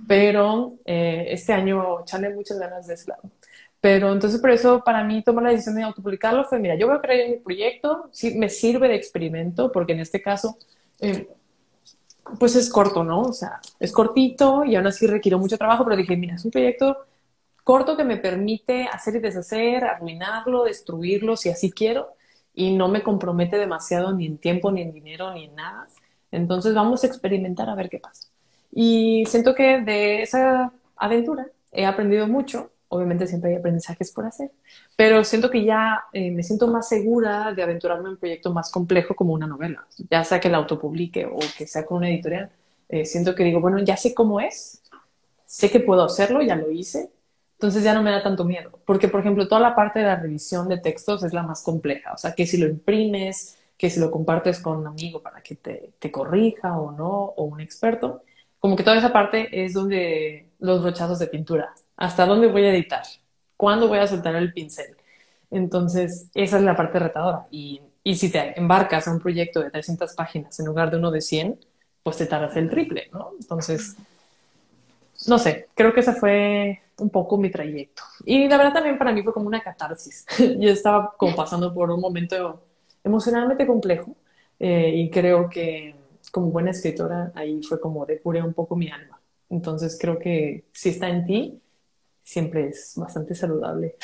Pero 0.07 0.75
eh, 0.85 1.27
este 1.29 1.53
año 1.53 2.01
echarle 2.01 2.33
muchas 2.33 2.59
ganas 2.59 2.87
de 2.87 2.95
ese 2.95 3.09
lado. 3.09 3.23
Pero 3.79 4.13
entonces 4.13 4.39
por 4.39 4.51
eso 4.51 4.83
para 4.83 5.03
mí 5.03 5.23
tomar 5.23 5.45
la 5.45 5.49
decisión 5.51 5.75
de 5.75 5.83
autopublicarlo 5.83 6.45
fue, 6.45 6.59
mira, 6.59 6.75
yo 6.75 6.87
voy 6.87 6.97
a 6.97 7.01
crear 7.01 7.29
mi 7.29 7.37
proyecto, 7.37 8.09
sí, 8.11 8.37
me 8.37 8.47
sirve 8.47 8.87
de 8.87 8.95
experimento, 8.95 9.71
porque 9.71 9.93
en 9.93 10.01
este 10.01 10.21
caso, 10.21 10.57
eh, 10.99 11.27
pues 12.39 12.55
es 12.55 12.69
corto, 12.69 13.03
¿no? 13.03 13.21
O 13.21 13.33
sea, 13.33 13.59
es 13.79 13.91
cortito 13.91 14.63
y 14.65 14.75
aún 14.75 14.85
así 14.85 15.07
requiere 15.07 15.35
mucho 15.37 15.57
trabajo, 15.57 15.83
pero 15.83 15.97
dije, 15.97 16.15
mira, 16.15 16.35
es 16.35 16.45
un 16.45 16.51
proyecto 16.51 16.97
corto 17.63 17.97
que 17.97 18.03
me 18.03 18.17
permite 18.17 18.87
hacer 18.87 19.15
y 19.15 19.19
deshacer, 19.19 19.83
arruinarlo, 19.83 20.63
destruirlo 20.63 21.35
si 21.35 21.49
así 21.49 21.71
quiero, 21.71 22.15
y 22.53 22.75
no 22.75 22.87
me 22.87 23.01
compromete 23.01 23.57
demasiado 23.57 24.13
ni 24.13 24.27
en 24.27 24.37
tiempo, 24.37 24.71
ni 24.71 24.81
en 24.81 24.93
dinero, 24.93 25.33
ni 25.33 25.45
en 25.45 25.55
nada. 25.55 25.87
Entonces 26.31 26.73
vamos 26.73 27.03
a 27.03 27.07
experimentar 27.07 27.69
a 27.69 27.75
ver 27.75 27.89
qué 27.89 27.99
pasa. 27.99 28.27
Y 28.71 29.25
siento 29.27 29.53
que 29.53 29.81
de 29.81 30.21
esa 30.21 30.71
aventura 30.95 31.47
he 31.71 31.85
aprendido 31.85 32.27
mucho. 32.27 32.71
Obviamente 32.93 33.25
siempre 33.25 33.51
hay 33.51 33.55
aprendizajes 33.55 34.11
por 34.11 34.25
hacer, 34.25 34.51
pero 34.97 35.23
siento 35.23 35.49
que 35.49 35.63
ya 35.63 36.03
eh, 36.11 36.29
me 36.29 36.43
siento 36.43 36.67
más 36.67 36.89
segura 36.89 37.53
de 37.53 37.63
aventurarme 37.63 38.07
en 38.07 38.11
un 38.15 38.17
proyecto 38.17 38.51
más 38.53 38.69
complejo 38.69 39.15
como 39.15 39.33
una 39.33 39.47
novela, 39.47 39.85
ya 40.09 40.25
sea 40.25 40.41
que 40.41 40.49
la 40.49 40.57
autopublique 40.57 41.25
o 41.25 41.39
que 41.57 41.65
sea 41.65 41.85
con 41.85 41.99
una 41.99 42.09
editorial. 42.09 42.49
eh, 42.89 43.05
siento 43.05 43.33
que 43.33 43.45
digo, 43.45 43.61
bueno, 43.61 43.79
ya 43.79 43.95
sé 43.95 44.13
cómo 44.13 44.41
es, 44.41 44.81
sé 45.45 45.71
que 45.71 45.79
puedo 45.79 46.03
hacerlo, 46.03 46.41
ya 46.41 46.57
lo 46.57 46.69
hice, 46.69 47.09
entonces 47.53 47.81
ya 47.83 47.93
no 47.93 48.03
me 48.03 48.11
da 48.11 48.21
tanto 48.23 48.43
miedo, 48.43 48.79
porque 48.85 49.07
por 49.07 49.21
ejemplo 49.21 49.47
toda 49.47 49.61
la 49.61 49.73
parte 49.75 49.99
de 49.99 50.05
la 50.07 50.17
revisión 50.17 50.67
de 50.67 50.77
textos 50.77 51.23
es 51.23 51.31
la 51.31 51.43
más 51.43 51.63
compleja, 51.63 52.11
o 52.13 52.17
sea, 52.17 52.33
que 52.33 52.45
si 52.45 52.57
lo 52.57 52.67
imprimes, 52.67 53.57
que 53.81 53.89
si 53.89 53.99
lo 53.99 54.11
compartes 54.11 54.59
con 54.59 54.77
un 54.77 54.85
amigo 54.85 55.23
para 55.23 55.41
que 55.41 55.55
te, 55.55 55.93
te 55.97 56.11
corrija 56.11 56.79
o 56.79 56.91
no, 56.91 57.09
o 57.09 57.45
un 57.45 57.61
experto, 57.61 58.21
como 58.59 58.75
que 58.75 58.83
toda 58.83 58.95
esa 58.95 59.11
parte 59.11 59.65
es 59.65 59.73
donde 59.73 60.51
los 60.59 60.83
brochazos 60.83 61.17
de 61.17 61.25
pintura, 61.25 61.73
hasta 61.97 62.27
dónde 62.27 62.45
voy 62.45 62.63
a 62.63 62.69
editar, 62.69 63.01
cuándo 63.57 63.87
voy 63.87 63.97
a 63.97 64.05
soltar 64.05 64.35
el 64.35 64.53
pincel. 64.53 64.95
Entonces, 65.49 66.29
esa 66.35 66.57
es 66.57 66.63
la 66.63 66.75
parte 66.75 66.99
retadora. 66.99 67.47
Y, 67.49 67.81
y 68.03 68.13
si 68.17 68.31
te 68.31 68.53
embarcas 68.55 69.07
a 69.07 69.11
un 69.13 69.19
proyecto 69.19 69.61
de 69.61 69.71
300 69.71 70.13
páginas 70.13 70.59
en 70.59 70.67
lugar 70.67 70.91
de 70.91 70.97
uno 70.97 71.09
de 71.09 71.21
100, 71.21 71.59
pues 72.03 72.17
te 72.17 72.27
tardas 72.27 72.55
el 72.57 72.69
triple, 72.69 73.09
¿no? 73.11 73.31
Entonces, 73.39 73.95
no 75.25 75.39
sé, 75.39 75.69
creo 75.73 75.91
que 75.91 76.01
ese 76.01 76.13
fue 76.13 76.83
un 76.99 77.09
poco 77.09 77.35
mi 77.35 77.49
trayecto. 77.49 78.03
Y 78.25 78.47
la 78.47 78.57
verdad 78.57 78.73
también 78.73 78.99
para 78.99 79.11
mí 79.11 79.23
fue 79.23 79.33
como 79.33 79.47
una 79.47 79.63
catarsis. 79.63 80.27
Yo 80.37 80.69
estaba 80.69 81.15
como 81.17 81.35
pasando 81.35 81.73
por 81.73 81.89
un 81.89 81.99
momento 81.99 82.61
emocionalmente 83.03 83.67
complejo 83.67 84.15
eh, 84.59 84.91
y 84.95 85.09
creo 85.09 85.49
que 85.49 85.95
como 86.31 86.51
buena 86.51 86.71
escritora 86.71 87.31
ahí 87.35 87.61
fue 87.63 87.79
como 87.79 88.05
depuré 88.05 88.41
un 88.41 88.53
poco 88.53 88.75
mi 88.75 88.89
alma. 88.89 89.19
Entonces 89.49 89.97
creo 89.99 90.17
que 90.17 90.65
si 90.71 90.89
está 90.89 91.09
en 91.09 91.25
ti, 91.25 91.61
siempre 92.23 92.67
es 92.67 92.93
bastante 92.95 93.35
saludable. 93.35 93.95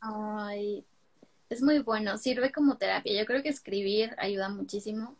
Ay, 0.00 0.84
es 1.50 1.62
muy 1.62 1.80
bueno, 1.80 2.16
sirve 2.18 2.52
como 2.52 2.76
terapia. 2.76 3.20
Yo 3.20 3.26
creo 3.26 3.42
que 3.42 3.48
escribir 3.48 4.14
ayuda 4.18 4.48
muchísimo 4.48 5.16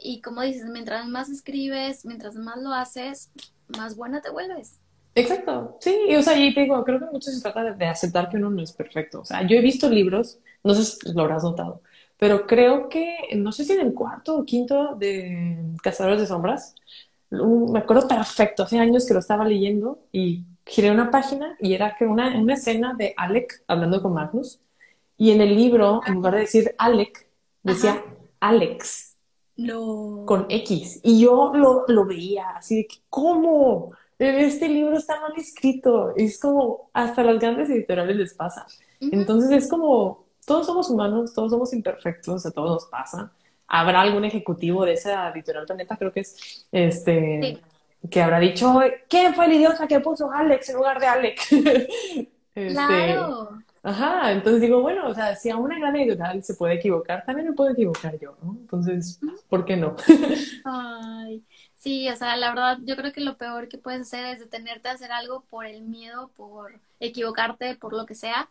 y 0.00 0.20
como 0.20 0.42
dices, 0.42 0.66
mientras 0.66 1.06
más 1.06 1.28
escribes, 1.30 2.04
mientras 2.04 2.34
más 2.34 2.58
lo 2.58 2.72
haces, 2.72 3.30
más 3.78 3.96
buena 3.96 4.20
te 4.20 4.30
vuelves. 4.30 4.78
Exacto, 5.14 5.76
sí, 5.80 5.96
o 6.16 6.22
sea, 6.22 6.36
y 6.36 6.52
te 6.52 6.62
digo, 6.62 6.82
creo 6.84 6.98
que 6.98 7.06
mucho 7.06 7.30
se 7.30 7.40
trata 7.40 7.72
de, 7.72 7.86
aceptar 7.86 8.28
que 8.28 8.36
uno 8.36 8.50
no 8.50 8.62
es 8.62 8.72
perfecto. 8.72 9.20
O 9.20 9.24
sea, 9.24 9.46
yo 9.46 9.56
he 9.56 9.60
visto 9.60 9.88
libros, 9.88 10.38
no 10.64 10.74
sé 10.74 10.84
si 10.84 11.12
lo 11.12 11.22
habrás 11.22 11.44
notado, 11.44 11.82
pero 12.18 12.46
creo 12.46 12.88
que, 12.88 13.16
no 13.36 13.52
sé 13.52 13.64
si 13.64 13.72
en 13.72 13.80
el 13.80 13.94
cuarto 13.94 14.38
o 14.38 14.44
quinto 14.44 14.96
de 14.96 15.58
Cazadores 15.82 16.20
de 16.20 16.26
Sombras, 16.26 16.74
me 17.30 17.78
acuerdo 17.78 18.08
perfecto, 18.08 18.62
hace 18.62 18.78
años 18.78 19.06
que 19.06 19.14
lo 19.14 19.20
estaba 19.20 19.44
leyendo 19.44 20.00
y 20.12 20.44
giré 20.66 20.90
una 20.90 21.10
página 21.10 21.56
y 21.60 21.74
era 21.74 21.96
que 21.96 22.06
una, 22.06 22.36
una 22.38 22.54
escena 22.54 22.94
de 22.94 23.14
Alec 23.16 23.62
hablando 23.66 24.02
con 24.02 24.14
Magnus 24.14 24.60
y 25.16 25.30
en 25.30 25.40
el 25.40 25.54
libro, 25.54 26.00
en 26.06 26.14
lugar 26.14 26.34
de 26.34 26.40
decir 26.40 26.74
Alec, 26.78 27.28
decía 27.62 28.02
Alex. 28.40 29.16
No. 29.56 30.24
Con 30.26 30.46
X. 30.48 31.00
Y 31.04 31.20
yo 31.20 31.52
lo, 31.54 31.84
lo 31.86 32.04
veía 32.04 32.50
así 32.56 32.76
de 32.76 32.86
que, 32.86 32.96
¿cómo? 33.08 33.92
Este 34.18 34.68
libro 34.68 34.96
está 34.96 35.20
mal 35.20 35.32
escrito. 35.36 36.12
Es 36.16 36.40
como, 36.40 36.90
hasta 36.92 37.22
las 37.22 37.38
grandes 37.38 37.70
editoriales 37.70 38.16
les 38.16 38.34
pasa. 38.34 38.66
Entonces 39.00 39.50
es 39.50 39.68
como, 39.68 40.23
todos 40.44 40.66
somos 40.66 40.90
humanos, 40.90 41.32
todos 41.32 41.50
somos 41.50 41.72
imperfectos, 41.72 42.46
a 42.46 42.50
todos 42.50 42.70
nos 42.70 42.84
pasa. 42.86 43.32
Habrá 43.66 44.02
algún 44.02 44.24
ejecutivo 44.24 44.84
de 44.84 44.92
esa 44.92 45.30
editorial 45.30 45.66
planeta, 45.66 45.96
creo 45.96 46.12
que 46.12 46.20
es, 46.20 46.66
este, 46.70 47.60
que 48.10 48.22
habrá 48.22 48.38
dicho, 48.38 48.80
¿quién 49.08 49.34
fue 49.34 49.46
el 49.46 49.54
idiota 49.54 49.86
que 49.86 50.00
puso 50.00 50.30
Alex 50.30 50.68
en 50.68 50.76
lugar 50.76 51.00
de 51.00 51.06
Alex? 51.06 51.52
este, 52.54 52.72
claro. 52.72 53.50
Ajá, 53.82 54.32
entonces 54.32 54.62
digo, 54.62 54.80
bueno, 54.80 55.08
o 55.08 55.14
sea, 55.14 55.36
si 55.36 55.50
a 55.50 55.58
una 55.58 55.78
gran 55.78 55.94
editorial 55.94 56.42
se 56.42 56.54
puede 56.54 56.76
equivocar, 56.76 57.22
también 57.26 57.48
me 57.48 57.54
puedo 57.54 57.70
equivocar 57.70 58.18
yo, 58.18 58.34
¿no? 58.42 58.56
Entonces, 58.58 59.20
¿por 59.50 59.66
qué 59.66 59.76
no? 59.76 59.94
Ay, 60.64 61.42
sí, 61.74 62.08
o 62.08 62.16
sea, 62.16 62.34
la 62.36 62.48
verdad, 62.48 62.78
yo 62.82 62.96
creo 62.96 63.12
que 63.12 63.20
lo 63.20 63.36
peor 63.36 63.68
que 63.68 63.76
puedes 63.76 64.00
hacer 64.00 64.24
es 64.24 64.40
detenerte 64.40 64.88
a 64.88 64.92
hacer 64.92 65.12
algo 65.12 65.44
por 65.50 65.66
el 65.66 65.82
miedo, 65.82 66.30
por 66.34 66.80
equivocarte, 66.98 67.76
por 67.76 67.92
lo 67.92 68.06
que 68.06 68.14
sea. 68.14 68.48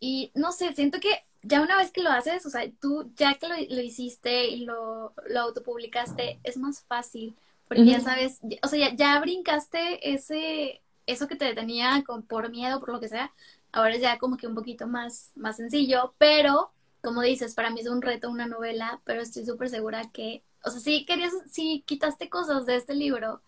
Y 0.00 0.30
no 0.34 0.52
sé, 0.52 0.72
siento 0.74 1.00
que 1.00 1.24
ya 1.42 1.62
una 1.62 1.76
vez 1.76 1.90
que 1.90 2.02
lo 2.02 2.10
haces, 2.10 2.44
o 2.46 2.50
sea, 2.50 2.62
tú 2.80 3.10
ya 3.16 3.34
que 3.34 3.48
lo, 3.48 3.80
hiciste 3.80 4.48
y 4.48 4.64
lo, 4.64 5.14
lo, 5.28 5.40
autopublicaste, 5.40 6.40
es 6.44 6.56
más 6.56 6.82
fácil, 6.82 7.36
porque 7.66 7.84
ya 7.84 8.00
sabes, 8.00 8.40
o 8.62 8.68
sea, 8.68 8.90
ya, 8.90 8.96
ya, 8.96 9.20
brincaste 9.20 10.12
ese, 10.14 10.82
eso 11.06 11.28
que 11.28 11.36
te 11.36 11.44
detenía 11.44 12.02
con, 12.06 12.22
por 12.22 12.50
miedo, 12.50 12.80
por 12.80 12.90
lo 12.90 13.00
que 13.00 13.08
sea, 13.08 13.32
Ahora 13.72 13.94
es 13.94 14.00
ya 14.00 14.18
como 14.18 14.36
que 14.36 14.46
un 14.46 14.54
poquito 14.54 14.86
más, 14.86 15.32
más 15.36 15.56
sencillo, 15.56 16.14
pero 16.18 16.72
como 17.02 17.22
dices, 17.22 17.54
para 17.54 17.70
mí 17.70 17.80
es 17.80 17.86
un 17.88 18.02
reto 18.02 18.30
una 18.30 18.46
novela, 18.46 19.00
pero 19.04 19.20
estoy 19.22 19.44
súper 19.44 19.68
segura 19.68 20.10
que, 20.12 20.42
o 20.64 20.70
sea, 20.70 20.80
sí 20.80 21.04
querías, 21.06 21.32
sí 21.50 21.84
quitaste 21.86 22.28
cosas 22.28 22.66
de 22.66 22.76
este 22.76 22.94
libro, 22.94 23.42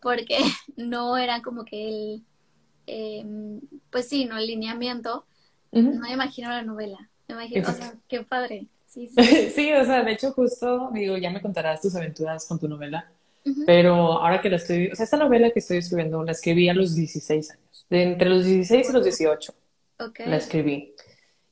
porque 0.00 0.38
no 0.76 1.16
era 1.16 1.42
como 1.42 1.64
que 1.64 1.88
el, 1.88 2.24
em, 2.86 3.60
pues 3.90 4.08
sí, 4.08 4.24
no 4.26 4.36
el 4.38 4.46
lineamiento, 4.46 5.26
no 5.72 6.00
me 6.00 6.12
imagino 6.12 6.50
la 6.50 6.62
novela, 6.62 7.08
me 7.28 7.34
imagino, 7.34 7.68
o 7.68 7.72
sea, 7.72 7.94
qué 8.08 8.22
padre. 8.22 8.66
Sí, 8.86 9.08
sí. 9.08 9.50
sí, 9.54 9.72
o 9.72 9.84
sea, 9.84 10.02
de 10.02 10.12
hecho 10.12 10.32
justo, 10.32 10.90
digo, 10.92 11.16
ya 11.16 11.30
me 11.30 11.40
contarás 11.40 11.80
tus 11.80 11.96
aventuras 11.96 12.46
con 12.46 12.58
tu 12.58 12.68
novela, 12.68 13.10
pero 13.66 13.94
ahora 13.94 14.40
que 14.40 14.50
la 14.50 14.56
estoy, 14.56 14.88
o 14.88 14.94
sea, 14.94 15.04
esta 15.04 15.16
novela 15.16 15.50
que 15.50 15.58
estoy 15.58 15.78
escribiendo 15.78 16.22
la 16.22 16.32
escribí 16.32 16.68
a 16.68 16.74
los 16.74 16.94
16 16.94 17.50
años, 17.50 17.86
de 17.88 18.02
entre 18.02 18.28
los 18.28 18.44
16 18.44 18.90
y 18.90 18.92
los 18.92 19.04
18 19.04 19.54
la 20.26 20.36
escribí. 20.36 20.94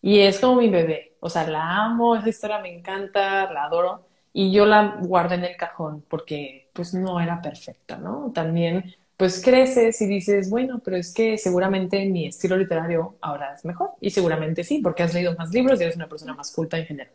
Y 0.03 0.21
es 0.21 0.39
como 0.39 0.61
mi 0.61 0.69
bebé, 0.69 1.17
o 1.21 1.29
sea, 1.29 1.47
la 1.47 1.85
amo, 1.85 2.17
esa 2.17 2.29
historia 2.29 2.59
me 2.59 2.75
encanta, 2.75 3.51
la 3.53 3.65
adoro, 3.65 4.07
y 4.33 4.53
yo 4.53 4.65
la 4.67 4.99
guardé 5.03 5.37
en 5.37 5.45
el 5.45 5.57
cajón 5.57 6.05
porque 6.09 6.71
pues 6.73 6.95
no 6.95 7.21
era 7.21 7.43
perfecta, 7.43 7.97
¿no? 7.97 8.31
También 8.33 8.95
pues 9.21 9.43
creces 9.45 10.01
y 10.01 10.07
dices, 10.07 10.49
bueno, 10.49 10.81
pero 10.83 10.97
es 10.97 11.13
que 11.13 11.37
seguramente 11.37 12.07
mi 12.07 12.27
estilo 12.27 12.57
literario 12.57 13.17
ahora 13.21 13.53
es 13.53 13.67
mejor, 13.67 13.91
y 14.01 14.09
seguramente 14.09 14.65
sí, 14.65 14.79
porque 14.79 15.03
has 15.03 15.13
leído 15.13 15.35
más 15.37 15.53
libros 15.53 15.79
y 15.79 15.83
eres 15.83 15.97
una 15.97 16.09
persona 16.09 16.33
más 16.33 16.51
culta 16.51 16.79
en 16.79 16.87
general. 16.87 17.13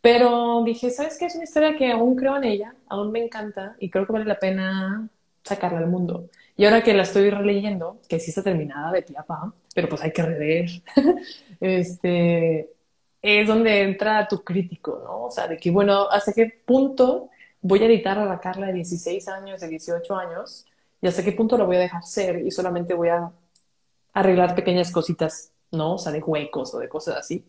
Pero 0.00 0.64
dije, 0.64 0.90
¿sabes 0.90 1.16
qué? 1.16 1.26
Es 1.26 1.36
una 1.36 1.44
historia 1.44 1.76
que 1.76 1.92
aún 1.92 2.16
creo 2.16 2.36
en 2.36 2.42
ella, 2.42 2.74
aún 2.88 3.12
me 3.12 3.22
encanta 3.22 3.76
y 3.78 3.90
creo 3.90 4.06
que 4.06 4.12
vale 4.12 4.24
la 4.24 4.40
pena 4.40 5.08
sacarla 5.44 5.78
al 5.78 5.86
mundo. 5.86 6.28
Y 6.56 6.64
ahora 6.64 6.82
que 6.82 6.94
la 6.94 7.04
estoy 7.04 7.30
releyendo, 7.30 8.00
que 8.08 8.18
sí 8.18 8.30
está 8.30 8.42
terminada 8.42 8.90
de 8.90 9.02
tía 9.02 9.22
pa, 9.22 9.54
pero 9.72 9.88
pues 9.88 10.02
hay 10.02 10.12
que 10.12 10.22
rever, 10.22 10.68
este, 11.60 12.70
es 13.22 13.46
donde 13.46 13.82
entra 13.82 14.26
tu 14.26 14.42
crítico, 14.42 15.00
¿no? 15.04 15.26
O 15.26 15.30
sea, 15.30 15.46
de 15.46 15.58
que, 15.58 15.70
bueno, 15.70 16.10
¿hasta 16.10 16.32
qué 16.32 16.46
punto 16.66 17.30
voy 17.62 17.84
a 17.84 17.86
editar 17.86 18.18
a 18.18 18.24
la 18.24 18.40
Carla 18.40 18.66
de 18.66 18.72
16 18.72 19.28
años, 19.28 19.60
de 19.60 19.68
18 19.68 20.16
años? 20.16 20.66
¿Y 21.00 21.08
hasta 21.08 21.24
qué 21.24 21.32
punto 21.32 21.56
la 21.56 21.64
voy 21.64 21.76
a 21.76 21.80
dejar 21.80 22.02
ser 22.04 22.46
y 22.46 22.50
solamente 22.50 22.94
voy 22.94 23.08
a 23.08 23.32
arreglar 24.12 24.54
pequeñas 24.54 24.90
cositas, 24.90 25.52
¿no? 25.70 25.94
O 25.94 25.98
sea, 25.98 26.12
de 26.12 26.20
huecos 26.20 26.74
o 26.74 26.78
de 26.78 26.88
cosas 26.88 27.16
así. 27.16 27.46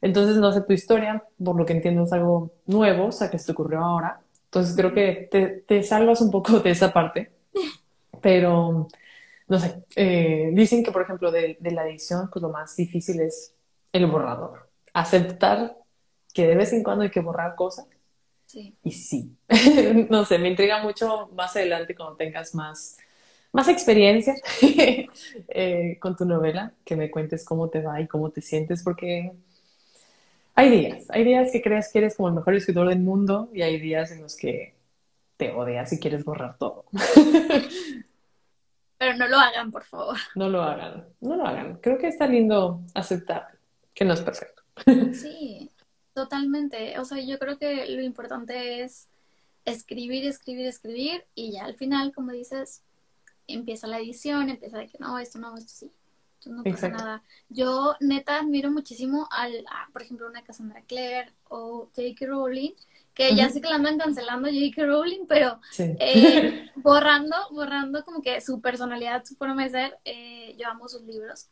Entonces, 0.00 0.36
no 0.36 0.52
sé, 0.52 0.62
tu 0.62 0.72
historia, 0.72 1.24
por 1.42 1.56
lo 1.56 1.64
que 1.66 1.72
entiendo, 1.74 2.04
es 2.04 2.12
algo 2.12 2.52
nuevo, 2.66 3.06
o 3.06 3.12
sea, 3.12 3.30
que 3.30 3.38
se 3.38 3.46
te 3.46 3.52
ocurrió 3.52 3.80
ahora. 3.80 4.20
Entonces, 4.44 4.76
creo 4.76 4.92
que 4.92 5.28
te, 5.30 5.46
te 5.66 5.82
salvas 5.82 6.20
un 6.20 6.30
poco 6.30 6.60
de 6.60 6.70
esa 6.70 6.92
parte 6.92 7.32
pero, 8.22 8.88
no 9.48 9.58
sé, 9.58 9.84
eh, 9.96 10.50
dicen 10.54 10.82
que, 10.84 10.92
por 10.92 11.02
ejemplo, 11.02 11.30
de, 11.30 11.58
la 11.60 11.86
edición, 11.86 12.30
pues 12.32 12.42
lo 12.42 12.48
más 12.50 12.74
difícil 12.76 13.20
es 13.20 13.54
el 13.92 14.06
borrador. 14.06 14.70
Aceptar 14.94 15.76
que 16.32 16.46
de 16.46 16.56
vez 16.56 16.72
en 16.72 16.82
cuando 16.82 17.02
hay 17.04 17.10
que 17.10 17.20
borrar 17.20 17.56
cosas. 17.56 17.86
Sí. 18.52 18.76
Y 18.84 18.90
sí, 18.90 19.34
no 20.10 20.26
sé, 20.26 20.38
me 20.38 20.50
intriga 20.50 20.82
mucho 20.82 21.30
más 21.32 21.56
adelante 21.56 21.94
cuando 21.94 22.16
tengas 22.16 22.54
más, 22.54 22.98
más 23.50 23.66
experiencia 23.68 24.34
eh, 25.48 25.96
con 25.98 26.16
tu 26.16 26.26
novela, 26.26 26.74
que 26.84 26.94
me 26.94 27.10
cuentes 27.10 27.46
cómo 27.46 27.70
te 27.70 27.80
va 27.80 27.98
y 28.02 28.06
cómo 28.06 28.28
te 28.28 28.42
sientes, 28.42 28.82
porque 28.82 29.32
hay 30.54 30.68
días, 30.68 31.06
hay 31.08 31.24
días 31.24 31.50
que 31.50 31.62
crees 31.62 31.90
que 31.90 32.00
eres 32.00 32.14
como 32.14 32.28
el 32.28 32.34
mejor 32.34 32.54
escritor 32.54 32.90
del 32.90 32.98
mundo 32.98 33.48
y 33.54 33.62
hay 33.62 33.80
días 33.80 34.10
en 34.10 34.20
los 34.20 34.36
que 34.36 34.74
te 35.38 35.52
odias 35.52 35.90
y 35.94 35.98
quieres 35.98 36.22
borrar 36.22 36.58
todo. 36.58 36.84
Pero 38.98 39.16
no 39.16 39.28
lo 39.28 39.38
hagan, 39.38 39.72
por 39.72 39.84
favor. 39.84 40.18
No 40.34 40.50
lo 40.50 40.62
hagan, 40.62 41.06
no 41.22 41.36
lo 41.36 41.46
hagan. 41.46 41.78
Creo 41.80 41.96
que 41.96 42.08
está 42.08 42.26
lindo 42.26 42.82
aceptar 42.92 43.48
que 43.94 44.04
no 44.04 44.12
es 44.12 44.20
perfecto. 44.20 44.62
Sí, 45.14 45.71
totalmente. 46.14 46.98
O 46.98 47.04
sea, 47.04 47.18
yo 47.20 47.38
creo 47.38 47.58
que 47.58 47.86
lo 47.88 48.02
importante 48.02 48.82
es 48.82 49.08
escribir, 49.64 50.26
escribir, 50.26 50.66
escribir 50.66 51.24
y 51.34 51.52
ya 51.52 51.64
al 51.64 51.76
final, 51.76 52.12
como 52.12 52.32
dices, 52.32 52.82
empieza 53.46 53.86
la 53.86 53.98
edición, 53.98 54.50
empieza 54.50 54.78
de 54.78 54.88
que 54.88 54.98
no, 54.98 55.18
esto 55.18 55.38
no, 55.38 55.56
esto 55.56 55.72
sí. 55.72 55.92
No 56.44 56.64
pasa 56.64 56.88
nada. 56.88 57.22
Yo 57.48 57.94
neta 58.00 58.38
admiro 58.40 58.70
muchísimo 58.70 59.28
al, 59.30 59.64
por 59.92 60.02
ejemplo, 60.02 60.26
una 60.26 60.42
Cassandra 60.42 60.82
Clare 60.82 61.32
o 61.48 61.88
J.K. 61.94 62.26
Rowling, 62.26 62.72
que 63.14 63.34
ya 63.36 63.48
sé 63.48 63.60
que 63.60 63.68
la 63.68 63.76
andan 63.76 63.98
cancelando 63.98 64.48
J.K. 64.48 64.86
Rowling, 64.86 65.26
pero 65.28 65.60
eh, 65.78 66.68
borrando, 66.76 67.36
borrando 67.52 68.04
como 68.04 68.22
que 68.22 68.40
su 68.40 68.60
personalidad, 68.60 69.24
su 69.24 69.36
forma 69.36 69.62
de 69.62 69.70
ser, 69.70 69.98
eh, 70.04 70.56
yo 70.58 70.68
amo 70.68 70.88
sus 70.88 71.02
libros. 71.02 71.46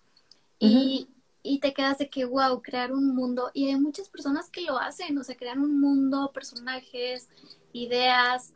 Y 0.59 1.07
y 1.43 1.61
te 1.61 1.73
quedas 1.73 1.99
de 1.99 2.11
que, 2.11 2.25
wow, 2.25 2.63
crear 2.63 2.93
un 2.93 3.15
mundo. 3.15 3.51
Y 3.55 3.69
hay 3.69 3.77
muchas 3.77 4.09
personas 4.09 4.51
que 4.51 4.63
lo 4.63 4.79
hacen, 4.79 5.17
o 5.19 5.25
sea, 5.25 5.37
crean 5.37 5.61
un 5.61 5.81
mundo, 5.81 6.31
personajes, 6.33 7.29
ideas, 7.73 8.53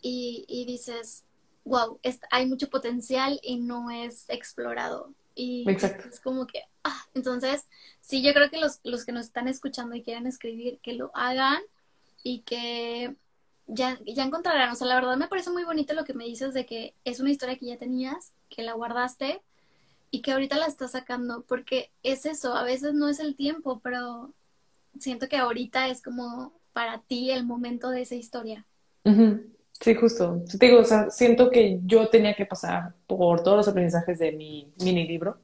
y, 0.00 0.44
y 0.48 0.64
dices, 0.64 1.24
wow, 1.64 1.98
hay 2.30 2.46
mucho 2.46 2.68
potencial 2.68 3.38
y 3.42 3.56
no 3.56 3.90
es 3.90 4.24
explorado. 4.28 5.14
Y 5.34 5.64
es 5.70 6.20
como 6.20 6.46
que, 6.46 6.62
ah, 6.84 7.06
entonces, 7.14 7.66
sí, 8.00 8.22
yo 8.22 8.34
creo 8.34 8.50
que 8.50 8.58
los, 8.58 8.80
los 8.84 9.04
que 9.04 9.12
nos 9.12 9.26
están 9.26 9.48
escuchando 9.48 9.94
y 9.94 10.02
quieren 10.02 10.26
escribir, 10.26 10.78
que 10.82 10.92
lo 10.92 11.10
hagan 11.14 11.62
y 12.22 12.40
que 12.40 13.14
ya, 13.66 13.98
ya 14.04 14.24
encontrarán. 14.24 14.70
O 14.70 14.74
sea, 14.74 14.86
la 14.86 14.96
verdad 14.96 15.16
me 15.16 15.28
parece 15.28 15.50
muy 15.50 15.64
bonito 15.64 15.94
lo 15.94 16.04
que 16.04 16.14
me 16.14 16.24
dices 16.24 16.52
de 16.52 16.66
que 16.66 16.94
es 17.04 17.20
una 17.20 17.30
historia 17.30 17.56
que 17.56 17.66
ya 17.66 17.78
tenías, 17.78 18.32
que 18.50 18.62
la 18.62 18.74
guardaste 18.74 19.40
y 20.12 20.20
que 20.20 20.30
ahorita 20.30 20.58
la 20.58 20.66
estás 20.66 20.92
sacando, 20.92 21.42
porque 21.48 21.90
es 22.02 22.26
eso, 22.26 22.54
a 22.54 22.62
veces 22.62 22.92
no 22.92 23.08
es 23.08 23.18
el 23.18 23.34
tiempo, 23.34 23.80
pero 23.82 24.30
siento 24.98 25.26
que 25.26 25.38
ahorita 25.38 25.88
es 25.88 26.02
como 26.02 26.52
para 26.74 27.00
ti 27.00 27.30
el 27.30 27.44
momento 27.46 27.88
de 27.88 28.02
esa 28.02 28.14
historia. 28.14 28.66
Sí, 29.80 29.94
justo. 29.94 30.44
Te 30.58 30.66
digo, 30.66 30.80
o 30.80 30.84
sea, 30.84 31.10
siento 31.10 31.50
que 31.50 31.80
yo 31.86 32.08
tenía 32.08 32.34
que 32.34 32.44
pasar 32.44 32.92
por 33.06 33.42
todos 33.42 33.56
los 33.56 33.68
aprendizajes 33.68 34.18
de 34.18 34.32
mi 34.32 34.70
mini 34.84 35.08
libro 35.08 35.38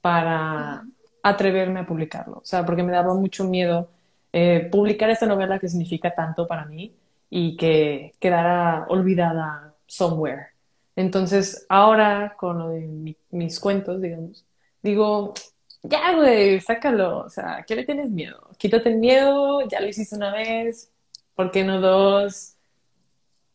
para 0.00 0.86
atreverme 1.22 1.80
a 1.80 1.86
publicarlo. 1.86 2.38
O 2.38 2.44
sea, 2.44 2.64
porque 2.64 2.84
me 2.84 2.92
daba 2.92 3.12
mucho 3.12 3.44
miedo 3.44 3.90
eh, 4.32 4.68
publicar 4.70 5.10
esta 5.10 5.26
novela 5.26 5.58
que 5.58 5.68
significa 5.68 6.14
tanto 6.14 6.46
para 6.46 6.64
mí 6.64 6.94
y 7.28 7.56
que 7.56 8.14
quedara 8.20 8.86
olvidada 8.88 9.74
somewhere. 9.84 10.55
Entonces, 10.96 11.66
ahora 11.68 12.34
con 12.38 12.58
lo 12.58 12.68
de 12.70 13.14
mis 13.30 13.60
cuentos, 13.60 14.00
digamos, 14.00 14.44
digo, 14.82 15.34
ya, 15.82 16.14
güey, 16.14 16.60
sácalo. 16.60 17.18
O 17.18 17.30
sea, 17.30 17.64
¿qué 17.66 17.76
le 17.76 17.84
tienes 17.84 18.10
miedo? 18.10 18.50
Quítate 18.58 18.88
el 18.88 18.98
miedo, 18.98 19.60
ya 19.68 19.80
lo 19.80 19.88
hiciste 19.88 20.16
una 20.16 20.32
vez, 20.32 20.90
¿por 21.34 21.50
qué 21.50 21.64
no 21.64 21.80
dos? 21.80 22.54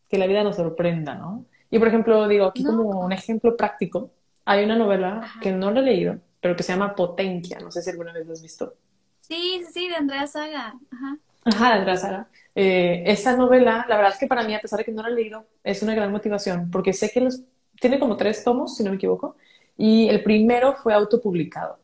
Que 0.07 0.17
la 0.17 0.27
vida 0.27 0.43
nos 0.43 0.55
sorprenda, 0.55 1.15
¿no? 1.15 1.45
Y 1.69 1.79
por 1.79 1.87
ejemplo, 1.87 2.27
digo, 2.27 2.45
aquí 2.45 2.63
como 2.63 3.01
un 3.01 3.11
ejemplo 3.11 3.57
práctico, 3.57 4.11
hay 4.45 4.63
una 4.63 4.75
novela 4.75 5.33
que 5.41 5.51
no 5.51 5.71
la 5.71 5.79
he 5.79 5.83
leído, 5.83 6.19
pero 6.41 6.55
que 6.55 6.63
se 6.63 6.73
llama 6.73 6.95
Potencia. 6.95 7.59
No 7.59 7.71
sé 7.71 7.81
si 7.81 7.89
alguna 7.89 8.13
vez 8.13 8.25
lo 8.27 8.33
has 8.33 8.41
visto. 8.41 8.75
Sí, 9.21 9.63
sí, 9.71 9.87
de 9.87 9.95
Andrea 9.95 10.27
Saga. 10.27 10.73
Ajá. 10.91 11.17
Ajá, 11.43 11.75
Andrea 11.75 11.97
Saga. 11.97 12.29
Eh, 12.53 13.03
esa 13.05 13.35
novela, 13.35 13.85
la 13.87 13.95
verdad 13.95 14.13
es 14.13 14.19
que 14.19 14.27
para 14.27 14.43
mí, 14.43 14.53
a 14.53 14.61
pesar 14.61 14.79
de 14.79 14.85
que 14.85 14.91
no 14.91 15.01
la 15.01 15.09
he 15.09 15.13
leído, 15.13 15.45
es 15.63 15.81
una 15.81 15.95
gran 15.95 16.11
motivación, 16.11 16.69
porque 16.69 16.93
sé 16.93 17.09
que 17.09 17.21
los, 17.21 17.41
tiene 17.79 17.99
como 17.99 18.17
tres 18.17 18.43
tomos, 18.43 18.75
si 18.75 18.83
no 18.83 18.91
me 18.91 18.97
equivoco, 18.97 19.35
y 19.77 20.07
el 20.09 20.23
primero 20.23 20.75
fue 20.75 20.93
autopublicado. 20.93 21.79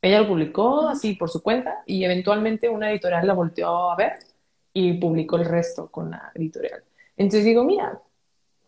Ella 0.00 0.20
lo 0.20 0.28
publicó 0.28 0.88
así 0.88 1.14
por 1.14 1.30
su 1.30 1.42
cuenta 1.42 1.82
y 1.86 2.04
eventualmente 2.04 2.68
una 2.68 2.90
editorial 2.90 3.26
la 3.26 3.34
volteó 3.34 3.90
a 3.90 3.96
ver 3.96 4.14
y 4.72 4.94
publicó 4.94 5.36
el 5.36 5.44
resto 5.44 5.90
con 5.90 6.10
la 6.10 6.32
editorial. 6.34 6.82
Entonces 7.16 7.44
digo, 7.44 7.62
mira, 7.62 8.00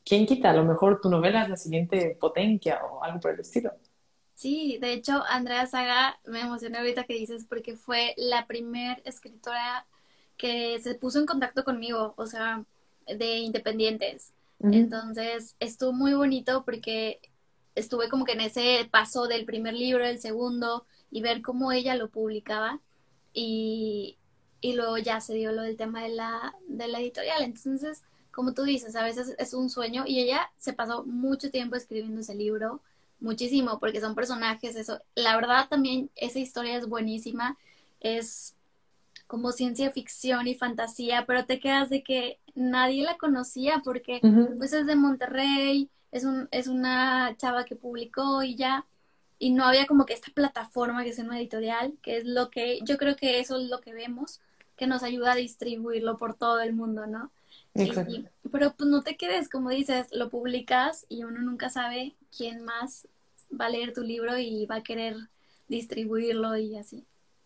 ¿quién 0.05 0.27
quita? 0.27 0.51
A 0.51 0.55
lo 0.55 0.65
mejor 0.65 1.01
tu 1.01 1.09
novela 1.09 1.43
es 1.43 1.49
la 1.49 1.57
siguiente 1.57 2.17
Potencia 2.21 2.85
o 2.85 3.03
algo 3.03 3.19
por 3.21 3.33
el 3.33 3.41
estilo. 3.41 3.73
Sí, 4.35 4.79
de 4.81 4.93
hecho, 4.93 5.23
Andrea 5.29 5.67
Saga 5.67 6.19
me 6.27 6.41
emocionó 6.41 6.79
ahorita 6.79 7.05
que 7.05 7.15
dices 7.15 7.47
porque 7.49 7.77
fue 7.77 8.15
la 8.17 8.47
primera 8.47 9.01
escritora 9.05 9.87
que 10.37 10.81
se 10.81 10.95
puso 10.95 11.19
en 11.19 11.27
contacto 11.27 11.65
conmigo, 11.65 12.15
o 12.17 12.27
sea, 12.27 12.65
de 13.07 13.39
independientes. 13.39 14.33
Entonces, 14.61 15.57
estuvo 15.61 15.93
muy 15.93 16.15
bonito 16.15 16.65
porque 16.65 17.21
estuve 17.75 18.09
como 18.09 18.25
que 18.25 18.33
en 18.33 18.41
ese 18.41 18.89
paso 18.91 19.27
del 19.27 19.45
primer 19.45 19.75
libro, 19.75 20.07
el 20.07 20.19
segundo, 20.21 20.87
y 21.11 21.21
ver 21.21 21.43
cómo 21.43 21.71
ella 21.71 21.97
lo 21.97 22.09
publicaba. 22.09 22.81
Y, 23.35 24.17
y 24.61 24.73
luego 24.73 24.97
ya 24.97 25.21
se 25.21 25.35
dio 25.35 25.53
lo 25.53 25.63
del 25.63 25.77
tema 25.77 26.03
de 26.03 26.11
la, 26.11 26.55
de 26.67 26.89
la 26.89 27.01
editorial. 27.01 27.43
Entonces, 27.43 28.03
como 28.31 28.55
tú 28.55 28.63
dices, 28.63 28.97
a 28.97 29.05
veces 29.05 29.35
es 29.39 29.55
un 29.55 29.69
sueño 29.69 30.05
y 30.07 30.21
ella 30.21 30.51
se 30.57 30.73
pasó 30.73 31.05
mucho 31.05 31.51
tiempo 31.51 31.77
escribiendo 31.77 32.21
ese 32.21 32.35
libro, 32.35 32.81
muchísimo, 33.21 33.79
porque 33.79 34.01
son 34.01 34.15
personajes, 34.15 34.77
eso. 34.77 35.01
La 35.15 35.37
verdad 35.37 35.69
también 35.69 36.11
esa 36.17 36.39
historia 36.39 36.77
es 36.77 36.89
buenísima, 36.89 37.59
es 38.01 38.57
como 39.27 39.53
ciencia 39.53 39.91
ficción 39.91 40.47
y 40.47 40.55
fantasía, 40.55 41.25
pero 41.27 41.47
te 41.47 41.61
quedas 41.61 41.91
de 41.91 42.03
que 42.03 42.39
nadie 42.55 43.03
la 43.03 43.17
conocía 43.17 43.81
porque 43.85 44.21
pues 44.59 44.73
es 44.73 44.87
de 44.87 44.97
Monterrey, 44.97 45.91
es, 46.13 46.25
un, 46.25 46.49
es 46.51 46.69
una 46.69 47.35
chava 47.37 47.65
que 47.65 47.77
publicó 47.77 48.43
y 48.43 48.57
ya, 48.57 48.87
y 49.39 49.51
no 49.51 49.65
había 49.65 49.87
como 49.87 50.07
que 50.07 50.15
esta 50.15 50.33
plataforma 50.33 51.05
que 51.05 51.11
es 51.11 51.19
una 51.19 51.39
editorial, 51.39 51.95
que 52.03 52.19
es 52.19 52.25
lo 52.25 52.51
que, 52.51 52.81
yo 52.83 52.97
creo 52.99 53.17
que 53.17 53.41
eso 53.41 53.59
es 53.59 53.69
lo 53.69 53.81
que 53.81 53.93
vemos, 53.93 54.41
que 54.77 54.87
nos 54.87 55.03
ayuda 55.03 55.33
a 55.33 55.37
distribuirlo 55.37 56.17
por 56.17 56.35
todo 56.35 56.61
el 56.61 56.73
mundo, 56.75 57.07
¿no? 57.07 57.31
pero 58.53 58.75
pues 58.77 58.89
no 58.89 59.03
te 59.03 59.17
quedes, 59.17 59.49
como 59.49 59.71
dices, 59.71 60.07
lo 60.13 60.31
publicas 60.31 61.07
y 61.09 61.25
uno 61.25 61.41
nunca 61.41 61.71
sabe 61.71 62.15
quién 62.37 62.65
más 62.65 63.09
va 63.51 63.67
a 63.67 63.71
leer 63.71 63.93
tu 63.93 64.03
libro 64.03 64.39
y 64.39 64.67
va 64.67 64.77
a 64.77 64.83
querer 64.83 65.17
distribuirlo 65.69 66.57
y 66.57 66.77
así. 66.77 67.05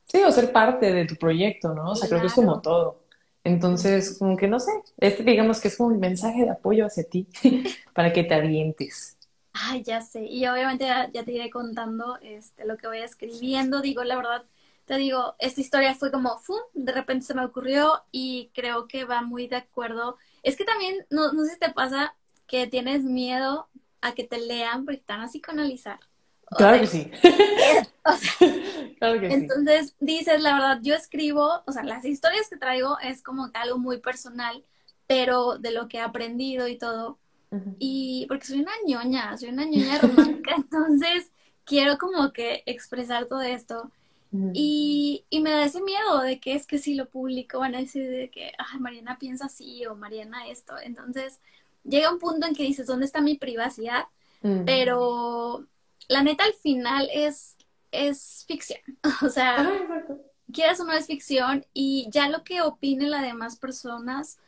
Sí, 0.09 0.22
o 0.22 0.32
ser 0.32 0.52
parte 0.52 0.92
de 0.92 1.06
tu 1.06 1.16
proyecto, 1.16 1.74
¿no? 1.74 1.92
O 1.92 1.96
sea, 1.96 2.09
creo 2.09 2.20
que 2.20 2.28
es 2.28 2.34
como 2.34 2.61
todo. 2.62 3.04
Entonces, 3.44 4.18
como 4.18 4.36
que 4.36 4.48
no 4.48 4.59
sé, 4.61 4.72
este 4.98 5.22
digamos 5.22 5.61
que 5.61 5.68
es 5.68 5.76
como 5.76 5.90
un 5.90 6.00
mensaje 6.00 6.44
de 6.44 6.50
apoyo 6.50 6.86
hacia 6.86 7.04
ti 7.04 7.28
para 7.94 8.12
que 8.12 8.24
te 8.24 8.34
avientes. 8.34 9.16
Ay, 9.52 9.82
ya 9.82 10.00
sé. 10.00 10.24
Y 10.26 10.46
obviamente 10.46 10.86
ya, 10.86 11.11
te 11.24 11.32
iré 11.32 11.50
contando 11.50 12.18
este, 12.22 12.64
lo 12.64 12.76
que 12.76 12.86
voy 12.86 12.98
escribiendo. 12.98 13.80
Digo, 13.80 14.04
la 14.04 14.16
verdad, 14.16 14.46
te 14.84 14.96
digo, 14.96 15.34
esta 15.38 15.61
historia 15.61 15.94
fue 15.94 16.12
como, 16.12 16.38
¡fum! 16.38 16.59
De 16.74 16.92
repente 16.92 17.26
se 17.26 17.34
me 17.34 17.44
ocurrió 17.44 18.04
y 18.12 18.50
creo 18.54 18.86
que 18.86 19.04
va 19.04 19.22
muy 19.22 19.48
de 19.48 19.56
acuerdo. 19.56 20.16
Es 20.42 20.56
que 20.56 20.64
también, 20.64 21.06
no, 21.11 21.32
no 21.32 21.44
sé 21.44 21.54
si 21.54 21.59
te 21.59 21.72
pasa 21.72 22.14
que 22.46 22.66
tienes 22.68 23.02
miedo 23.04 23.68
a 24.00 24.14
que 24.14 24.24
te 24.24 24.38
lean 24.38 24.84
porque 24.84 25.00
están 25.00 25.20
así 25.20 25.40
con 25.40 25.56
psicoanalizar. 25.56 26.00
Claro 26.57 26.80
que 26.80 26.86
sí. 26.86 27.11
claro 28.99 29.20
que 29.20 29.26
entonces 29.26 29.94
dices, 30.01 30.40
la 30.40 30.55
verdad, 30.55 30.78
yo 30.82 30.94
escribo, 30.94 31.62
o 31.66 31.72
sea, 31.72 31.84
las 31.84 32.05
historias 32.05 32.49
que 32.49 32.57
traigo 32.57 32.99
es 33.01 33.22
como 33.22 33.51
algo 33.55 33.78
muy 33.78 33.99
personal, 33.99 34.64
pero 35.07 35.59
de 35.59 35.72
lo 35.72 35.88
que 35.88 35.99
he 35.99 36.01
aprendido 36.01 36.68
y 36.68 36.78
todo. 36.78 37.18
Y 37.78 38.26
porque 38.28 38.44
soy 38.44 38.61
una 38.61 38.72
ñoña, 38.86 39.36
soy 39.38 39.49
una 39.49 39.64
ñoña 39.64 39.99
romántica, 39.99 40.55
entonces 40.57 41.30
quiero 41.64 41.96
como 41.96 42.32
que 42.32 42.62
expresar 42.66 43.26
todo 43.26 43.40
esto. 43.40 43.90
y, 44.53 45.24
y, 45.30 45.40
me 45.40 45.51
da 45.51 45.64
ese 45.64 45.80
miedo 45.80 46.20
de 46.20 46.38
que 46.38 46.55
es 46.55 46.66
que 46.66 46.76
si 46.76 46.94
lo 46.94 47.09
publico 47.09 47.61
van 47.61 47.74
a 47.74 47.78
decir 47.78 48.11
de 48.11 48.28
que, 48.28 48.53
ay, 48.59 48.78
Mariana 48.78 49.18
piensa 49.18 49.46
así 49.46 49.86
o 49.86 49.94
Mariana 49.94 50.49
esto. 50.49 50.74
Entonces 50.82 51.40
llega 51.84 52.12
un 52.12 52.18
punto 52.18 52.46
en 52.46 52.55
que 52.55 52.64
dices, 52.64 52.86
¿dónde 52.86 53.07
está 53.07 53.22
mi 53.22 53.36
privacidad? 53.36 54.05
Pero 54.66 55.66
la 56.09 56.22
neta 56.22 56.44
al 56.44 56.54
final 56.54 57.09
es, 57.12 57.56
es 57.92 58.44
ficción. 58.46 58.80
O 59.22 59.28
sea, 59.28 59.70
quieras 60.52 60.80
o 60.80 60.84
no 60.84 60.92
es 60.92 61.06
ficción 61.06 61.66
y 61.72 62.09
ya 62.11 62.28
lo 62.28 62.42
que 62.44 62.62
opinen 62.62 63.11
las 63.11 63.22
demás 63.22 63.56
personas, 63.56 64.38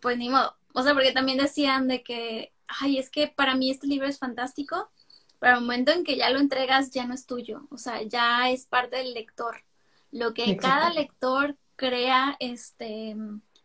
pues 0.00 0.16
ni 0.18 0.28
modo. 0.28 0.56
O 0.72 0.82
sea, 0.82 0.94
porque 0.94 1.12
también 1.12 1.38
decían 1.38 1.88
de 1.88 2.02
que, 2.02 2.52
ay, 2.66 2.98
es 2.98 3.10
que 3.10 3.28
para 3.28 3.54
mí 3.54 3.70
este 3.70 3.86
libro 3.86 4.06
es 4.06 4.18
fantástico, 4.18 4.90
pero 5.38 5.54
al 5.54 5.60
momento 5.60 5.92
en 5.92 6.04
que 6.04 6.16
ya 6.16 6.30
lo 6.30 6.38
entregas 6.38 6.90
ya 6.90 7.06
no 7.06 7.14
es 7.14 7.26
tuyo. 7.26 7.66
O 7.70 7.78
sea, 7.78 8.02
ya 8.02 8.50
es 8.50 8.66
parte 8.66 8.96
del 8.96 9.14
lector. 9.14 9.64
Lo 10.10 10.32
que 10.32 10.56
cada 10.56 10.90
lector 10.90 11.56
crea, 11.76 12.36
este 12.38 13.16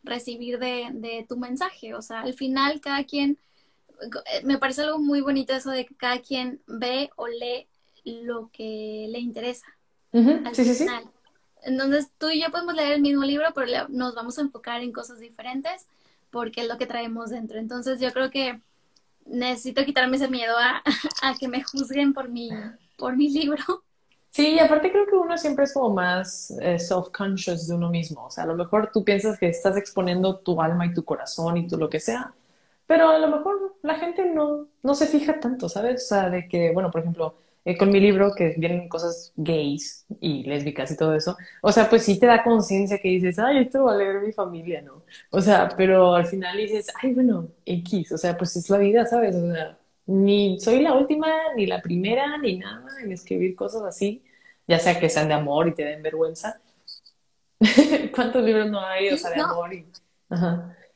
recibir 0.03 0.59
de, 0.59 0.89
de 0.93 1.25
tu 1.27 1.37
mensaje. 1.37 1.93
O 1.93 2.01
sea, 2.01 2.21
al 2.21 2.33
final 2.33 2.81
cada 2.81 3.03
quien 3.03 3.37
me 4.43 4.57
parece 4.57 4.81
algo 4.81 4.99
muy 4.99 5.21
bonito 5.21 5.53
eso 5.53 5.71
de 5.71 5.85
que 5.85 5.95
cada 5.95 6.19
quien 6.19 6.61
ve 6.67 7.09
o 7.15 7.27
lee 7.27 7.67
lo 8.03 8.49
que 8.51 9.07
le 9.09 9.19
interesa. 9.19 9.67
sí, 10.11 10.65
sí, 10.65 10.75
sí. 10.75 10.87
Entonces 11.61 12.09
tú 12.17 12.29
y 12.29 12.41
yo 12.41 12.51
podemos 12.51 12.73
leer 12.73 12.93
el 12.93 13.01
mismo 13.01 13.23
libro, 13.23 13.47
pero 13.53 13.87
nos 13.89 14.15
vamos 14.15 14.37
a 14.37 14.41
enfocar 14.41 14.81
en 14.81 14.93
cosas 14.93 15.19
diferentes 15.19 15.87
porque 16.29 16.61
es 16.61 16.67
lo 16.67 16.77
que 16.77 16.85
traemos 16.85 17.29
dentro. 17.29 17.59
Entonces 17.59 17.99
yo 17.99 18.11
creo 18.13 18.29
que 18.29 18.59
necesito 19.25 19.85
quitarme 19.85 20.17
ese 20.17 20.27
miedo 20.27 20.57
a, 20.57 20.81
a 21.21 21.35
que 21.37 21.47
me 21.47 21.63
juzguen 21.63 22.13
por 22.13 22.29
mi, 22.29 22.49
por 22.97 23.15
mi 23.17 23.29
libro. 23.29 23.83
Sí, 24.31 24.53
y 24.53 24.59
aparte 24.59 24.91
creo 24.91 25.07
que 25.07 25.15
uno 25.15 25.37
siempre 25.37 25.63
es 25.63 25.73
como 25.73 25.89
más 25.89 26.51
eh, 26.61 26.77
self-conscious 26.77 27.67
de 27.67 27.75
uno 27.75 27.89
mismo. 27.89 28.25
O 28.25 28.31
sea, 28.31 28.43
a 28.43 28.47
lo 28.47 28.55
mejor 28.55 28.91
tú 28.93 29.03
piensas 29.03 29.39
que 29.39 29.49
estás 29.49 29.75
exponiendo 29.75 30.37
tu 30.37 30.61
alma 30.61 30.85
y 30.85 30.93
tu 30.93 31.03
corazón 31.03 31.57
y 31.57 31.67
tu 31.67 31.77
lo 31.77 31.89
que 31.89 31.99
sea, 31.99 32.33
pero 32.89 33.07
a 33.07 33.19
lo 33.19 33.27
mejor 33.27 33.77
la 33.83 33.99
gente 33.99 34.25
no, 34.25 34.67
no 34.81 34.95
se 34.95 35.05
fija 35.05 35.39
tanto, 35.39 35.69
¿sabes? 35.69 36.05
O 36.05 36.07
sea, 36.07 36.29
de 36.31 36.47
que, 36.47 36.71
bueno, 36.71 36.89
por 36.89 37.01
ejemplo, 37.01 37.35
eh, 37.63 37.77
con 37.77 37.91
mi 37.91 37.99
libro 37.99 38.33
que 38.35 38.55
vienen 38.57 38.89
cosas 38.89 39.31
gays 39.35 40.07
y 40.19 40.41
lésbicas 40.41 40.89
y 40.89 40.97
todo 40.97 41.13
eso, 41.13 41.37
o 41.61 41.71
sea, 41.71 41.87
pues 41.87 42.03
sí 42.03 42.19
te 42.19 42.25
da 42.25 42.41
conciencia 42.43 42.97
que 42.97 43.09
dices, 43.09 43.37
ay, 43.37 43.59
esto 43.59 43.83
va 43.83 43.93
a 43.93 43.95
leer 43.95 44.21
mi 44.21 44.31
familia, 44.31 44.81
¿no? 44.81 45.03
O 45.29 45.39
sea, 45.39 45.69
pero 45.77 46.15
al 46.15 46.25
final 46.25 46.57
dices, 46.57 46.87
ay, 46.99 47.13
bueno, 47.13 47.49
X, 47.63 48.11
o 48.11 48.17
sea, 48.17 48.35
pues 48.35 48.55
es 48.55 48.67
la 48.71 48.79
vida, 48.79 49.05
¿sabes? 49.05 49.35
O 49.35 49.53
sea, 49.53 49.77
ni 50.07 50.59
soy 50.59 50.81
la 50.81 50.95
última, 50.95 51.27
ni 51.55 51.67
la 51.67 51.83
primera, 51.83 52.39
ni 52.39 52.57
nada 52.57 52.87
en 53.03 53.11
escribir 53.11 53.55
cosas 53.55 53.83
así. 53.83 54.23
ya 54.67 54.79
sea 54.79 54.99
que 54.99 55.09
sean 55.09 55.27
de 55.27 55.35
amor 55.35 55.67
y 55.67 55.75
te 55.75 55.85
den 55.85 56.01
vergüenza. 56.01 56.59
¿Cuántos 58.15 58.43
libros 58.43 58.67
no 58.71 58.81
hay, 58.81 59.09
o 59.09 59.17
sea, 59.17 59.29
de 59.29 59.41
amor? 59.41 59.73
Y... 59.75 59.85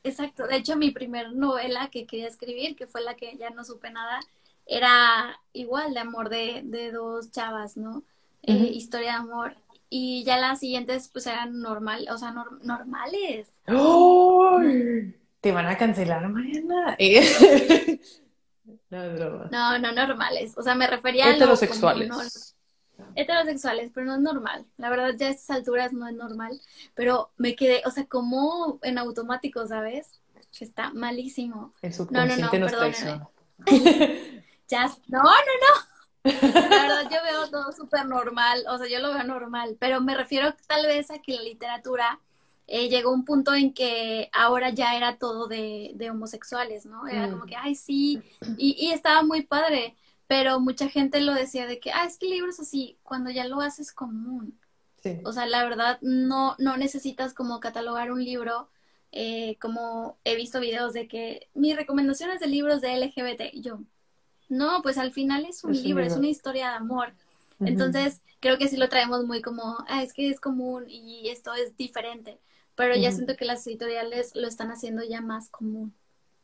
Exacto, 0.04 0.46
de 0.46 0.56
hecho 0.56 0.76
mi 0.76 0.90
primer 0.90 1.32
novela 1.32 1.88
que 1.90 2.06
quería 2.06 2.28
escribir, 2.28 2.76
que 2.76 2.86
fue 2.86 3.02
la 3.02 3.14
que 3.14 3.36
ya 3.38 3.50
no 3.50 3.64
supe 3.64 3.90
nada, 3.90 4.20
era 4.66 5.40
igual 5.54 5.94
de 5.94 6.00
amor 6.00 6.28
de, 6.28 6.60
de 6.64 6.92
dos 6.92 7.30
chavas, 7.30 7.76
¿no? 7.76 8.02
Eh, 8.42 8.70
historia 8.74 9.12
de 9.12 9.16
amor. 9.16 9.56
Y 9.88 10.24
ya 10.24 10.36
las 10.36 10.60
siguientes 10.60 11.08
pues 11.08 11.26
eran 11.26 11.60
normal, 11.60 12.06
o 12.10 12.18
sea, 12.18 12.34
normales. 12.62 13.48
Te 15.40 15.52
van 15.52 15.66
a 15.66 15.78
cancelar, 15.78 16.28
Mariana. 16.28 16.96
no, 18.90 19.48
no, 19.50 19.78
no, 19.78 19.92
normales. 19.92 20.52
O 20.56 20.62
sea, 20.62 20.74
me 20.74 20.86
refería 20.86 21.26
a 21.26 21.34
heterosexuales. 21.34 22.54
Heterosexuales, 23.16 23.90
pero 23.94 24.06
no 24.06 24.14
es 24.14 24.20
normal. 24.20 24.66
La 24.76 24.90
verdad, 24.90 25.14
ya 25.16 25.28
a 25.28 25.30
estas 25.30 25.56
alturas 25.56 25.92
no 25.92 26.08
es 26.08 26.14
normal. 26.14 26.60
Pero 26.94 27.30
me 27.36 27.54
quedé, 27.54 27.82
o 27.86 27.90
sea, 27.90 28.06
como 28.06 28.78
en 28.82 28.98
automático, 28.98 29.66
¿sabes? 29.66 30.20
Que 30.56 30.64
está 30.64 30.90
malísimo. 30.92 31.74
El 31.82 31.92
subconsciente 31.92 32.58
no, 32.58 32.68
no, 32.68 32.80
no, 32.80 33.32
ya, 34.68 34.86
no, 35.08 35.22
no, 35.22 35.22
no. 35.22 35.94
La 36.24 36.30
verdad, 36.30 37.02
yo 37.10 37.18
veo 37.22 37.50
todo 37.50 37.72
súper 37.72 38.06
normal, 38.06 38.64
o 38.68 38.78
sea, 38.78 38.88
yo 38.88 38.98
lo 38.98 39.12
veo 39.12 39.24
normal, 39.24 39.76
pero 39.78 40.00
me 40.00 40.16
refiero 40.16 40.54
tal 40.66 40.86
vez 40.86 41.10
a 41.10 41.18
que 41.18 41.34
la 41.34 41.42
literatura 41.42 42.18
eh, 42.66 42.88
llegó 42.88 43.10
a 43.10 43.14
un 43.14 43.26
punto 43.26 43.54
en 43.54 43.74
que 43.74 44.30
ahora 44.32 44.70
ya 44.70 44.96
era 44.96 45.18
todo 45.18 45.48
de, 45.48 45.92
de 45.94 46.10
homosexuales, 46.10 46.86
¿no? 46.86 47.06
Era 47.06 47.28
como 47.28 47.44
mm. 47.44 47.46
que, 47.46 47.56
ay, 47.56 47.74
sí, 47.74 48.22
y, 48.56 48.74
y, 48.78 48.92
estaba 48.92 49.22
muy 49.22 49.42
padre, 49.42 49.96
pero 50.26 50.60
mucha 50.60 50.88
gente 50.88 51.20
lo 51.20 51.34
decía 51.34 51.66
de 51.66 51.80
que, 51.80 51.92
ah, 51.92 52.04
es 52.06 52.18
que 52.18 52.26
libros 52.26 52.60
así, 52.60 52.98
cuando 53.02 53.30
ya 53.30 53.46
lo 53.46 53.60
haces 53.60 53.92
común. 53.92 54.58
Sí. 55.02 55.20
O 55.24 55.32
sea, 55.32 55.46
la 55.46 55.64
verdad, 55.64 55.98
no, 56.00 56.56
no 56.58 56.76
necesitas 56.76 57.34
como 57.34 57.60
catalogar 57.60 58.10
un 58.10 58.24
libro, 58.24 58.70
eh, 59.12 59.56
como 59.60 60.18
he 60.24 60.34
visto 60.34 60.60
videos 60.60 60.92
de 60.92 61.06
que 61.08 61.48
mis 61.54 61.76
recomendaciones 61.76 62.40
de 62.40 62.46
libros 62.46 62.80
de 62.80 62.96
LGBT, 62.96 63.60
yo, 63.60 63.80
no, 64.48 64.80
pues 64.82 64.98
al 64.98 65.12
final 65.12 65.44
es 65.44 65.62
un, 65.64 65.72
libro, 65.72 66.04
es 66.04 66.16
una 66.16 66.28
historia 66.28 66.70
de 66.70 66.76
amor. 66.76 67.12
Entonces, 67.60 68.20
creo 68.40 68.58
que 68.58 68.68
sí 68.68 68.76
lo 68.76 68.88
traemos 68.88 69.24
muy 69.24 69.40
como, 69.40 69.78
ah, 69.88 70.02
es 70.02 70.12
que 70.12 70.28
es 70.28 70.40
común 70.40 70.84
y 70.88 71.28
esto 71.28 71.54
es 71.54 71.76
diferente. 71.76 72.38
Pero 72.74 72.96
ya 72.96 73.12
siento 73.12 73.36
que 73.36 73.44
las 73.44 73.66
editoriales 73.66 74.34
lo 74.34 74.48
están 74.48 74.70
haciendo 74.70 75.04
ya 75.04 75.20
más 75.20 75.48
común. 75.48 75.94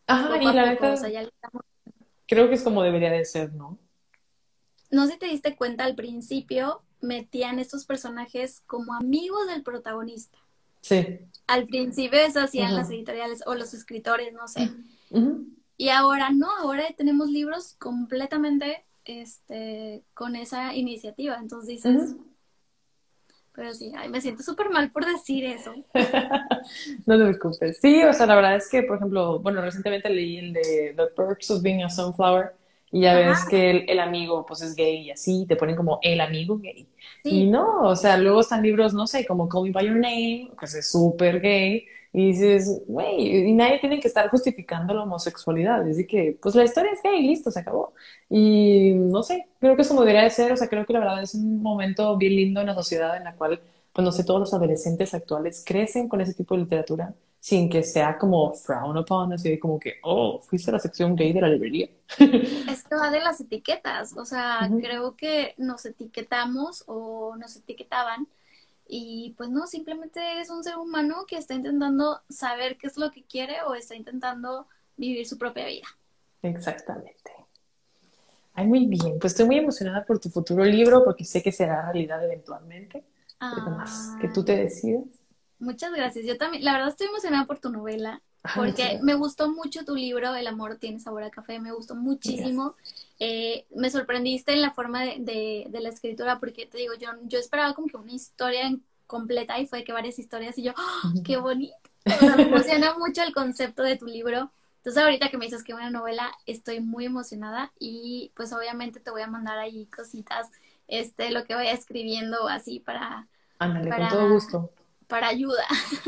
Ajá, 0.07 0.41
y 0.41 0.45
la 0.45 0.64
verdad, 0.64 0.97
creo 2.31 2.49
que 2.49 2.55
es 2.55 2.62
como 2.62 2.83
debería 2.85 3.11
de 3.11 3.24
ser, 3.24 3.53
¿no? 3.55 3.76
No 4.91 5.07
sé 5.07 5.14
si 5.14 5.18
te 5.18 5.26
diste 5.26 5.57
cuenta 5.57 5.85
al 5.85 5.97
principio, 5.97 6.83
metían 7.01 7.59
estos 7.59 7.85
personajes 7.85 8.61
como 8.61 8.95
amigos 8.95 9.49
del 9.49 9.64
protagonista. 9.64 10.39
Sí. 10.81 11.18
Al 11.49 11.66
principio 11.66 12.20
eso 12.20 12.41
hacían 12.41 12.74
las 12.76 12.89
editoriales 12.91 13.43
o 13.47 13.55
los 13.55 13.74
escritores, 13.74 14.33
no 14.33 14.47
sé. 14.47 14.70
Y 15.76 15.89
ahora 15.89 16.31
no, 16.31 16.49
ahora 16.51 16.85
tenemos 16.97 17.28
libros 17.31 17.74
completamente 17.78 18.85
este, 19.05 20.05
con 20.14 20.37
esa 20.37 20.74
iniciativa. 20.74 21.37
Entonces 21.37 21.83
dices, 21.83 22.14
pero 23.61 23.74
sí, 23.74 23.92
ay, 23.94 24.08
me 24.08 24.22
siento 24.22 24.42
súper 24.42 24.70
mal 24.70 24.90
por 24.90 25.04
decir 25.04 25.44
eso. 25.44 25.74
no 27.06 27.18
te 27.18 27.24
preocupes. 27.26 27.78
Sí, 27.78 28.02
o 28.04 28.12
sea, 28.14 28.24
la 28.24 28.34
verdad 28.34 28.56
es 28.56 28.70
que, 28.70 28.82
por 28.84 28.96
ejemplo, 28.96 29.38
bueno, 29.40 29.61
recientemente 29.61 30.08
leí 30.08 30.38
el 30.38 30.54
de 30.54 30.94
The 30.96 31.08
Perks 31.14 31.50
of 31.50 31.61
Being 31.61 31.82
a 31.82 31.90
Sunflower 31.90 32.54
y 32.90 33.02
ya 33.02 33.14
ves 33.14 33.44
que 33.50 33.84
el, 33.86 34.00
amigo 34.00 34.46
pues 34.46 34.62
es 34.62 34.74
gay 34.74 35.02
y 35.02 35.11
así, 35.11 35.44
te 35.46 35.56
ponen 35.56 35.76
como 35.76 35.98
el 36.00 36.22
amigo 36.22 36.56
gay. 36.56 36.88
Y 37.22 37.48
no, 37.48 37.82
o 37.82 37.94
sea, 37.96 38.16
luego 38.16 38.40
están 38.40 38.62
libros, 38.62 38.94
no 38.94 39.06
sé, 39.06 39.26
como 39.26 39.46
Call 39.46 39.64
Me 39.64 39.72
By 39.72 39.84
Your 39.84 39.96
Name, 39.96 40.52
que 40.58 40.64
es 40.64 40.90
súper 40.90 41.42
gay, 41.42 41.84
y 42.12 42.32
dices, 42.32 42.82
güey, 42.86 43.48
y 43.48 43.52
nadie 43.52 43.78
tiene 43.78 44.00
que 44.00 44.08
estar 44.08 44.28
justificando 44.30 44.92
la 44.92 45.02
homosexualidad. 45.04 45.82
Es 45.82 45.96
decir, 45.96 46.06
que, 46.08 46.38
pues 46.42 46.54
la 46.56 46.64
historia 46.64 46.90
es 46.92 47.00
gay, 47.02 47.22
listo, 47.22 47.50
se 47.50 47.61
acabó. 47.61 47.94
Y 48.28 48.92
no 48.94 49.22
sé, 49.22 49.46
creo 49.61 49.76
que 49.76 49.82
eso 49.82 49.90
como 49.90 50.00
debería 50.00 50.22
de 50.24 50.30
ser. 50.30 50.52
O 50.52 50.56
sea, 50.56 50.68
creo 50.68 50.84
que 50.84 50.92
la 50.92 51.00
verdad 51.00 51.22
es 51.22 51.34
un 51.34 51.62
momento 51.62 52.16
bien 52.16 52.34
lindo 52.34 52.61
en 52.61 52.66
la 52.66 52.74
sociedad 52.74 53.16
en 53.16 53.24
la 53.24 53.34
cual, 53.36 53.61
pues 53.92 54.04
no 54.04 54.11
sé, 54.12 54.24
todos 54.24 54.40
los 54.40 54.54
adolescentes 54.54 55.14
actuales 55.14 55.62
crecen 55.64 56.08
con 56.08 56.20
ese 56.20 56.34
tipo 56.34 56.54
de 56.56 56.62
literatura 56.62 57.14
sin 57.40 57.70
que 57.70 57.82
sea 57.82 58.18
como 58.18 58.52
frown 58.52 58.98
upon, 58.98 59.32
así 59.32 59.58
como 59.58 59.80
que, 59.80 59.94
oh, 60.02 60.40
fuiste 60.40 60.70
a 60.70 60.74
la 60.74 60.78
sección 60.78 61.16
gay 61.16 61.32
de 61.32 61.40
la 61.40 61.48
librería. 61.48 61.88
Esto 62.18 62.96
va 62.96 63.11
de 63.11 63.20
las 63.20 63.40
etiquetas. 63.40 64.14
O 64.16 64.26
sea, 64.26 64.68
creo 64.80 65.16
que 65.16 65.54
nos 65.56 65.86
etiquetamos 65.86 66.84
o 66.86 67.36
nos 67.36 67.56
etiquetaban 67.56 68.28
y 68.93 69.34
pues 69.36 69.49
no, 69.51 69.66
simplemente 69.68 70.20
eres 70.32 70.51
un 70.51 70.64
ser 70.64 70.76
humano 70.76 71.24
que 71.26 71.36
está 71.36 71.55
intentando 71.55 72.20
saber 72.28 72.76
qué 72.76 72.88
es 72.88 72.97
lo 72.97 73.11
que 73.12 73.22
quiere 73.22 73.62
o 73.62 73.74
está 73.74 73.95
intentando 73.95 74.66
vivir 74.97 75.26
su 75.26 75.38
propia 75.38 75.66
vida. 75.66 75.86
Exactamente. 76.43 77.30
Ay, 78.53 78.66
muy 78.66 78.86
bien. 78.86 79.18
Pues 79.20 79.32
estoy 79.32 79.47
muy 79.47 79.59
emocionada 79.59 80.05
por 80.05 80.18
tu 80.18 80.28
futuro 80.28 80.64
libro 80.64 81.05
porque 81.05 81.24
sé 81.24 81.41
que 81.41 81.53
será 81.53 81.82
realidad 81.93 82.24
eventualmente. 82.24 83.05
más 83.41 84.16
que 84.20 84.28
tú 84.28 84.45
te 84.45 84.57
decidas. 84.57 85.05
Muchas 85.61 85.93
gracias. 85.93 86.24
Yo 86.26 86.36
también, 86.36 86.64
la 86.64 86.72
verdad 86.72 86.88
estoy 86.88 87.07
emocionada 87.07 87.47
por 87.47 87.61
tu 87.61 87.70
novela. 87.70 88.20
Porque 88.55 88.99
me 89.03 89.14
gustó 89.14 89.51
mucho 89.51 89.84
tu 89.84 89.95
libro, 89.95 90.34
El 90.34 90.47
amor 90.47 90.76
tiene 90.76 90.99
sabor 90.99 91.22
a 91.22 91.30
café, 91.30 91.61
me 91.61 91.72
gustó 91.72 91.95
muchísimo. 91.95 92.74
Eh, 93.18 93.66
me 93.74 93.91
sorprendiste 93.91 94.53
en 94.53 94.62
la 94.62 94.70
forma 94.70 95.03
de, 95.03 95.66
de, 95.68 95.80
la 95.80 95.91
escritura, 95.91 96.41
porque 96.41 96.64
te 96.66 96.78
digo, 96.78 96.95
yo, 96.95 97.11
yo 97.24 97.38
esperaba 97.38 97.74
como 97.74 97.88
que 97.88 97.99
una 97.99 98.12
historia 98.12 98.74
completa 99.07 99.59
y 99.59 99.66
fue 99.66 99.84
que 99.84 99.93
varias 99.93 100.18
historias 100.18 100.57
y 100.57 100.62
yo, 100.62 100.72
¡Ah, 100.76 101.12
¡qué 101.24 101.36
bonito! 101.36 101.76
me 102.36 102.45
emociona 102.45 102.97
mucho 102.97 103.22
el 103.22 103.34
concepto 103.34 103.82
de 103.82 103.97
tu 103.97 104.07
libro. 104.07 104.51
Entonces 104.78 105.03
ahorita 105.03 105.28
que 105.28 105.36
me 105.36 105.45
dices 105.45 105.62
que 105.62 105.72
es 105.72 105.78
una 105.78 105.91
novela, 105.91 106.32
estoy 106.47 106.80
muy 106.80 107.05
emocionada 107.05 107.72
y 107.78 108.32
pues 108.34 108.55
obviamente 108.55 109.01
te 109.01 109.11
voy 109.11 109.20
a 109.20 109.26
mandar 109.26 109.59
ahí 109.59 109.84
cositas, 109.95 110.51
este, 110.88 111.30
lo 111.30 111.45
que 111.45 111.55
vaya 111.55 111.72
escribiendo 111.72 112.49
así 112.49 112.80
para... 112.80 113.28
Ándale, 113.59 113.91
con 113.91 114.09
todo 114.09 114.30
gusto. 114.30 114.72
Para 115.07 115.28
ayuda. 115.28 115.64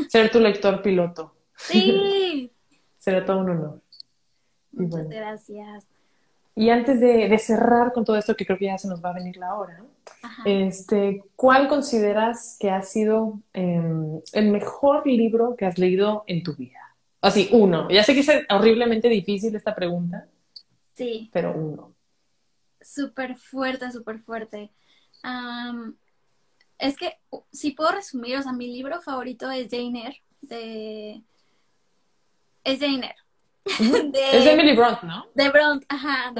Ser 0.09 0.31
tu 0.31 0.39
lector 0.39 0.81
piloto. 0.81 1.35
Sí. 1.55 2.51
Será 2.97 3.25
todo 3.25 3.39
un 3.39 3.49
honor. 3.49 3.81
Muchas 4.71 5.07
gracias. 5.07 5.87
Y 6.55 6.69
antes 6.69 6.99
de, 6.99 7.35
cerrar 7.39 7.93
con 7.93 8.05
todo 8.05 8.15
esto, 8.15 8.35
que 8.35 8.45
creo 8.45 8.57
que 8.57 8.65
ya 8.65 8.77
se 8.77 8.87
nos 8.87 9.03
va 9.03 9.09
a 9.09 9.13
venir 9.13 9.37
la 9.37 9.55
hora, 9.55 9.83
este, 10.45 11.23
¿cuál 11.35 11.67
consideras 11.67 12.57
que 12.59 12.69
ha 12.69 12.81
sido 12.81 13.39
em, 13.53 14.19
el 14.33 14.51
mejor 14.51 15.05
libro 15.07 15.55
que 15.55 15.65
has 15.65 15.79
leído 15.79 16.23
en 16.27 16.43
tu 16.43 16.55
vida? 16.55 16.95
Así, 17.21 17.49
uno. 17.53 17.89
Ya 17.89 18.03
sé 18.03 18.13
que 18.13 18.19
es 18.19 18.29
horriblemente 18.49 19.09
difícil 19.09 19.55
esta 19.55 19.73
pregunta. 19.73 20.27
Sí. 20.93 21.29
Pero 21.33 21.53
uno. 21.55 21.95
Súper 22.79 23.35
fuerte, 23.35 23.91
súper 23.91 24.19
fuerte. 24.19 24.71
es 26.77 26.97
que, 26.97 27.17
si 27.51 27.71
puedo 27.71 27.91
resumir, 27.93 28.37
o 28.37 28.43
sea, 28.43 28.53
mi 28.53 28.67
libro 28.67 29.01
favorito 29.01 29.49
es 29.49 29.69
Jane 29.71 30.05
Eyre, 30.05 30.23
de 30.41 31.23
es 32.63 32.79
Jane 32.79 33.05
Eyre. 33.07 33.15
es 33.65 34.43
de 34.43 34.51
Emily 34.51 34.75
Bront, 34.75 35.03
¿no? 35.03 35.25
De 35.33 35.49
Bront, 35.49 35.85
ajá, 35.87 36.33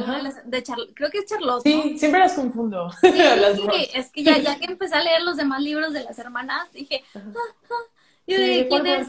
de, 0.46 0.64
Charlotte, 0.64 0.94
creo 0.94 1.10
que 1.10 1.20
es 1.20 1.26
Charlotte. 1.26 1.64
Sí, 1.64 1.98
siempre 1.98 2.20
las 2.20 2.34
confundo. 2.34 2.90
Sí, 3.02 3.90
es 3.94 4.12
que 4.12 4.24
ya, 4.24 4.38
ya 4.40 4.58
que 4.58 4.66
empecé 4.66 4.96
a 4.96 5.04
leer 5.04 5.22
los 5.22 5.38
demás 5.38 5.62
libros 5.62 5.94
de 5.94 6.04
las 6.04 6.20
hermanas, 6.20 6.72
dije, 6.74 7.04
ah, 7.16 7.22
ah". 7.26 7.92
yo 8.28 8.38
dije, 8.38 8.68
¿quién 8.68 8.88
es? 8.88 9.08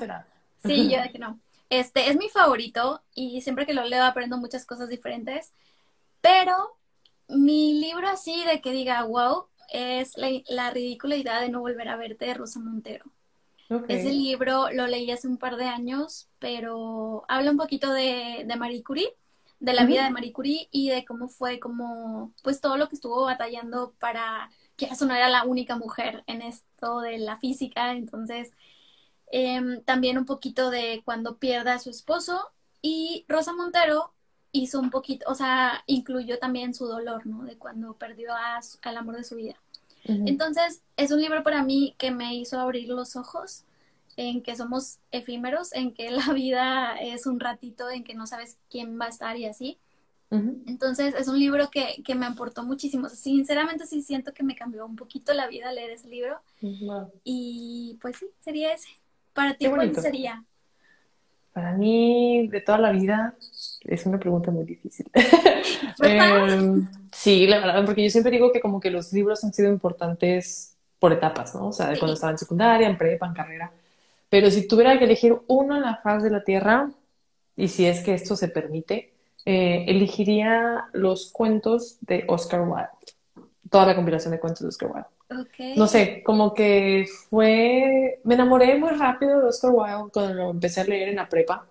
Sí, 0.64 0.88
yo 0.88 1.02
dije, 1.02 1.18
no. 1.18 1.40
Este, 1.70 2.08
es 2.08 2.16
mi 2.16 2.28
favorito 2.28 3.02
y 3.14 3.40
siempre 3.40 3.66
que 3.66 3.74
lo 3.74 3.84
leo 3.84 4.04
aprendo 4.04 4.36
muchas 4.36 4.64
cosas 4.64 4.88
diferentes, 4.88 5.52
pero 6.20 6.76
mi 7.28 7.80
libro 7.80 8.08
así 8.08 8.44
de 8.44 8.60
que 8.60 8.70
diga, 8.70 9.02
wow, 9.02 9.46
es 9.72 10.16
la, 10.16 10.28
la 10.46 10.70
ridícula 10.70 11.16
idea 11.16 11.40
de 11.40 11.48
no 11.48 11.60
volver 11.60 11.88
a 11.88 11.96
verte 11.96 12.26
de 12.26 12.34
Rosa 12.34 12.60
Montero. 12.60 13.06
Ese 13.86 14.12
libro 14.12 14.70
lo 14.72 14.86
leí 14.86 15.10
hace 15.10 15.28
un 15.28 15.38
par 15.38 15.56
de 15.56 15.66
años, 15.66 16.28
pero 16.38 17.24
habla 17.28 17.50
un 17.50 17.58
poquito 17.58 17.92
de, 17.92 18.44
de 18.46 18.56
Marie 18.56 18.82
Curie, 18.82 19.14
de 19.60 19.74
la 19.74 19.84
vida 19.86 20.04
de 20.04 20.10
Marie 20.10 20.32
Curie 20.32 20.68
y 20.70 20.90
de 20.90 21.04
cómo 21.04 21.28
fue 21.28 21.60
como, 21.60 22.34
pues 22.42 22.60
todo 22.60 22.76
lo 22.78 22.88
que 22.88 22.96
estuvo 22.96 23.24
batallando 23.24 23.94
para 23.98 24.50
que 24.76 24.86
eso 24.86 25.06
no 25.06 25.14
era 25.14 25.28
la 25.28 25.44
única 25.44 25.76
mujer 25.76 26.24
en 26.26 26.42
esto 26.42 27.00
de 27.00 27.18
la 27.18 27.36
física. 27.38 27.92
Entonces, 27.92 28.52
em, 29.28 29.82
también 29.84 30.18
un 30.18 30.26
poquito 30.26 30.70
de 30.70 31.02
cuando 31.04 31.38
pierde 31.38 31.70
a 31.70 31.78
su 31.78 31.90
esposo 31.90 32.52
y 32.82 33.24
Rosa 33.28 33.54
Montero 33.54 34.14
hizo 34.52 34.80
un 34.80 34.90
poquito, 34.90 35.26
o 35.30 35.34
sea, 35.34 35.82
incluyó 35.86 36.38
también 36.38 36.74
su 36.74 36.86
dolor, 36.86 37.26
¿no? 37.26 37.44
De 37.44 37.58
cuando 37.58 37.96
perdió 37.98 38.32
al 38.82 38.96
amor 38.96 39.16
de 39.16 39.24
su 39.24 39.36
vida. 39.36 39.63
Entonces, 40.06 40.82
es 40.96 41.10
un 41.10 41.20
libro 41.20 41.42
para 41.42 41.62
mí 41.62 41.94
que 41.98 42.10
me 42.10 42.34
hizo 42.34 42.60
abrir 42.60 42.88
los 42.88 43.16
ojos 43.16 43.64
en 44.16 44.42
que 44.42 44.54
somos 44.54 44.98
efímeros, 45.10 45.72
en 45.72 45.92
que 45.92 46.10
la 46.10 46.32
vida 46.32 46.96
es 47.00 47.26
un 47.26 47.40
ratito, 47.40 47.90
en 47.90 48.04
que 48.04 48.14
no 48.14 48.26
sabes 48.26 48.58
quién 48.70 49.00
va 49.00 49.06
a 49.06 49.10
estar 49.10 49.36
y 49.36 49.46
así. 49.46 49.78
Entonces 50.66 51.14
es 51.16 51.28
un 51.28 51.38
libro 51.38 51.70
que, 51.70 52.02
que, 52.04 52.16
me 52.16 52.26
aportó 52.26 52.64
muchísimo. 52.64 53.08
Sinceramente 53.08 53.86
sí 53.86 54.02
siento 54.02 54.34
que 54.34 54.42
me 54.42 54.56
cambió 54.56 54.84
un 54.84 54.96
poquito 54.96 55.32
la 55.32 55.46
vida 55.46 55.70
leer 55.70 55.92
ese 55.92 56.08
libro. 56.08 56.40
Y 57.22 57.98
pues 58.00 58.16
sí, 58.16 58.26
sería 58.40 58.72
ese. 58.72 58.88
Para 59.32 59.54
ti, 59.54 59.68
¿cuál 59.68 59.94
sería? 59.94 60.44
Para 61.54 61.72
mí, 61.72 62.48
de 62.48 62.60
toda 62.60 62.78
la 62.78 62.90
vida, 62.90 63.34
es 63.84 64.04
una 64.06 64.18
pregunta 64.18 64.50
muy 64.50 64.64
difícil. 64.64 65.06
Em, 66.02 66.88
sí, 67.12 67.46
la 67.46 67.60
verdad, 67.60 67.86
porque 67.86 68.02
yo 68.02 68.10
siempre 68.10 68.32
digo 68.32 68.50
que 68.50 68.60
como 68.60 68.80
que 68.80 68.90
los 68.90 69.12
libros 69.12 69.44
han 69.44 69.52
sido 69.52 69.70
importantes 69.70 70.76
por 70.98 71.12
etapas, 71.12 71.54
¿no? 71.54 71.68
O 71.68 71.72
sea, 71.72 71.88
de 71.88 71.98
cuando 71.98 72.14
estaba 72.14 72.32
en 72.32 72.38
secundaria, 72.38 72.88
en 72.88 72.98
prepa, 72.98 73.26
en 73.26 73.34
carrera. 73.34 73.72
Pero 74.28 74.50
si 74.50 74.66
tuviera 74.66 74.98
que 74.98 75.04
elegir 75.04 75.36
uno 75.46 75.76
en 75.76 75.82
la 75.82 75.96
faz 75.96 76.24
de 76.24 76.30
la 76.30 76.42
Tierra, 76.42 76.90
y 77.56 77.68
si 77.68 77.86
es 77.86 78.00
que 78.00 78.14
esto 78.14 78.34
se 78.34 78.48
permite, 78.48 79.12
eh, 79.46 79.84
elegiría 79.86 80.86
los 80.92 81.30
cuentos 81.30 81.98
de 82.00 82.24
Oscar 82.26 82.62
Wilde. 82.62 82.88
Toda 83.74 83.86
la 83.86 83.96
compilación 83.96 84.30
de 84.30 84.38
cuentos 84.38 84.62
de 84.62 84.68
Oscar 84.68 84.90
Wilde. 84.92 85.74
No 85.76 85.88
sé, 85.88 86.22
como 86.22 86.54
que 86.54 87.06
fue. 87.28 88.20
Me 88.22 88.34
enamoré 88.34 88.78
muy 88.78 88.90
rápido 88.90 89.40
de 89.40 89.46
Oscar 89.48 89.72
Wilde 89.72 90.10
cuando 90.12 90.34
lo 90.34 90.50
empecé 90.50 90.82
a 90.82 90.84
leer 90.84 91.08
en 91.08 91.16
la 91.16 91.28
prepa, 91.28 91.66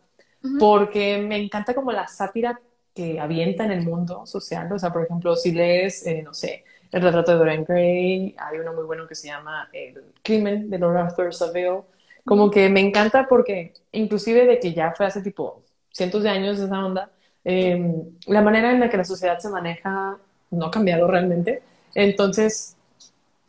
porque 0.60 1.18
me 1.18 1.38
encanta 1.38 1.74
como 1.74 1.92
la 1.94 2.08
sátira 2.08 2.60
que 2.94 3.20
avienta 3.20 3.64
en 3.64 3.72
el 3.72 3.86
mundo 3.86 4.26
social. 4.26 4.72
O 4.74 4.78
sea, 4.78 4.92
por 4.92 5.04
ejemplo, 5.04 5.36
si 5.36 5.52
lees, 5.54 6.06
eh, 6.06 6.22
no 6.22 6.34
sé, 6.34 6.66
El 6.92 7.02
retrato 7.02 7.32
de 7.32 7.38
Dorian 7.38 7.64
Gray, 7.64 8.36
hay 8.38 8.60
uno 8.60 8.74
muy 8.74 8.84
bueno 8.84 9.08
que 9.08 9.16
se 9.16 9.28
llama 9.28 9.70
El 9.72 10.14
crimen 10.22 10.70
de 10.70 10.78
Lord 10.78 10.98
Arthur 10.98 11.34
Saville. 11.34 11.84
Como 12.26 12.52
que 12.52 12.70
me 12.70 12.82
encanta 12.82 13.28
porque, 13.28 13.74
inclusive 13.94 14.46
de 14.46 14.60
que 14.60 14.74
ya 14.74 14.92
fue 14.92 15.06
hace 15.06 15.22
tipo 15.22 15.62
cientos 15.92 16.24
de 16.24 16.30
años 16.30 16.60
esa 16.60 16.86
onda, 16.86 17.10
Em, 17.46 18.18
la 18.28 18.42
manera 18.42 18.72
en 18.72 18.80
la 18.80 18.90
que 18.90 18.98
la 18.98 19.04
sociedad 19.04 19.38
se 19.40 19.50
maneja 19.50 20.18
no 20.52 20.66
ha 20.66 20.72
cambiado 20.72 21.08
realmente. 21.08 21.62
Entonces, 21.96 22.76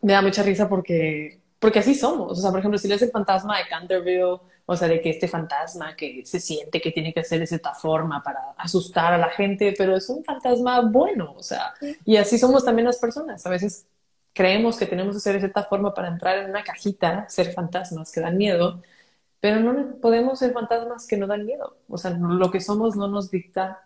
me 0.03 0.13
da 0.13 0.23
mucha 0.23 0.43
risa 0.43 0.69
porque, 0.69 1.41
porque 1.59 1.79
así 1.79 1.95
somos. 1.95 2.39
O 2.39 2.41
sea, 2.41 2.51
por 2.51 2.61
ejemplo, 2.61 2.79
si 2.79 2.89
lees 2.89 3.03
el 3.03 3.11
fantasma 3.11 3.59
de 3.59 3.67
Canterville, 3.69 4.41
o 4.67 4.77
sea, 4.77 4.89
de 4.89 5.01
que 5.01 5.11
este 5.11 5.29
fantasma 5.29 5.95
que 5.97 6.25
se 6.25 6.41
siente 6.41 6.81
que 6.81 6.91
tiene 6.91 7.13
que 7.13 7.21
hacer 7.21 7.41
de 7.41 7.47
cierta 7.47 7.75
forma 7.75 8.23
para 8.23 8.53
asustar 8.57 9.13
a 9.13 9.19
la 9.19 9.31
gente, 9.31 9.75
pero 9.77 9.97
es 9.97 10.09
un 10.09 10.25
fantasma 10.25 10.81
bueno, 10.81 11.35
o 11.37 11.43
sea, 11.43 11.75
y 12.05 12.17
así 12.17 12.39
somos 12.39 12.65
también 12.65 12.87
las 12.87 12.99
personas. 12.99 13.45
A 13.47 13.51
veces 13.51 13.87
creemos 14.33 14.77
que 14.79 14.87
tenemos 14.87 15.15
que 15.15 15.21
ser 15.21 15.35
de 15.35 15.41
cierta 15.41 15.65
forma 15.65 15.95
para 15.95 16.09
entrar 16.09 16.39
en 16.39 16.51
una 16.51 16.65
cajita, 16.65 17.27
ser 17.29 17.53
fantasmas 17.53 18.11
que 18.11 18.21
dan 18.21 18.37
miedo, 18.37 18.83
pero 19.41 19.61
no 19.61 19.97
podemos 20.01 20.39
ser 20.39 20.53
fantasmas 20.53 21.07
que 21.07 21.17
no 21.19 21.27
dan 21.27 21.45
miedo. 21.45 21.77
O 21.89 21.99
sea, 21.99 22.11
lo 22.13 22.51
que 22.51 22.61
somos 22.61 22.97
no 22.97 23.09
nos 23.09 23.31
dicta 23.31 23.85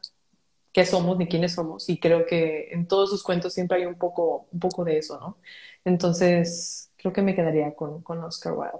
qué 0.78 0.86
somos 0.86 1.18
ni 1.18 1.26
quiénes 1.26 1.54
somos. 1.54 1.88
Y 1.88 1.98
creo 1.98 2.24
que 2.24 2.68
en 2.70 2.86
todos 2.86 3.10
sus 3.10 3.24
cuentos 3.24 3.52
siempre 3.52 3.78
hay 3.78 3.86
un 3.86 3.96
poco, 3.96 4.46
un 4.52 4.60
poco 4.60 4.84
de 4.84 4.98
eso, 4.98 5.18
¿no? 5.18 5.36
Entonces, 5.84 6.92
creo 6.96 7.12
que 7.12 7.20
me 7.20 7.34
quedaría 7.34 7.74
con, 7.74 8.00
con 8.02 8.22
Oscar 8.22 8.52
Wilde. 8.52 8.78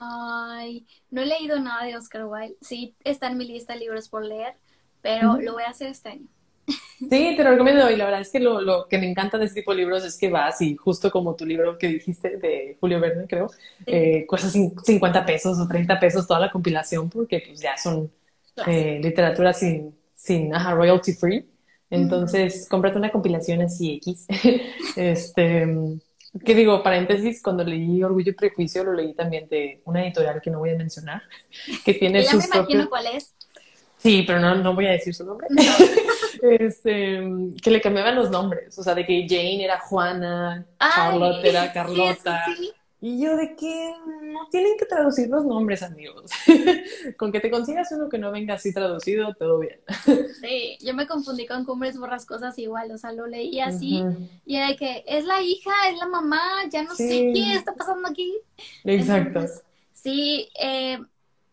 Ay, 0.00 0.84
no 1.12 1.22
he 1.22 1.26
leído 1.26 1.60
nada 1.60 1.84
de 1.84 1.96
Oscar 1.96 2.24
Wilde. 2.26 2.56
Sí, 2.60 2.96
está 3.04 3.28
en 3.28 3.38
mi 3.38 3.46
lista 3.46 3.74
de 3.74 3.78
libros 3.78 4.08
por 4.08 4.24
leer, 4.24 4.54
pero 5.00 5.36
lo 5.36 5.52
voy 5.52 5.62
a 5.62 5.70
hacer 5.70 5.86
este 5.86 6.08
año. 6.08 6.26
Sí, 6.66 7.34
te 7.36 7.44
lo 7.44 7.52
recomiendo 7.52 7.88
y 7.88 7.96
la 7.96 8.06
verdad 8.06 8.20
es 8.20 8.30
que 8.32 8.40
lo, 8.40 8.60
lo, 8.60 8.88
que 8.88 8.98
me 8.98 9.08
encanta 9.08 9.38
de 9.38 9.44
este 9.44 9.60
tipo 9.60 9.70
de 9.70 9.78
libros 9.78 10.04
es 10.04 10.18
que 10.18 10.28
vas 10.28 10.60
y 10.60 10.74
justo 10.74 11.08
como 11.10 11.36
tu 11.36 11.46
libro 11.46 11.78
que 11.78 11.86
dijiste 11.86 12.36
de 12.36 12.76
Julio 12.80 12.98
Verne, 12.98 13.26
creo, 13.28 13.48
eh, 13.86 14.26
cuesta 14.26 14.50
50 14.50 15.24
pesos 15.24 15.58
o 15.60 15.68
30 15.68 16.00
pesos 16.00 16.26
toda 16.26 16.40
la 16.40 16.50
compilación 16.50 17.08
porque 17.08 17.44
pues 17.46 17.60
ya 17.60 17.76
son 17.76 18.10
eh, 18.66 18.98
literatura 19.00 19.52
sin, 19.52 19.97
sin 20.18 20.52
royalty 20.52 21.12
free. 21.12 21.48
Entonces, 21.90 22.66
cómprate 22.68 22.98
una 22.98 23.10
compilación 23.10 23.62
así 23.62 23.94
X. 24.04 24.26
este, 24.96 25.66
que 26.44 26.54
digo, 26.54 26.82
paréntesis, 26.82 27.40
cuando 27.42 27.64
leí 27.64 28.02
Orgullo 28.02 28.32
y 28.32 28.34
Prejuicio 28.34 28.84
lo 28.84 28.92
leí 28.92 29.14
también 29.14 29.48
de 29.48 29.80
una 29.84 30.04
editorial 30.04 30.40
que 30.42 30.50
no 30.50 30.58
voy 30.58 30.70
a 30.70 30.76
mencionar, 30.76 31.22
que 31.84 31.94
tiene 31.94 32.24
ya 32.24 32.34
me 32.34 32.44
imagino 32.44 32.90
cuál 32.90 33.06
es. 33.06 33.34
Sí, 33.96 34.22
pero 34.26 34.38
no, 34.38 34.54
no 34.56 34.74
voy 34.74 34.86
a 34.86 34.92
decir 34.92 35.14
su 35.14 35.24
nombre. 35.24 35.48
este, 36.42 37.20
que 37.62 37.70
le 37.70 37.80
cambiaban 37.80 38.14
los 38.14 38.30
nombres, 38.30 38.78
o 38.78 38.82
sea, 38.82 38.94
de 38.94 39.06
que 39.06 39.26
Jane 39.28 39.64
era 39.64 39.80
Juana, 39.80 40.66
Charlotte 40.78 41.44
era 41.44 41.72
Carlota. 41.72 42.44
Y 43.00 43.20
yo 43.22 43.36
de 43.36 43.54
que 43.54 43.94
no 44.22 44.48
tienen 44.50 44.76
que 44.76 44.84
traducir 44.84 45.28
los 45.28 45.44
nombres, 45.44 45.84
amigos. 45.84 46.32
con 47.16 47.30
que 47.30 47.38
te 47.38 47.50
consigas 47.50 47.92
uno 47.92 48.08
que 48.08 48.18
no 48.18 48.32
venga 48.32 48.54
así 48.54 48.72
traducido, 48.72 49.34
todo 49.34 49.60
bien. 49.60 49.78
sí, 50.40 50.78
yo 50.80 50.94
me 50.94 51.06
confundí 51.06 51.46
con 51.46 51.64
Cumbres 51.64 51.96
Borrascosas 51.96 52.58
igual, 52.58 52.90
o 52.90 52.98
sea, 52.98 53.12
lo 53.12 53.26
leí 53.26 53.60
así 53.60 54.02
y 54.44 54.56
era 54.56 54.68
de 54.68 54.76
que 54.76 55.04
es 55.06 55.24
la 55.24 55.40
hija, 55.42 55.70
es 55.90 55.98
la 55.98 56.06
mamá, 56.06 56.40
ya 56.72 56.82
no 56.82 56.94
sé 56.94 57.30
qué 57.32 57.54
está 57.54 57.74
pasando 57.74 58.08
aquí. 58.08 58.36
Exacto. 58.82 59.46
sí, 59.92 60.48
eh, 60.60 60.98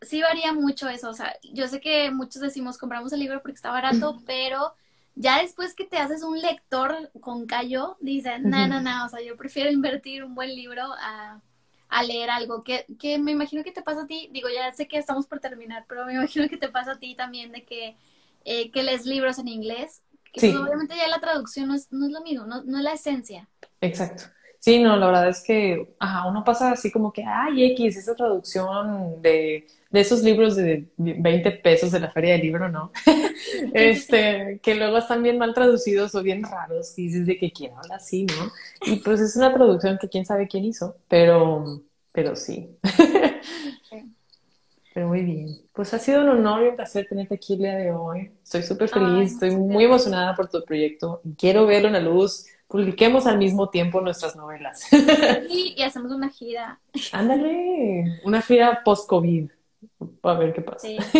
sí 0.02 0.22
varía 0.22 0.52
mucho 0.52 0.90
eso, 0.90 1.12
o 1.12 1.14
sea, 1.14 1.36
yo 1.54 1.68
sé 1.68 1.80
que 1.80 2.10
muchos 2.10 2.42
decimos 2.42 2.80
compramos 2.80 3.14
el 3.14 3.20
libro 3.20 3.42
porque 3.44 3.56
está 3.56 3.70
barato, 3.70 4.20
pero 4.26 4.74
ya 5.16 5.42
después 5.42 5.74
que 5.74 5.86
te 5.86 5.98
haces 5.98 6.24
un 6.24 6.40
lector 6.42 7.12
con 7.22 7.46
callo, 7.46 7.98
dicen, 8.02 8.50
no, 8.50 8.68
no, 8.68 8.82
no, 8.82 9.06
o 9.06 9.10
sea, 9.10 9.22
yo 9.22 9.38
prefiero 9.38 9.72
invertir 9.72 10.24
un 10.24 10.36
buen 10.36 10.54
libro 10.56 10.84
a, 11.00 11.42
leer 12.06 12.30
algo 12.30 12.62
que, 12.64 12.86
que, 13.00 13.18
me 13.18 13.32
imagino 13.32 13.64
que 13.64 13.72
te 13.72 13.82
pasa 13.82 14.02
a 14.02 14.08
ti, 14.08 14.30
digo, 14.34 14.50
ya 14.54 14.70
sé 14.74 14.86
que 14.86 14.98
estamos 14.98 15.28
por 15.28 15.40
terminar, 15.40 15.86
pero 15.88 16.06
me 16.06 16.14
imagino 16.14 16.50
que 16.50 16.58
te 16.58 16.68
pasa 16.68 16.94
a 16.94 17.00
ti 17.00 17.16
también 17.16 17.54
de 17.54 17.64
que, 17.64 17.96
eh, 18.44 18.70
que 18.72 18.84
lees 18.84 19.06
libros 19.06 19.40
en 19.40 19.48
inglés, 19.48 20.04
que 20.34 20.42
pues, 20.42 20.56
obviamente 20.56 20.98
ya 20.98 21.08
la 21.08 21.22
traducción 21.22 21.70
no 21.70 21.76
es, 21.76 21.90
no 21.94 22.06
es 22.06 22.12
lo 22.12 22.22
mismo, 22.22 22.46
no, 22.46 22.64
no 22.64 22.78
es 22.78 22.84
la 22.84 22.94
esencia. 22.94 23.48
Exacto. 23.80 24.26
Sí, 24.60 24.82
no, 24.82 24.98
la 24.98 25.06
verdad 25.06 25.30
es 25.30 25.44
que 25.44 25.96
ajá, 26.00 26.28
uno 26.28 26.44
pasa 26.44 26.72
así 26.72 26.92
como 26.92 27.14
que, 27.14 27.24
ay, 27.24 27.72
X, 27.74 27.98
esa 27.98 28.16
traducción 28.16 29.22
de, 29.22 29.68
de 29.96 30.02
esos 30.02 30.24
libros 30.24 30.58
de 30.58 30.90
20 30.98 31.52
pesos 31.52 31.90
de 31.90 32.02
la 32.02 32.12
feria 32.12 32.34
del 32.34 32.42
libro, 32.42 32.68
¿no? 32.68 32.92
este, 33.74 34.60
que 34.62 34.76
luego 34.76 34.98
están 34.98 35.24
bien 35.24 35.38
mal 35.38 35.54
traducidos 35.54 36.14
o 36.16 36.22
bien 36.22 36.44
raros 36.44 37.00
y 37.00 37.08
dices 37.08 37.26
de 37.26 37.38
que 37.38 37.54
quién 37.54 37.72
habla 37.78 37.96
así, 37.96 38.26
¿no? 38.26 38.52
Y 38.86 38.98
pues 38.98 39.22
es 39.22 39.38
una 39.38 39.54
traducción 39.54 39.98
que 39.98 40.10
quién 40.10 40.26
sabe 40.26 40.50
quién 40.50 40.66
hizo, 40.66 40.98
pero, 41.08 41.82
pero 42.12 42.36
sí. 42.36 42.70
Pero 44.94 45.10
muy 45.10 45.24
bien. 45.24 45.48
Pues 45.74 45.94
ha 45.94 46.00
sido 46.00 46.22
un 46.22 46.30
honor 46.30 46.64
y 46.64 46.68
un 46.70 46.76
placer 46.78 47.06
tenerte 47.10 47.36
aquí 47.36 47.54
el 47.54 47.60
día 47.60 47.76
de 47.76 47.92
hoy. 47.92 48.32
Estoy 48.42 48.64
súper 48.64 48.88
feliz, 48.88 49.34
estoy 49.34 49.52
muy 49.52 49.84
emocionada 49.84 50.34
por 50.36 50.50
tu 50.50 50.64
proyecto. 50.64 51.22
Quiero 51.38 51.66
verlo 51.66 51.88
en 51.88 51.94
la 51.96 52.00
luz 52.00 52.46
publiquemos 52.68 53.28
al 53.28 53.38
mismo 53.38 53.70
tiempo 53.70 54.02
nuestras 54.02 54.36
novelas. 54.36 54.88
y 55.50 55.82
hacemos 55.82 56.12
una 56.12 56.30
gira. 56.30 56.80
Ándale, 57.12 58.22
una 58.24 58.42
gira 58.42 58.82
post-COVID. 58.84 59.52
A 60.24 60.34
ver 60.34 60.54
qué 60.54 60.62
pasa. 60.62 60.80
Sí. 60.80 60.98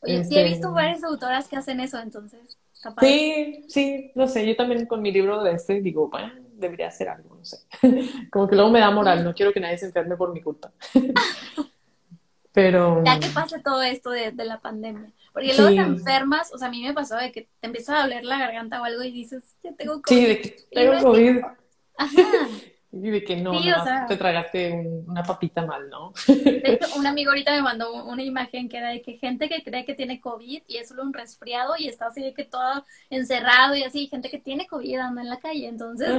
Oye, 0.00 0.24
sí 0.24 0.36
he 0.36 0.42
este, 0.42 0.44
visto 0.44 0.72
varias 0.72 1.02
autoras 1.02 1.48
que 1.48 1.56
hacen 1.56 1.80
eso, 1.80 1.98
entonces. 1.98 2.58
Sí, 3.00 3.64
sí, 3.68 4.12
no 4.14 4.28
sé, 4.28 4.46
yo 4.46 4.54
también 4.54 4.86
con 4.86 5.02
mi 5.02 5.10
libro 5.10 5.42
de 5.42 5.52
este 5.52 5.80
digo, 5.80 6.08
bueno, 6.08 6.32
debería 6.54 6.88
hacer 6.88 7.08
algo, 7.08 7.34
no 7.34 7.44
sé. 7.44 7.58
Como 8.30 8.48
que 8.48 8.54
luego 8.54 8.70
me 8.70 8.78
da 8.78 8.90
moral, 8.90 9.24
no 9.24 9.34
quiero 9.34 9.52
que 9.52 9.60
nadie 9.60 9.78
se 9.78 9.86
enferme 9.86 10.16
por 10.16 10.32
mi 10.32 10.40
culpa. 10.40 10.70
Pero... 12.52 13.02
Ya 13.04 13.18
que 13.18 13.28
pase 13.28 13.60
todo 13.60 13.82
esto 13.82 14.10
de, 14.10 14.32
de 14.32 14.44
la 14.44 14.60
pandemia. 14.60 15.12
Porque 15.32 15.54
luego 15.54 15.70
te 15.70 15.76
enfermas, 15.76 16.52
o 16.52 16.58
sea, 16.58 16.68
a 16.68 16.70
mí 16.70 16.82
me 16.82 16.94
pasó 16.94 17.16
de 17.16 17.30
que 17.30 17.48
te 17.60 17.66
empieza 17.66 17.98
a 17.98 18.02
doler 18.02 18.24
la 18.24 18.38
garganta 18.38 18.80
o 18.80 18.84
algo 18.84 19.02
y 19.02 19.12
dices, 19.12 19.56
ya 19.62 19.72
tengo 19.72 20.00
COVID. 20.02 20.16
Sí, 20.16 20.26
de 20.26 20.40
que 20.40 20.56
tengo 20.70 21.00
COVID. 21.00 21.38
Ajá. 21.96 22.22
Y 22.90 23.10
de 23.10 23.22
que 23.22 23.36
no, 23.36 23.52
no 23.52 24.06
te 24.08 24.16
tragaste 24.16 24.72
una 25.06 25.22
papita 25.22 25.66
mal, 25.66 25.90
¿no? 25.90 26.12
De 26.26 26.62
hecho, 26.64 26.86
un 26.96 27.06
amigo 27.06 27.30
ahorita 27.30 27.52
me 27.52 27.62
mandó 27.62 28.04
una 28.04 28.22
imagen 28.22 28.68
que 28.68 28.78
era 28.78 28.88
de 28.88 29.02
que 29.02 29.18
gente 29.18 29.48
que 29.48 29.62
cree 29.62 29.84
que 29.84 29.94
tiene 29.94 30.20
COVID 30.20 30.62
y 30.66 30.76
es 30.78 30.88
solo 30.88 31.02
un 31.02 31.12
resfriado 31.12 31.74
y 31.78 31.88
está 31.88 32.06
así 32.06 32.22
de 32.22 32.32
que 32.32 32.44
todo 32.44 32.84
encerrado 33.10 33.74
y 33.74 33.82
así, 33.82 34.06
gente 34.06 34.30
que 34.30 34.38
tiene 34.38 34.66
COVID 34.66 34.98
anda 34.98 35.20
en 35.20 35.28
la 35.28 35.38
calle, 35.38 35.68
entonces... 35.68 36.10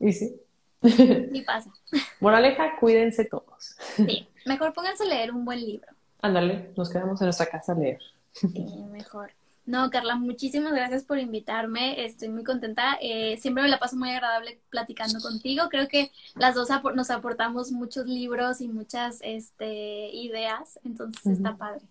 Y 0.00 0.12
sí. 0.12 0.40
Y 0.82 1.42
pasa. 1.42 1.70
Moraleja, 2.20 2.76
cuídense 2.78 3.24
todos. 3.24 3.76
Sí, 3.96 4.28
mejor 4.46 4.72
pónganse 4.72 5.04
a 5.04 5.06
leer 5.06 5.32
un 5.32 5.44
buen 5.44 5.60
libro. 5.60 5.88
Ándale, 6.22 6.70
nos 6.76 6.90
quedamos 6.90 7.20
en 7.20 7.26
nuestra 7.26 7.46
casa 7.46 7.72
a 7.72 7.76
leer. 7.76 8.00
Sí, 8.32 8.66
mejor. 8.90 9.32
No, 9.66 9.90
Carla, 9.90 10.14
muchísimas 10.14 10.72
gracias 10.72 11.02
por 11.02 11.18
invitarme. 11.18 12.04
Estoy 12.04 12.28
muy 12.28 12.44
contenta. 12.44 12.96
Eh, 13.00 13.36
siempre 13.38 13.64
me 13.64 13.68
la 13.68 13.80
paso 13.80 13.96
muy 13.96 14.10
agradable 14.10 14.60
platicando 14.70 15.18
contigo. 15.20 15.64
Creo 15.68 15.88
que 15.88 16.12
las 16.36 16.54
dos 16.54 16.68
nos 16.94 17.10
aportamos 17.10 17.72
muchos 17.72 18.06
libros 18.06 18.60
y 18.60 18.68
muchas 18.68 19.18
este, 19.22 20.08
ideas, 20.12 20.78
entonces 20.84 21.26
está 21.26 21.56
padre. 21.56 21.82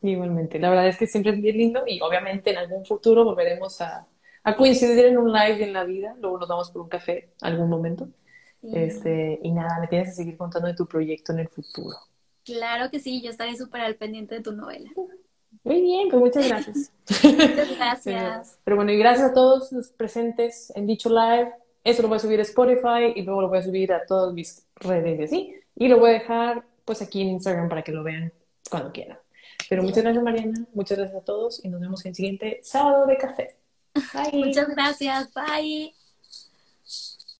Igualmente, 0.00 0.60
la 0.60 0.70
verdad 0.70 0.86
es 0.86 0.96
que 0.96 1.08
siempre 1.08 1.32
es 1.32 1.40
bien 1.40 1.56
lindo 1.56 1.82
y 1.86 2.00
obviamente 2.02 2.50
en 2.50 2.58
algún 2.58 2.84
futuro 2.84 3.24
volveremos 3.24 3.80
a, 3.80 4.06
coincidir 4.56 5.06
en 5.06 5.18
un 5.18 5.32
live 5.32 5.64
en 5.64 5.72
la 5.72 5.82
vida. 5.82 6.14
Luego 6.20 6.38
nos 6.38 6.48
vamos 6.48 6.70
por 6.70 6.82
un 6.82 6.88
café 6.88 7.30
algún 7.40 7.68
momento. 7.68 8.08
Este, 8.62 9.40
y 9.42 9.50
nada, 9.50 9.80
me 9.80 9.88
tienes 9.88 10.10
que 10.10 10.14
seguir 10.14 10.36
contando 10.36 10.68
de 10.68 10.74
tu 10.74 10.86
proyecto 10.86 11.32
en 11.32 11.40
el 11.40 11.48
futuro. 11.48 11.96
Claro 12.44 12.90
que 12.90 13.00
sí, 13.00 13.22
yo 13.22 13.30
estaré 13.30 13.56
súper 13.56 13.80
al 13.80 13.96
pendiente 13.96 14.36
de 14.36 14.40
tu 14.40 14.52
novela. 14.52 14.90
Muy 15.62 15.80
bien, 15.80 16.08
pues 16.08 16.20
muchas 16.20 16.48
gracias. 16.48 16.92
muchas 17.22 17.76
gracias. 17.76 18.58
Pero, 18.64 18.76
bueno, 18.76 18.92
y 18.92 18.98
gracias 18.98 19.30
a 19.30 19.34
todos 19.34 19.72
los 19.72 19.88
presentes 19.90 20.72
en 20.74 20.86
dicho 20.86 21.08
live. 21.08 21.52
Eso 21.84 22.02
lo 22.02 22.08
voy 22.08 22.16
a 22.16 22.20
subir 22.20 22.38
a 22.40 22.42
Spotify 22.42 23.12
y 23.14 23.22
luego 23.22 23.42
lo 23.42 23.48
voy 23.48 23.58
a 23.58 23.62
subir 23.62 23.92
a 23.92 24.06
todas 24.06 24.32
mis 24.32 24.66
redes 24.76 25.20
y 25.20 25.22
así. 25.24 25.54
Y 25.76 25.88
lo 25.88 25.98
voy 25.98 26.10
a 26.10 26.14
dejar 26.14 26.64
pues 26.84 27.02
aquí 27.02 27.22
en 27.22 27.28
Instagram 27.28 27.68
para 27.68 27.82
que 27.82 27.92
lo 27.92 28.02
vean 28.02 28.32
cuando 28.70 28.92
quieran. 28.92 29.18
Pero 29.68 29.82
muchas 29.82 30.02
gracias, 30.02 30.24
Mariana. 30.24 30.66
Muchas 30.72 30.98
gracias 30.98 31.22
a 31.22 31.24
todos 31.24 31.64
y 31.64 31.68
nos 31.68 31.80
vemos 31.80 32.04
el 32.04 32.14
siguiente 32.14 32.60
sábado 32.62 33.06
de 33.06 33.16
café. 33.16 33.56
Bye. 34.14 34.46
Muchas 34.46 34.68
gracias. 34.68 35.32
Bye. 35.32 35.94